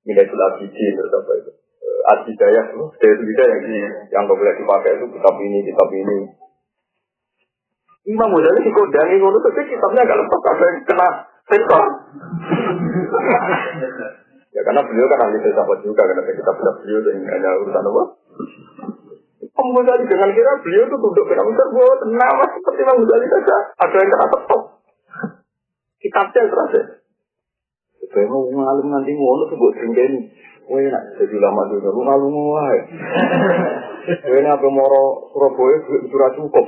Minatul 0.04 0.42
Abidi 0.42 0.86
terus 0.98 1.14
apa 1.14 1.32
itu. 1.38 1.52
Adidayah 2.04 2.66
itu, 2.76 2.84
dari 3.00 3.16
itu 3.16 3.32
yang, 3.32 3.94
yang 4.12 4.22
nggak 4.28 4.36
boleh 4.36 4.54
dipakai 4.60 5.00
itu 5.00 5.06
kitab 5.08 5.36
ini, 5.40 5.60
kitab 5.64 5.90
ini. 5.96 6.18
Imam 8.04 8.36
Ghazali 8.36 8.60
dikodangi 8.68 9.16
ngono 9.16 9.40
tapi 9.40 9.64
kitabnya 9.64 10.04
agak 10.04 10.20
lepas 10.20 10.42
ada 10.52 10.66
yang 10.68 10.78
kena 10.84 11.08
sensor. 11.48 11.84
ya 14.54 14.62
karena 14.68 14.82
beliau 14.84 15.08
kan 15.08 15.24
ahli 15.24 15.40
filsafat 15.40 15.80
juga 15.88 16.04
karena 16.04 16.24
kitab-kitab 16.28 16.76
beliau 16.84 17.00
yang 17.08 17.24
hanya 17.32 17.50
urusan 17.64 17.88
apa? 17.88 18.04
Imam 19.40 19.68
Ghazali 19.80 20.04
dengan 20.04 20.30
kira 20.36 20.52
beliau 20.60 20.84
itu 20.84 20.98
duduk 21.00 21.26
kena 21.32 21.48
besar 21.48 21.68
buat 21.72 22.00
nama 22.12 22.44
seperti 22.52 22.80
Imam 22.84 22.98
Ghazali 23.00 23.28
saja 23.32 23.56
ada 23.80 23.96
yang 23.96 24.12
kena 24.12 24.28
tetap. 24.28 24.62
Kitabnya 26.04 26.52
terasa. 26.52 27.03
Mau 28.14 28.46
ngalung 28.46 28.90
nanti 28.94 29.12
ngono 29.18 29.44
tuh 29.50 29.58
buat 29.58 29.74
sendiri. 29.82 30.22
Wah 30.64 30.80
enak 30.80 31.20
jadi 31.20 31.36
lama 31.44 31.68
dulu, 31.68 31.92
lu 31.92 32.02
ngalung 32.08 32.36
wae. 32.56 32.80
Wah 34.08 34.38
ini 34.40 34.48
apa 34.48 34.68
moro 34.72 35.28
Surabaya 35.36 35.76
sudah 36.08 36.30
cukup. 36.40 36.66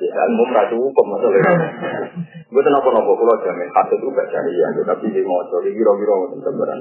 Ya 0.00 0.10
kan 0.12 0.30
mau 0.36 0.44
nggak 0.44 0.68
cukup 0.68 1.04
masalahnya. 1.08 1.52
Gue 2.52 2.60
tenang 2.60 2.84
apa 2.84 2.88
nopo 2.92 3.16
kalau 3.16 3.36
jamin 3.46 3.70
hasil 3.70 3.96
itu 3.96 4.08
baca 4.12 4.38
ya, 4.44 4.68
tapi 4.82 5.06
di 5.08 5.22
mau 5.24 5.40
cari 5.48 5.72
kira-kira 5.72 6.12
nggak 6.12 6.40
tembaran. 6.44 6.78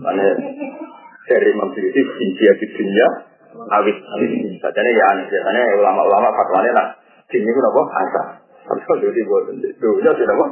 Mana 0.00 0.24
dari 1.28 1.50
memiliki 1.52 2.00
insia 2.00 2.52
di 2.56 2.66
dunia, 2.72 3.08
awit 3.68 3.96
Sajane 4.64 4.90
ya 4.96 5.04
aneh, 5.12 5.24
biasanya 5.28 5.62
ulama-ulama 5.84 6.28
fatwanya 6.32 6.72
lah. 6.72 6.88
Ini 7.28 7.44
itu 7.44 7.60
apa? 7.60 7.82
Asa. 7.92 8.22
Harus 8.72 8.84
kau 8.88 8.96
jadi 8.96 9.20
buat 9.28 9.52
dunia 9.52 10.12
tidak 10.16 10.36
apa? 10.36 10.46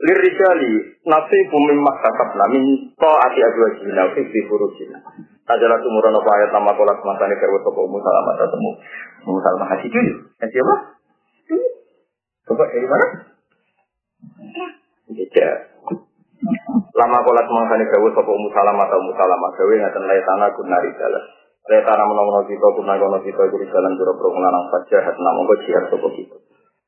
Lirijali 0.00 0.96
nafsi 1.04 1.38
bumi 1.52 1.76
maktasab 1.76 2.32
namin 2.32 2.88
to 2.96 3.10
ati 3.20 3.40
adu 3.44 3.60
ajina 3.68 4.08
fi 4.16 4.40
furujina. 4.48 4.96
Adalah 5.44 5.76
tumuran 5.82 6.16
apa 6.16 6.30
ayat 6.40 6.50
nama 6.56 6.72
kolak 6.72 7.04
masane 7.04 7.36
kerwa 7.36 7.60
toko 7.60 7.84
musalamah 7.84 8.34
temu. 8.38 8.70
Musalamah 9.28 9.68
hati 9.76 9.92
dulu. 9.92 10.14
Yang 10.40 10.50
siapa? 10.56 10.74
Coba 12.48 12.64
dari 12.70 12.86
mana? 12.88 13.06
Lama 16.96 17.18
kolak 17.20 17.48
masane 17.52 17.84
kerwa 17.84 18.08
toko 18.16 18.32
musalamah 18.40 18.88
atau 18.88 19.04
musalamah 19.04 19.50
gawe 19.52 19.74
ngaten 19.84 20.04
lay 20.08 20.20
tanah 20.24 20.48
gunari 20.56 20.90
tanah 20.96 21.24
kita 22.48 22.68
kono 22.72 23.20
kita 23.20 23.42
kita. 25.92 26.36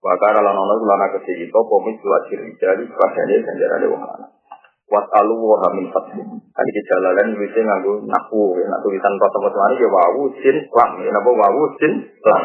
Wakara 0.02 0.42
lan 0.42 0.58
ono 0.58 0.82
lana 0.82 1.14
kese 1.14 1.46
kita 1.46 1.60
komit 1.62 2.02
wajir 2.02 2.42
rijali 2.42 2.90
padane 2.90 3.34
ganjarane 3.38 3.86
wong 3.86 4.02
lanang. 4.02 4.34
Wat 4.90 5.06
alu 5.14 5.38
wa 5.38 5.70
min 5.78 5.86
fatih. 5.94 6.26
Kan 6.26 6.64
iki 6.66 6.82
jalalan 6.90 7.38
wis 7.38 7.54
nganggo 7.54 8.02
naku, 8.10 8.58
nak 8.66 8.82
tulisan 8.82 9.14
kota 9.22 9.38
mari 9.38 9.78
ya 9.78 9.88
wawu 9.88 10.34
sin 10.42 10.56
lam, 10.74 10.90
ya 11.06 11.10
napa 11.14 11.30
wawu 11.30 11.62
sin 11.78 11.92
lam. 12.26 12.42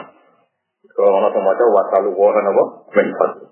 Kalau 0.93 1.17
ono 1.17 1.27
maca 1.33 1.65
wat 1.73 1.89
alu 1.97 2.13
wa 2.13 2.29
napa 2.37 2.63
min 2.93 3.09
fatih. 3.17 3.49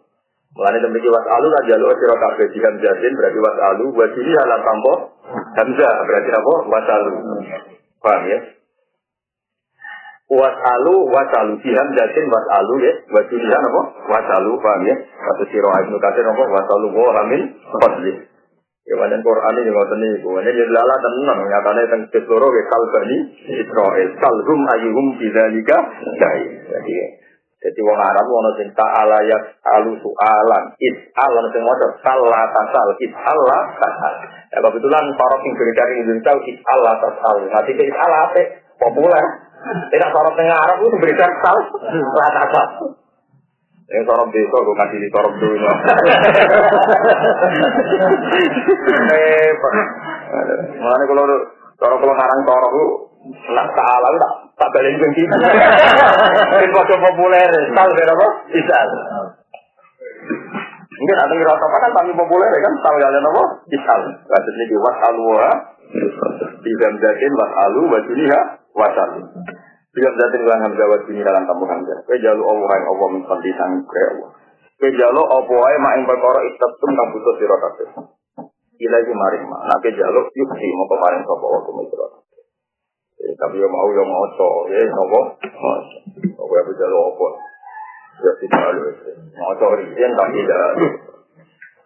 Mulane 0.53 0.77
demikian 0.85 1.11
wat 1.11 1.25
alu 1.25 1.47
ra 1.49 1.61
jalo 1.65 1.89
sira 1.97 2.15
kabeh 2.15 2.47
jiham 2.53 2.77
jatin 2.79 3.11
berarti 3.17 3.39
wat 3.41 3.57
alu 3.73 3.85
wa 3.89 4.05
sini 4.13 4.31
halan 4.37 4.61
tampo 4.63 4.93
hamzah 5.33 5.93
berarti 6.05 6.29
apa 6.29 6.53
wat 6.69 6.87
alu. 6.93 7.11
Paham 8.05 8.23
ya? 8.29 8.39
Wasalu 10.29 10.93
wasalu. 11.09 11.53
Siham 11.61 11.87
jatin 11.93 12.25
wasalu 12.29 12.73
ya. 12.81 12.93
Wasilah 13.13 13.61
apa? 13.61 13.81
Wasalu 14.09 14.51
paham 14.61 14.81
ya. 14.89 14.95
Kata 14.97 15.43
siro 15.49 15.69
ibnu 15.85 15.97
kasir 16.01 16.25
apa? 16.25 16.43
Wasalu 16.43 16.87
wa 16.93 17.11
hamin 17.21 17.41
fadli. 17.81 18.13
Ya 18.85 18.93
wajan 19.01 19.25
Quran 19.25 19.57
ini 19.65 19.69
ngoten 19.73 19.97
niku. 19.97 20.29
Ini 20.37 20.45
jadi 20.45 20.69
lala 20.69 20.95
tenang 21.01 21.39
nyatane 21.41 21.83
teng 21.89 22.01
seluruh 22.13 22.49
ke 22.53 22.61
kalbani 22.69 23.17
Israel 23.49 24.09
kalhum 24.21 24.61
ayuhum 24.77 25.17
bidzalika 25.17 25.77
dai 26.21 26.45
jadi 26.69 26.93
jadi 27.65 27.81
wong 27.81 27.97
Arab 27.97 28.29
ono 28.29 28.53
sing 28.61 28.69
ta'ala 28.77 29.25
ya 29.25 29.41
alu 29.73 29.97
sualan. 29.97 30.77
Is 30.77 31.01
alan 31.17 31.49
sing 31.49 31.65
maca 31.65 31.97
salah 32.05 32.45
tasal. 32.53 32.93
Is 33.01 33.09
Allah 33.09 33.73
tasal. 33.81 34.13
Ya 34.53 34.61
kebetulan 34.61 35.05
para 35.17 35.35
sing 35.41 35.53
dari 35.57 36.05
Indonesia 36.05 36.37
is 36.45 36.61
Allah 36.69 36.93
tasal. 37.01 37.41
Nanti 37.41 37.73
is 37.73 37.97
Allah 37.97 38.37
populer 38.77 39.44
Tidak 39.65 40.09
sorot 40.13 40.33
tengah 40.37 40.57
Arab 40.61 40.77
itu 40.85 40.97
berikan 41.01 41.31
sal, 41.41 41.57
rata 42.13 42.63
Yang 43.89 44.03
sorot 44.05 44.27
desa 44.29 44.57
gue 44.61 44.75
kasih 44.77 44.99
di 45.01 45.09
sorot 45.09 45.33
dulu. 45.41 45.57
Eh, 49.15 49.49
Mulanya 50.77 51.05
kalau 51.09 51.23
sorot 51.81 51.97
kalau 51.97 52.13
ngarang 52.13 52.41
sorot 52.45 52.71
lu 52.77 52.85
nak 53.49 53.67
salah 53.73 54.11
tak 54.21 54.33
tak 54.53 54.69
balik 54.69 55.01
ke 55.01 55.07
kita. 55.17 55.35
Ini 56.61 56.67
foto 56.69 56.95
populer, 57.01 57.49
sal 57.73 57.89
berapa? 57.89 58.27
Isal. 58.53 58.89
Mungkin 60.95 61.17
ada 61.19 61.33
ngira 61.33 61.53
apa 61.57 61.77
kan 61.81 61.91
kami 61.91 62.11
populer 62.15 62.49
kan 62.61 62.73
tahu 62.85 62.97
kalian 63.01 63.29
apa? 63.33 63.43
Isal. 63.73 64.01
Maksudnya 64.29 64.65
di 64.69 64.77
wasalwa 64.77 65.47
di 66.61 66.71
gamzatin 66.81 67.31
wasalu 67.33 67.81
wajuniha 67.91 68.41
wasalu. 68.75 69.23
Di 69.95 69.99
gamzatin 70.03 70.43
lan 70.43 70.59
hamzah 70.59 70.87
wajuni 70.91 71.23
dalam 71.23 71.47
kampung 71.47 71.71
hamzah. 71.71 72.03
Kowe 72.03 72.19
jalu 72.19 72.43
Allah 72.43 72.69
yang 72.75 72.87
Allah 72.91 73.07
mensanti 73.15 73.49
sang 73.55 73.71
kowe 73.87 74.03
Allah. 74.11 74.29
Kowe 74.75 74.91
jalu 74.91 75.21
apa 75.23 75.53
wae 75.55 75.75
mak 75.79 75.93
ing 75.95 76.03
perkara 76.03 76.39
istatum 76.51 76.91
kang 76.91 77.07
butuh 77.15 77.33
sira. 77.39 77.55
Ila 78.75 78.97
iki 78.99 79.13
maring 79.15 79.43
mak. 79.47 79.61
Nek 79.71 79.77
kowe 79.79 80.19
yuk 80.35 80.49
si 80.59 80.67
mau 80.75 80.87
kemarin 80.91 81.23
sapa 81.23 81.45
wae 81.47 81.59
kuwi 81.63 81.85
sira. 81.87 82.07
Tapi 83.39 83.55
yo 83.55 83.67
mau 83.71 83.87
yo 83.95 84.03
mau 84.03 84.27
to, 84.35 84.49
ya 84.67 84.83
nopo? 84.91 85.19
Kowe 86.35 86.57
apa 86.59 86.71
jalu 86.75 86.97
apa? 86.99 87.27
Ya 88.15 88.31
tidak 88.43 88.61
lalu. 88.75 88.91
To 89.31 89.67
riyen 89.79 90.11
tapi 90.11 90.43
tidak. 90.43 90.71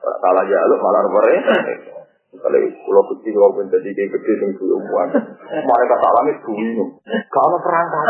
Salah 0.02 0.46
jalu 0.50 0.76
malah 0.82 1.02
repot. 1.06 1.99
Kalau 2.30 2.62
pulau 2.86 3.04
kecil 3.10 3.34
kalau 3.34 3.58
pun 3.58 3.66
jadi 3.74 3.90
kayak 3.90 4.14
gede 4.14 4.34
yang 4.38 4.54
dulu 4.62 4.78
buat, 4.86 5.10
mereka 5.50 5.96
salamnya 5.98 6.38
dulu. 6.46 6.86
Kalau 7.10 7.58
perangkat 7.58 8.06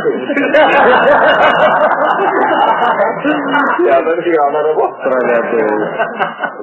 Ya 3.80 3.96
tapi 3.96 4.20
sih 4.28 4.36
kalau 4.36 4.52
ada 4.60 4.76
apa? 4.76 4.86
Perangkat 5.08 5.44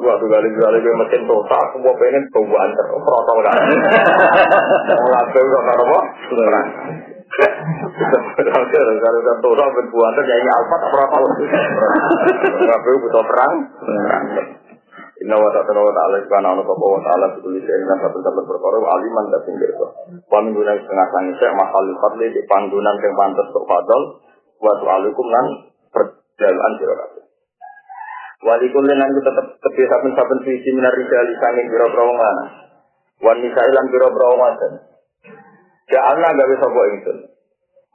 Waktu 0.05 0.25
kali 0.29 0.49
kali 0.53 0.79
gue 0.85 1.01
mesin 1.01 1.23
total, 1.25 1.63
semua 1.73 1.97
pengen 1.97 2.29
pembuatan 2.29 2.77
protol 2.77 3.39
kan. 3.41 3.57
Ngelakuin 4.93 5.49
kok 5.49 5.65
apa? 5.81 5.99
Perangkat. 6.29 6.67
Kalau 8.37 9.21
kan 9.25 9.37
total 9.41 9.69
pembuatan 9.73 10.25
nyanyi 10.29 10.51
alfat 10.61 10.81
apa 10.93 10.99
apa? 11.09 11.17
Ngelakuin 12.53 13.01
butuh 13.01 13.25
perang. 13.25 13.55
Inna 15.17 15.37
wa 15.41 15.49
ta'ala 15.49 15.81
wa 15.81 15.93
ta'ala 15.97 16.17
kana 16.29 16.49
ana 16.53 16.61
sapa 16.61 16.85
wa 16.85 17.01
ta'ala 17.01 17.27
kuli 17.41 17.57
sing 17.65 17.81
lan 17.89 17.99
satu 18.05 18.21
satu 18.21 18.41
perkara 18.45 18.79
aliman 18.85 19.33
ta 19.33 19.39
sing 19.49 19.57
pirsa. 19.57 19.87
Panggunan 20.29 20.77
setengah 20.77 21.09
sangi 21.09 21.33
sek 21.41 21.53
mahal 21.57 21.87
fadli 22.05 22.37
di 22.37 22.45
panggunan 22.45 22.97
sing 23.01 23.13
pantes 23.17 23.49
tok 23.49 23.65
fadl 23.65 24.03
wa 24.61 24.73
ta'alukum 24.77 25.27
lan 25.33 25.47
perjalan 25.89 26.73
sira 26.77 26.95
kabeh. 27.01 27.25
Wali 28.45 28.67
kulen 28.69 29.01
lan 29.01 29.11
tetep 29.17 29.47
kebiasa 29.65 29.97
saben 30.05 30.39
sisi 30.45 30.69
minar 30.77 30.93
rijali 30.93 31.33
sanging 31.41 31.67
pira-pira 31.73 32.05
wong. 32.05 32.21
Wan 33.25 33.41
nisa 33.41 33.63
lan 33.73 33.87
pira-pira. 33.89 34.53
Ja'alna 35.87 36.29
gawe 36.29 36.55
sapa 36.61 36.81
ingsun. 36.93 37.19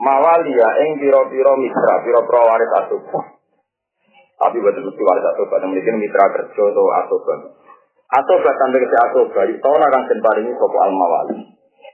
Mawalia 0.02 0.70
ing 0.90 0.98
pira-pira 0.98 1.54
mitra, 1.62 1.96
pira-pira 2.02 2.42
waris 2.50 2.72
asuh. 2.82 3.02
Tapi 4.42 4.58
betul 4.58 4.90
mesti 4.90 5.02
waris 5.06 5.26
atoba, 5.30 5.62
yang 5.62 5.70
memiliki 5.70 5.94
mitra 5.94 6.26
kerja 6.34 6.62
atau 6.74 6.86
atoba. 7.06 7.34
Atoba 8.10 8.50
sampai 8.58 8.82
ke 8.82 8.98
atoba, 8.98 9.42
itu 9.46 9.62
tahun 9.62 9.86
akan 9.86 10.02
sempari 10.10 10.42
ini 10.42 10.58
sopo 10.58 10.78
al 10.82 10.90
mawali. 10.90 11.38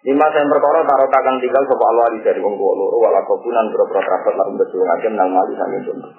Lima 0.08 0.32
saya 0.32 0.48
perkara 0.48 0.88
taruh 0.88 1.12
kakang 1.12 1.44
tinggal 1.44 1.68
sopo 1.68 1.84
al 1.84 1.98
wali 2.08 2.24
dari 2.24 2.40
wong 2.40 2.56
tua 2.56 2.72
loro, 2.72 2.98
wala 3.04 3.20
kobunan 3.28 3.68
berapa 3.76 4.00
terakhir 4.00 4.34
lalu 4.40 4.64
berjuang 4.64 4.90
aja 4.96 5.08
nang 5.12 5.30
mali 5.36 5.54
sampai 5.60 5.84
contoh. 5.84 6.12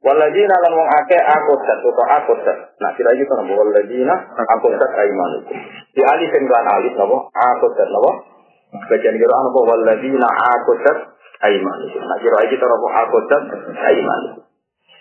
Waladina 0.00 0.56
lan 0.64 0.72
wong 0.72 0.88
ake 1.04 1.18
akodat 1.20 1.78
atau 1.84 2.04
akodat. 2.08 2.58
Nah 2.80 2.90
kira 2.96 3.12
gitu 3.20 3.36
nabo 3.36 3.52
waladina 3.52 4.32
akodat 4.32 4.92
aiman 4.96 5.44
itu. 5.44 5.52
Di 5.92 6.00
alif 6.08 6.32
yang 6.32 6.48
lan 6.48 6.66
alif 6.72 6.96
nabo 6.96 7.28
akodat 7.28 7.88
nabo. 7.92 8.10
Bagian 8.88 9.12
kira 9.20 9.34
nabo 9.44 9.60
waladina 9.60 10.24
akodat 10.24 10.98
aiman 11.44 11.78
itu. 11.84 12.00
Nah 12.00 12.16
kira 12.16 12.48
gitu 12.48 12.64
nabo 12.64 12.86
akodat 12.88 13.44
aiman 13.76 14.20
itu. 14.32 14.49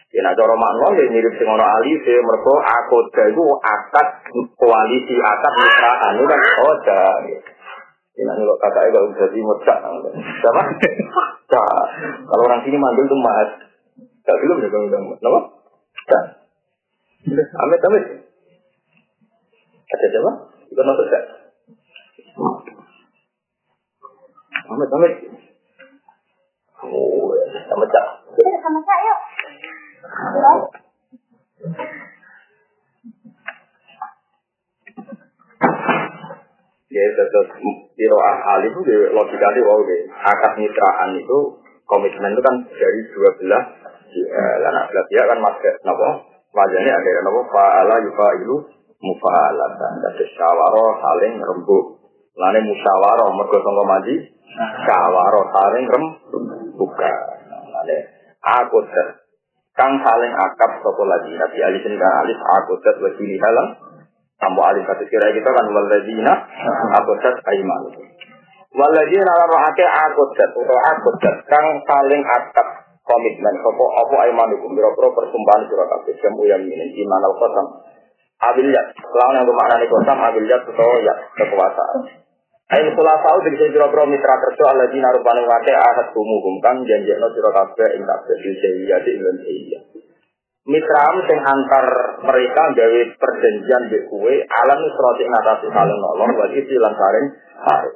Ya 0.10 0.26
nah 0.26 0.34
cara 0.34 0.58
makna 0.58 0.98
ya 0.98 1.06
mirip 1.06 1.38
sing 1.38 1.46
ana 1.46 1.62
ali 1.62 1.94
se 2.02 2.14
mergo 2.26 2.58
akoda 2.58 3.30
iku 3.30 3.46
akad 3.62 4.08
koalisi 4.58 5.16
akad 5.22 5.54
mitraan 5.54 6.18
itu 6.18 6.26
kan 6.26 6.42
oda. 6.66 7.04
Ya 8.18 8.22
nah 8.26 8.34
kalau 8.34 8.58
kakak 8.58 8.90
itu 8.90 9.00
bisa 9.14 9.26
di 9.30 9.42
mecak. 9.46 9.78
Siapa? 10.42 10.62
Kalau 12.26 12.42
orang 12.42 12.66
sini 12.66 12.78
manggil 12.82 13.06
tuh 13.06 13.22
mas. 13.22 13.70
Gak 14.26 14.38
belum 14.42 14.62
ya 14.66 14.70
kamu 14.74 14.88
kamu. 14.90 15.14
Kenapa? 15.22 15.40
Cak. 16.10 16.24
Amit 17.38 17.86
amit. 17.86 18.06
Ada 19.90 20.06
siapa? 20.10 20.32
Ikut 20.74 20.84
nonton 20.86 21.06
gak? 21.06 21.24
Amit 24.74 24.90
amit. 24.90 25.14
Oh, 26.82 27.34
sama 27.70 27.86
cak. 27.90 28.06
Sama 28.38 28.80
saya. 28.86 29.14
Ya, 36.90 37.06
terus 37.14 37.50
kiro 37.94 38.18
ahli 38.18 38.74
itu 38.74 38.82
logikanya 39.14 39.62
wow 39.62 39.80
deh. 39.86 40.02
Akad 40.10 40.58
mitraan 40.58 41.22
itu 41.22 41.40
komitmen 41.86 42.34
itu 42.34 42.42
kan 42.42 42.56
dari 42.66 43.02
dua 43.14 43.30
belah 43.38 43.64
ya, 44.10 44.42
anak 44.74 44.90
belah 44.90 45.06
dia 45.12 45.22
kan 45.30 45.38
masuk 45.38 45.76
nopo 45.86 46.10
wajahnya 46.50 46.98
ada 46.98 47.22
nopo 47.30 47.46
faala 47.54 47.96
yufa 48.02 48.28
ilu 48.42 48.58
mufaalatan. 49.06 49.94
Dan 50.02 50.18
syawaro 50.34 50.98
saling 50.98 51.34
rembuk. 51.38 51.86
Lane 52.40 52.60
musyawaro 52.66 53.38
mergo 53.38 53.58
sangka 53.62 53.84
maji 53.86 54.16
syawaro 54.88 55.42
saling 55.54 55.86
rem 55.86 56.06
buka. 56.74 57.12
Lane 57.70 57.98
aku 58.42 58.80
ter 58.90 59.19
kang 59.80 59.96
saling 60.04 60.34
akap 60.36 60.72
sapa 60.84 61.04
lagi. 61.08 61.32
Nabi 61.40 61.58
alisin 61.64 61.96
kang 61.96 62.14
alis 62.28 62.40
aku 62.60 62.76
ter 62.84 63.00
wajini 63.00 63.40
halang. 63.40 63.70
Sambo 64.36 64.60
alis 64.68 64.84
satu 64.84 65.08
kira 65.08 65.32
kita 65.32 65.48
kan 65.48 65.66
waladina 65.72 66.34
ter 67.24 67.36
aiman. 67.56 67.84
Waladina 68.76 69.32
rohake 69.48 69.86
akodat 69.88 70.52
atau 70.52 70.78
akodat 70.84 71.36
kang 71.48 71.66
saling 71.88 72.24
akad 72.28 72.68
komitmen 73.10 73.56
sopo 73.66 73.86
apa 73.98 74.16
aimanukum 74.30 74.78
biro-biro 74.78 75.10
persumpahan 75.18 75.66
sira 75.66 75.86
kabeh 75.90 76.14
jamu 76.22 76.46
yang 76.46 76.62
ini 76.62 76.94
iman 77.02 77.26
al 77.26 77.36
qasam 77.42 77.68
abiliyat 78.54 78.86
lawan 79.02 79.42
yang 79.42 79.46
bermakna 79.50 79.82
qasam 79.82 80.18
abiliyat 80.30 80.62
atau 80.62 80.90
ya 81.02 81.14
kekuasaan 81.42 82.19
Ain 82.70 82.86
kula 82.94 83.18
tau 83.26 83.42
dari 83.42 83.58
biro-biro 83.58 84.06
mitra 84.06 84.36
kerja 84.46 84.70
alladzina 84.70 85.10
rupane 85.10 85.42
wake 85.42 85.74
ahad 85.74 86.14
humuhum 86.14 86.62
kang 86.62 86.86
janjekno 86.86 87.28
sira 87.34 87.50
kabeh 87.50 87.98
ing 87.98 88.06
kabeh 88.06 88.36
di 88.46 89.12
Indonesia 89.18 89.80
Mitram 90.70 91.16
sing 91.26 91.40
antar 91.42 91.86
mereka 92.30 92.64
gawe 92.78 93.02
perjanjian 93.18 93.90
mbek 93.90 94.06
kowe 94.06 94.34
alam 94.38 94.80
seroti 94.86 95.26
ngatasi 95.26 95.66
saling 95.66 95.98
nolong 95.98 96.30
wa 96.38 96.46
iki 96.54 96.78
lan 96.78 96.94
saring 96.94 97.28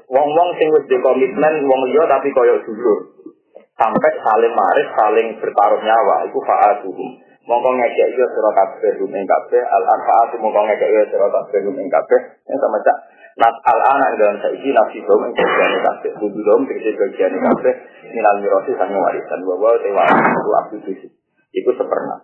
wong-wong 0.09 0.49
sing 0.57 0.73
wis 0.73 0.89
di 0.89 0.97
komitmen 1.05 1.69
wong 1.69 1.81
liya 1.93 2.09
tapi 2.09 2.33
koyo 2.33 2.57
dulur 2.65 3.29
sampai 3.77 4.11
saling 4.25 4.53
maris 4.57 4.89
saling 4.97 5.27
bertaruh 5.37 5.85
nyawa 5.85 6.25
iku 6.25 6.41
fa'atuhum 6.49 7.09
mongko 7.43 7.69
ngekek 7.75 8.15
yo 8.15 8.25
sira 8.31 8.51
kabeh 8.55 8.91
rum 9.03 9.11
ing 9.11 9.25
kabeh 9.27 9.63
al 9.67 9.83
anfaatu 9.83 10.39
mongko 10.39 10.61
ngekek 10.63 10.89
yo 10.89 11.03
sira 11.11 11.27
kabeh 11.27 11.59
rum 11.67 11.75
ing 11.75 11.89
kabeh. 11.91 12.19
Yang 12.47 12.57
sama 12.63 12.77
cak 12.79 12.97
Nat 13.33 13.55
al 13.65 13.79
anak 13.81 14.09
dalam 14.21 14.37
saiki 14.45 14.69
nafsi 14.69 15.01
dom 15.09 15.25
ing 15.25 15.33
bagian 15.33 15.73
kabeh. 15.81 16.11
Kudu 16.21 16.39
dom 16.45 16.69
tegese 16.69 16.93
bagian 16.93 17.33
kabeh 17.33 17.73
minal 18.13 18.37
mirosi 18.37 18.77
sang 18.77 18.93
warisan. 18.93 19.39
Bahwa 19.41 19.73
tewa 19.81 20.03
itu 20.05 20.51
abdi 20.53 20.93
itu 21.53 21.71
seperna. 21.73 22.15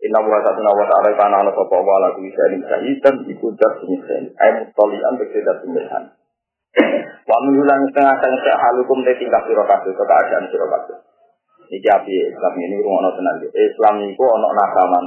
Inna 0.00 0.20
wa 0.24 0.40
satuna 0.40 0.72
wa 0.72 0.84
ta'ala 0.88 1.12
kana 1.12 1.44
ala 1.44 1.52
sapa 1.52 1.76
wa 1.76 1.92
ala 2.00 2.16
kulli 2.16 2.32
shay'in 2.32 2.64
shahidan 2.64 3.20
iku 3.28 3.52
dat 3.56 3.72
sing 3.84 4.32
ay 4.36 4.50
mutalian 4.60 5.14
tegese 5.20 5.40
dat 5.44 5.60
sing 5.60 5.72
Wa 7.28 7.36
mengulang 7.44 7.84
setengah 7.92 8.16
setengah 8.16 8.58
halukum 8.58 9.04
te 9.04 9.12
tingkah 9.16 9.42
sira 9.44 9.64
kabeh 9.64 9.92
keadaan 9.92 10.44
sira 10.48 10.66
kabeh. 10.68 10.98
Api 11.70 12.14
Islam 12.34 12.54
ini 12.58 12.82
rumono 12.82 13.14
tenan. 13.14 13.38
Islam 13.46 13.94
niku 14.02 14.24
ana 14.26 14.48
nakaman 14.50 15.04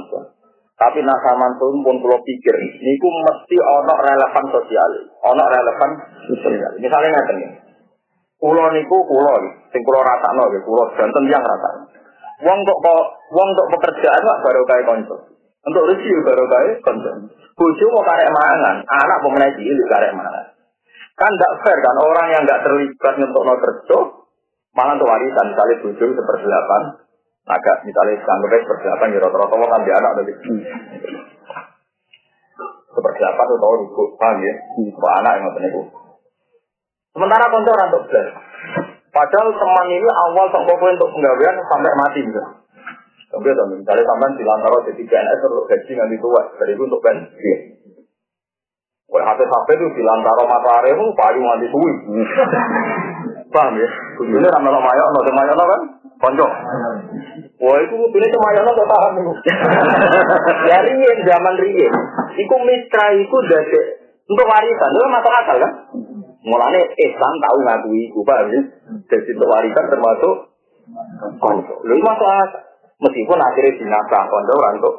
Tapi 0.74 0.98
nakaman 1.06 1.54
pun 1.54 1.86
pun 1.86 1.96
kula 2.02 2.18
pikir 2.18 2.54
niku 2.82 3.08
mesti 3.22 3.56
ana 3.62 3.94
relevan 3.94 4.44
sosial, 4.50 4.90
ana 5.22 5.44
relevan 5.46 5.90
sosial. 6.26 6.72
Misalnya 6.82 7.14
ngaten 7.14 7.36
ya. 7.46 7.50
Kulo 8.42 8.64
niku 8.74 8.96
kulo 9.06 9.34
sing 9.70 9.80
kula 9.86 10.02
rasakno 10.02 10.50
nggih 10.50 10.62
kulo 10.66 10.90
janten 10.98 11.24
yang 11.30 11.42
rasakno. 11.46 11.84
Wong 12.42 12.58
kok 12.66 12.78
wong 13.30 13.48
kok 13.54 13.70
pekerjaan 13.78 14.18
kok 14.18 14.40
baru 14.42 14.62
kaya 14.66 14.82
kanca. 14.82 15.16
Untuk 15.64 15.86
rezeki 15.94 16.26
baru 16.26 16.44
kaya 16.50 16.70
kanca. 16.82 17.10
Bojo 17.54 17.84
mau 17.94 18.02
karek 18.02 18.34
mangan, 18.34 18.82
anak 18.82 19.18
mau 19.22 19.30
menaiki 19.30 19.62
itu 19.62 19.82
karek 19.86 20.10
mangan. 20.10 20.58
Kan 21.14 21.30
tidak 21.38 21.62
fair 21.62 21.78
kan 21.78 21.96
orang 22.02 22.26
yang 22.34 22.42
nggak 22.42 22.66
terlibat 22.66 23.14
untuk 23.22 23.42
no 23.46 23.54
kerja 23.62 23.98
Malah 24.74 24.98
untuk 24.98 25.06
warisan, 25.06 25.54
misalnya 25.54 25.82
bujuk 25.86 26.10
seperdelapan, 26.18 26.82
agak 27.44 27.76
misalnya 27.84 28.16
sanggupnya 28.24 28.64
seperdelapan, 28.64 29.12
ya 29.12 29.18
rata-rata 29.20 29.54
mau 29.60 29.68
ambil 29.68 29.94
anak 30.00 30.12
tadi. 30.16 30.32
Seperdelapan 32.94 33.44
itu 33.44 33.56
tahu 33.60 33.74
rujuk, 33.84 34.08
paham 34.16 34.38
ya? 34.40 34.54
Untuk 34.80 35.10
anak 35.12 35.32
yang 35.36 35.44
ngoten 35.44 35.68
itu. 35.68 35.82
Sementara 37.14 37.52
konco 37.52 37.70
untuk 37.70 38.02
belas. 38.10 38.28
Padahal 39.14 39.48
teman 39.54 39.86
ini 39.86 40.08
awal 40.10 40.50
koko 40.50 40.74
untuk 40.74 41.10
penggawean 41.14 41.54
sampai 41.70 41.94
mati 41.94 42.20
gitu. 42.26 42.42
Tapi 43.30 43.50
ya, 43.50 43.64
misalnya 43.66 44.02
sampai 44.06 44.38
di 44.38 44.44
lantaro 44.46 44.78
jadi 44.86 45.02
PNS 45.02 45.40
untuk 45.50 45.66
gaji 45.66 45.92
nanti 45.98 46.16
tua, 46.22 46.42
dari 46.54 46.74
itu 46.74 46.82
untuk 46.86 47.02
bensin. 47.02 47.58
Wah, 49.10 49.22
HP-HP 49.26 49.68
itu 49.74 49.86
di 49.94 50.02
lantaro 50.02 50.42
matahari 50.46 50.90
itu 50.94 51.04
payu 51.14 51.40
nganti 51.42 51.66
suwi. 51.70 51.92
Paham 53.54 53.78
ya? 53.78 53.88
Kudune 54.18 54.50
ra 54.50 54.58
melok 54.58 54.82
mayok, 54.82 55.08
no 55.14 55.20
mayok 55.30 55.54
kan? 55.62 55.80
Konco. 56.18 56.46
Wah, 57.62 57.78
itu 57.78 57.94
kudune 57.94 58.26
mayok 58.26 58.66
kok 58.66 58.90
paham 58.90 59.12
iku. 59.22 59.32
Ya 60.74 60.78
riyen 60.82 61.18
zaman 61.22 61.54
riyen. 61.62 61.94
Iku 62.34 62.56
mitra 62.66 63.14
iku 63.14 63.38
dadi 63.46 63.80
untuk 64.26 64.48
warisan, 64.48 64.90
itu 64.90 65.06
masuk 65.06 65.32
akal 65.38 65.56
kan? 65.62 65.72
Mulane 66.42 66.80
Islam 66.98 67.34
tahu 67.38 67.56
ngakui 67.62 68.00
iku, 68.10 68.20
paham 68.26 68.50
ya? 68.50 68.62
Jadi 69.06 69.30
untuk 69.38 69.48
warisan 69.54 69.86
termasuk 69.86 70.34
konco. 71.38 71.74
Lu 71.86 71.94
masuk 72.02 72.26
akal. 72.26 72.62
Meskipun 73.04 73.38
akhirnya 73.38 73.78
dinasah 73.78 74.22
konco 74.26 74.52
orang 74.58 74.82
untuk 74.82 74.94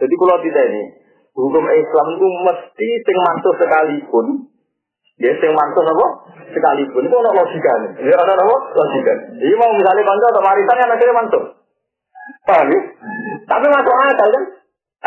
Jadi 0.00 0.14
kalau 0.16 0.38
tidak 0.40 0.64
ini, 0.72 0.82
hukum 1.36 1.64
Islam 1.68 2.06
itu 2.16 2.26
mesti 2.48 2.88
sing 3.04 3.16
mantu 3.28 3.50
sekalipun 3.60 4.53
Ya 5.24 5.32
sing 5.40 5.52
mantus 5.56 5.88
apa? 5.88 6.06
Sekalipun 6.52 7.08
itu 7.08 7.16
ada 7.16 7.32
logika. 7.32 7.72
Ya 8.04 8.12
ada 8.12 8.36
apa? 8.36 8.56
Logika. 8.76 9.12
Jadi 9.40 9.54
mau 9.56 9.72
misalnya 9.72 10.04
kanca 10.04 10.26
atau 10.36 10.44
warisan 10.44 10.80
yang 10.84 10.92
akhirnya 10.92 11.16
mantus. 11.16 11.44
Paham 12.44 12.68
ya? 12.68 12.80
Tapi 13.48 13.66
masuk 13.72 13.94
akal 14.04 14.28
kan? 14.28 14.44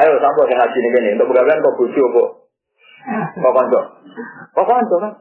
Ayo 0.02 0.18
sampo 0.18 0.50
yang 0.50 0.58
ngaji 0.58 0.78
ini 0.82 0.90
gini. 0.90 1.10
Untuk 1.22 1.30
begawan 1.30 1.62
kok 1.62 1.78
bucu 1.78 2.02
kok. 2.02 2.30
Kok 3.38 3.54
kanca? 3.62 3.82
Kok 4.58 4.66
kanca 4.66 4.96
kan? 5.06 5.14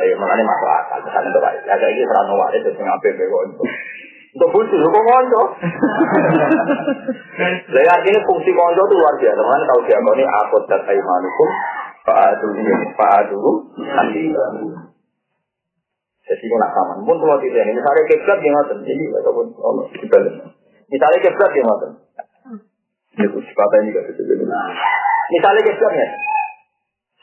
Ayo 0.00 0.14
makanya 0.16 0.44
masuk 0.48 0.68
akal. 0.72 0.98
Misalnya 1.04 1.28
untuk 1.36 1.44
warisan. 1.44 1.68
Ya 1.68 1.76
kayak 1.76 1.92
ini 2.00 2.08
serang 2.08 2.32
waris. 2.32 2.60
Terus 2.64 2.80
ngapain 2.80 3.14
bego 3.20 3.38
untuk. 3.44 3.68
Untuk 4.34 4.50
bucu, 4.56 4.76
kok 4.80 5.04
kanca? 5.04 5.42
Jadi 7.76 7.88
artinya 7.92 8.20
fungsi 8.24 8.50
kanca 8.56 8.82
itu 8.88 8.94
luar 8.96 9.14
biasa. 9.20 9.40
Makanya 9.44 9.66
tahu 9.68 9.80
dia 9.84 10.00
ini 10.00 10.24
akut 10.24 10.62
dan 10.64 10.80
aimanukum 10.88 11.50
Fa'adu 12.04 12.46
fa'adu 13.00 13.40
nanti. 13.80 14.22
Jadi 16.24 16.44
kalau 16.48 16.68
sama, 16.72 16.92
pun 17.04 17.16
kalau 17.20 17.36
tidak 17.36 17.68
ini, 17.68 17.76
misalnya 17.76 18.02
kiblat 18.08 18.38
yang 18.40 18.54
ngoten, 18.56 18.78
jadi 18.80 19.04
ataupun 19.20 19.46
Allah. 19.60 19.84
Misalnya 20.88 21.18
kiblat 21.20 21.52
yang 21.52 21.66
ngoten. 21.68 21.90
Itu 23.14 23.38
kata 23.40 23.76
ini 23.84 23.90
betul 23.92 24.24
Misalnya 25.32 25.60
kiblatnya, 25.64 26.06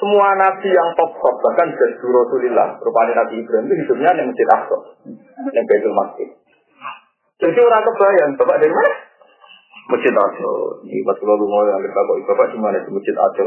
semua 0.01 0.33
nabi 0.33 0.69
yang 0.69 0.89
top 0.97 1.13
top 1.17 1.35
bahkan 1.45 1.77
dari 1.77 1.93
Rasulullah, 1.93 2.73
rupanya 2.81 3.21
Nabi 3.21 3.45
Ibrahim 3.45 3.69
itu 3.69 3.85
hidupnya 3.85 4.17
yang 4.17 4.33
masjid 4.33 4.49
Aqsa, 4.49 4.77
yang 5.53 5.65
Baitul 5.69 5.93
Masjid. 5.93 6.29
Jadi 7.37 7.59
orang 7.61 7.85
kebayang, 7.85 8.31
bapak 8.33 8.57
dari 8.65 8.73
mana? 8.73 8.91
Masjid 9.93 10.13
Aqsa. 10.13 10.51
Ini 10.89 11.05
pas 11.05 11.17
kalau 11.21 11.37
lu 11.37 11.45
mau 11.45 11.69
yang 11.69 11.85
bapak, 11.85 12.15
bapak 12.33 12.45
di 12.49 12.57
mana 12.57 12.81
Masjid 12.81 13.13
Aqsa? 13.13 13.45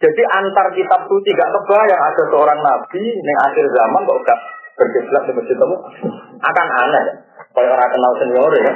Jadi 0.00 0.22
antar 0.24 0.66
kitab 0.72 1.04
suci 1.04 1.28
gak 1.36 1.52
kebayang 1.52 2.00
ada 2.00 2.22
seorang 2.32 2.60
nabi 2.64 3.04
yang 3.04 3.38
akhir 3.44 3.68
zaman 3.68 4.00
kok 4.08 4.20
gak 4.24 4.40
berkiblat 4.80 5.22
di 5.28 5.32
masjid 5.36 5.56
kamu 5.60 5.76
akan 6.40 6.68
aneh 6.88 7.02
ya. 7.04 7.14
Kalau 7.52 7.68
orang 7.68 7.90
kenal 7.92 8.12
senior 8.16 8.52
ya. 8.64 8.72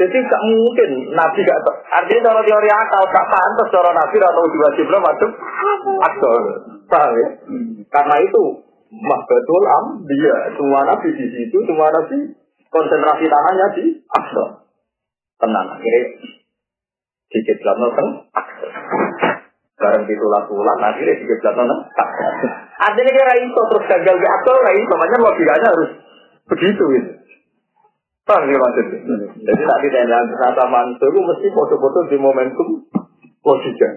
Jadi 0.00 0.16
gak 0.24 0.42
mungkin 0.48 0.90
nabi 1.12 1.44
gak 1.44 1.60
artinya 1.92 2.32
kalau 2.32 2.40
teori 2.40 2.70
akal 2.72 3.04
gak 3.04 3.28
pantas 3.28 3.68
seorang 3.68 3.92
nabi 4.00 4.16
atau 4.16 4.44
diwajibkan 4.48 5.00
masuk 5.04 5.30
akal. 6.00 6.34
Paham 6.88 7.12
ya? 7.20 7.28
Karena 7.92 8.16
itu 8.24 8.42
mahbatul 8.96 9.64
am 9.68 10.08
dia 10.08 10.36
semua 10.56 10.88
nabi 10.88 11.08
di 11.12 11.26
situ 11.36 11.58
semua 11.68 11.92
nabi 11.92 12.32
konsentrasi 12.72 13.28
tangannya 13.28 13.66
di 13.76 13.84
akal. 14.08 14.64
Tenang 15.36 15.68
akhirnya 15.68 16.32
di 17.28 17.38
kiblat 17.44 17.76
nonton 17.76 18.24
akal. 18.32 18.72
Barang 19.84 20.08
ditulah 20.08 20.48
tulah, 20.48 20.76
akhirnya 20.80 21.20
tiga 21.20 21.34
belas 21.44 21.52
tahun. 21.52 21.70
Artinya 22.88 23.12
kira 23.12 23.34
itu 23.36 23.60
terus 23.68 23.84
gagal 23.84 24.16
di 24.16 24.26
akal, 24.26 24.56
nah 24.64 24.72
itu 24.72 24.94
makanya 24.96 25.18
logikanya 25.20 25.68
harus 25.68 25.90
begitu 26.48 26.84
gitu. 26.96 27.10
Paham 28.24 28.48
ya 28.48 28.56
maksudnya? 28.56 28.98
Jadi 29.44 29.62
tak 29.68 29.78
ditanya 29.84 30.24
kata 30.24 30.64
mantu 30.72 31.04
itu 31.04 31.20
mesti 31.20 31.48
foto-foto 31.52 32.08
di 32.08 32.16
momentum 32.16 32.88
logika. 33.44 33.88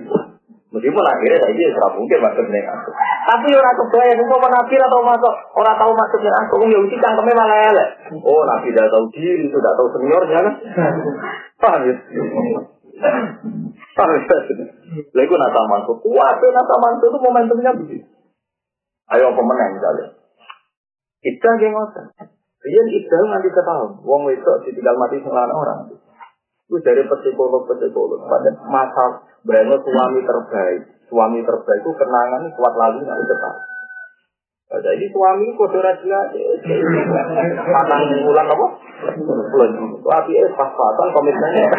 Meskipun 0.68 1.00
akhirnya 1.00 1.40
saya 1.40 1.56
ini 1.56 1.72
serap 1.72 1.96
mungkin 1.96 2.20
maksudnya 2.20 2.60
aku. 2.68 2.92
Tapi 3.24 3.48
orang 3.56 3.76
kebayang 3.80 4.20
itu 4.20 4.28
mau 4.28 4.52
nabi 4.52 4.76
atau 4.76 5.00
masuk 5.00 5.34
orang 5.56 5.80
tahu 5.80 5.92
maksudnya 5.96 6.32
aku. 6.44 6.68
Ya 6.68 6.80
uji 6.84 6.96
cangkemnya 7.00 7.40
malah 7.40 7.60
elek. 7.72 7.90
Oh 8.20 8.44
nabi 8.44 8.76
tidak 8.76 8.92
tahu 8.92 9.08
diri, 9.16 9.48
tidak 9.48 9.74
tahu 9.80 9.88
seniornya 9.96 10.40
kan? 10.44 10.56
Paham 11.64 11.82
ya? 11.88 11.96
Lalu 13.98 14.18
nata 15.38 15.62
mantu, 15.70 15.94
kuat 16.02 16.38
nata 16.42 16.76
mantu 16.82 17.04
itu 17.10 17.20
momentumnya 17.22 17.72
begitu. 17.78 18.08
Ayo 19.08 19.32
pemenang 19.32 19.72
misalnya. 19.78 20.08
Kita 21.24 21.50
ngotot. 21.58 22.06
Rian 22.58 22.88
itu 22.92 23.16
nanti 23.32 23.48
ketahui. 23.48 24.04
Wong 24.04 24.28
itu 24.34 24.52
ditinggal 24.68 24.96
mati 25.00 25.22
sembilan 25.24 25.52
orang. 25.54 25.80
Itu 26.68 26.76
dari 26.84 27.08
psikolog 27.08 27.64
psikolog 27.70 28.28
pada 28.28 28.52
masa 28.68 29.24
banyak 29.48 29.80
suami 29.80 30.20
terbaik. 30.26 30.82
Suami 31.08 31.40
terbaik 31.40 31.82
itu 31.86 31.92
kenangan 31.96 32.52
kuat 32.52 32.74
lalu 32.76 33.08
nanti 33.08 33.24
ketahui. 33.24 33.77
Jadi 34.68 35.06
suami 35.16 35.48
kode 35.56 35.80
raja 35.80 36.20
patang 37.72 38.04
bulan 38.20 38.52
apa? 38.52 38.68
Bulan. 39.16 39.72
Tapi 40.04 40.32
eh 40.36 40.50
pas-pasan 40.60 41.08
komitmennya. 41.16 41.72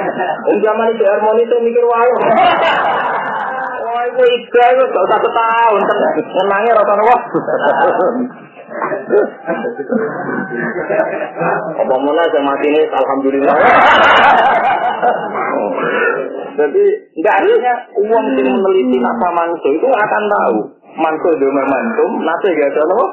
Om 0.49 0.57
zaman 0.65 0.97
itu 0.97 1.05
harmoni 1.05 1.45
itu 1.45 1.57
mikir 1.61 1.85
wae. 1.85 2.13
Itu 4.09 4.23
iga 4.25 4.65
itu 4.73 4.83
gak 4.89 5.05
usah 5.05 5.19
setahun. 5.21 5.83
Menangnya 6.41 6.73
rata 6.81 6.95
apa? 6.97 7.17
Apa 11.77 11.95
mana 12.01 12.23
yang 12.33 12.45
mati 12.45 12.67
ini, 12.73 12.83
alhamdulillah. 12.89 13.57
Jadi 16.59 16.85
nggak 17.23 17.35
artinya 17.39 17.75
uang 18.03 18.25
yang 18.35 18.51
meneliti 18.59 18.99
nasa 18.99 19.29
manusia 19.31 19.71
itu 19.79 19.87
akan 19.87 20.23
tahu 20.27 20.59
mantul 20.99 21.39
di 21.39 21.47
momentum, 21.47 22.11
nanti 22.27 22.51
gak 22.51 22.75
ada 22.75 22.83
apa? 22.83 23.07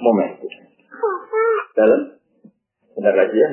Momentum. 0.00 0.50
Dalam? 1.76 2.00
Benar 2.96 3.12
lagi 3.12 3.36
ya? 3.36 3.48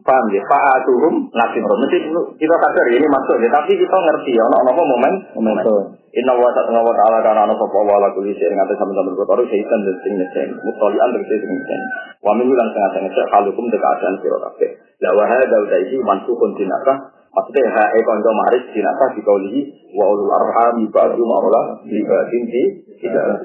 Paham 0.00 0.24
ya? 0.32 0.42
Pak 0.48 0.80
Aturum, 0.80 1.28
nasib 1.32 1.62
Mesti 1.64 1.98
kita 2.40 2.54
sadar 2.56 2.86
ini 2.88 3.06
masuk 3.06 3.36
ya, 3.40 3.48
tapi 3.52 3.76
kita 3.76 3.96
ngerti 3.96 4.32
ya, 4.32 4.42
ono 4.48 4.56
apa 4.64 4.82
momen? 4.82 5.14
Momentum. 5.36 6.00
Inna 6.10 6.34
wa 6.34 6.50
ta'ala 6.50 6.82
wa 6.82 6.90
ta'ala 6.90 7.22
kana 7.22 7.46
ana 7.46 7.54
sapa 7.54 7.78
wa 7.86 8.02
la 8.02 8.10
kulli 8.10 8.34
syai'in 8.34 8.58
ngate 8.58 8.74
sampeyan 8.74 9.14
perkara 9.14 9.46
syaitan 9.46 9.78
dan 9.86 9.96
sing 10.02 10.12
ngecen. 10.18 10.48
Mustalian 10.58 11.08
tegese 11.14 11.38
sing 11.38 11.50
ngecen. 11.54 11.80
Wa 12.18 12.34
min 12.34 12.50
lan 12.50 12.68
sing 12.74 12.82
ngecen 13.06 13.26
halukum 13.30 13.64
dekatan 13.70 14.18
sira 14.18 14.38
kabeh. 14.42 14.70
La 15.06 15.14
wa 15.14 15.24
hadza 15.30 15.56
utaisi 15.62 16.02
mansukun 16.02 16.58
dinaka 16.58 17.14
Maksudnya 17.30 17.70
ha 17.70 17.84
e 17.94 18.00
konco 18.02 18.30
maris 18.34 18.64
dinaka 18.74 19.14
di 19.14 19.22
kaulihi 19.22 19.60
wa 19.94 20.02
ulul 20.10 20.34
arham 20.34 20.82
ba'du 20.90 21.22
ma'ula 21.22 21.78
li 21.86 22.02
ba'din 22.02 22.42
di 22.50 22.62
tidak 22.98 23.38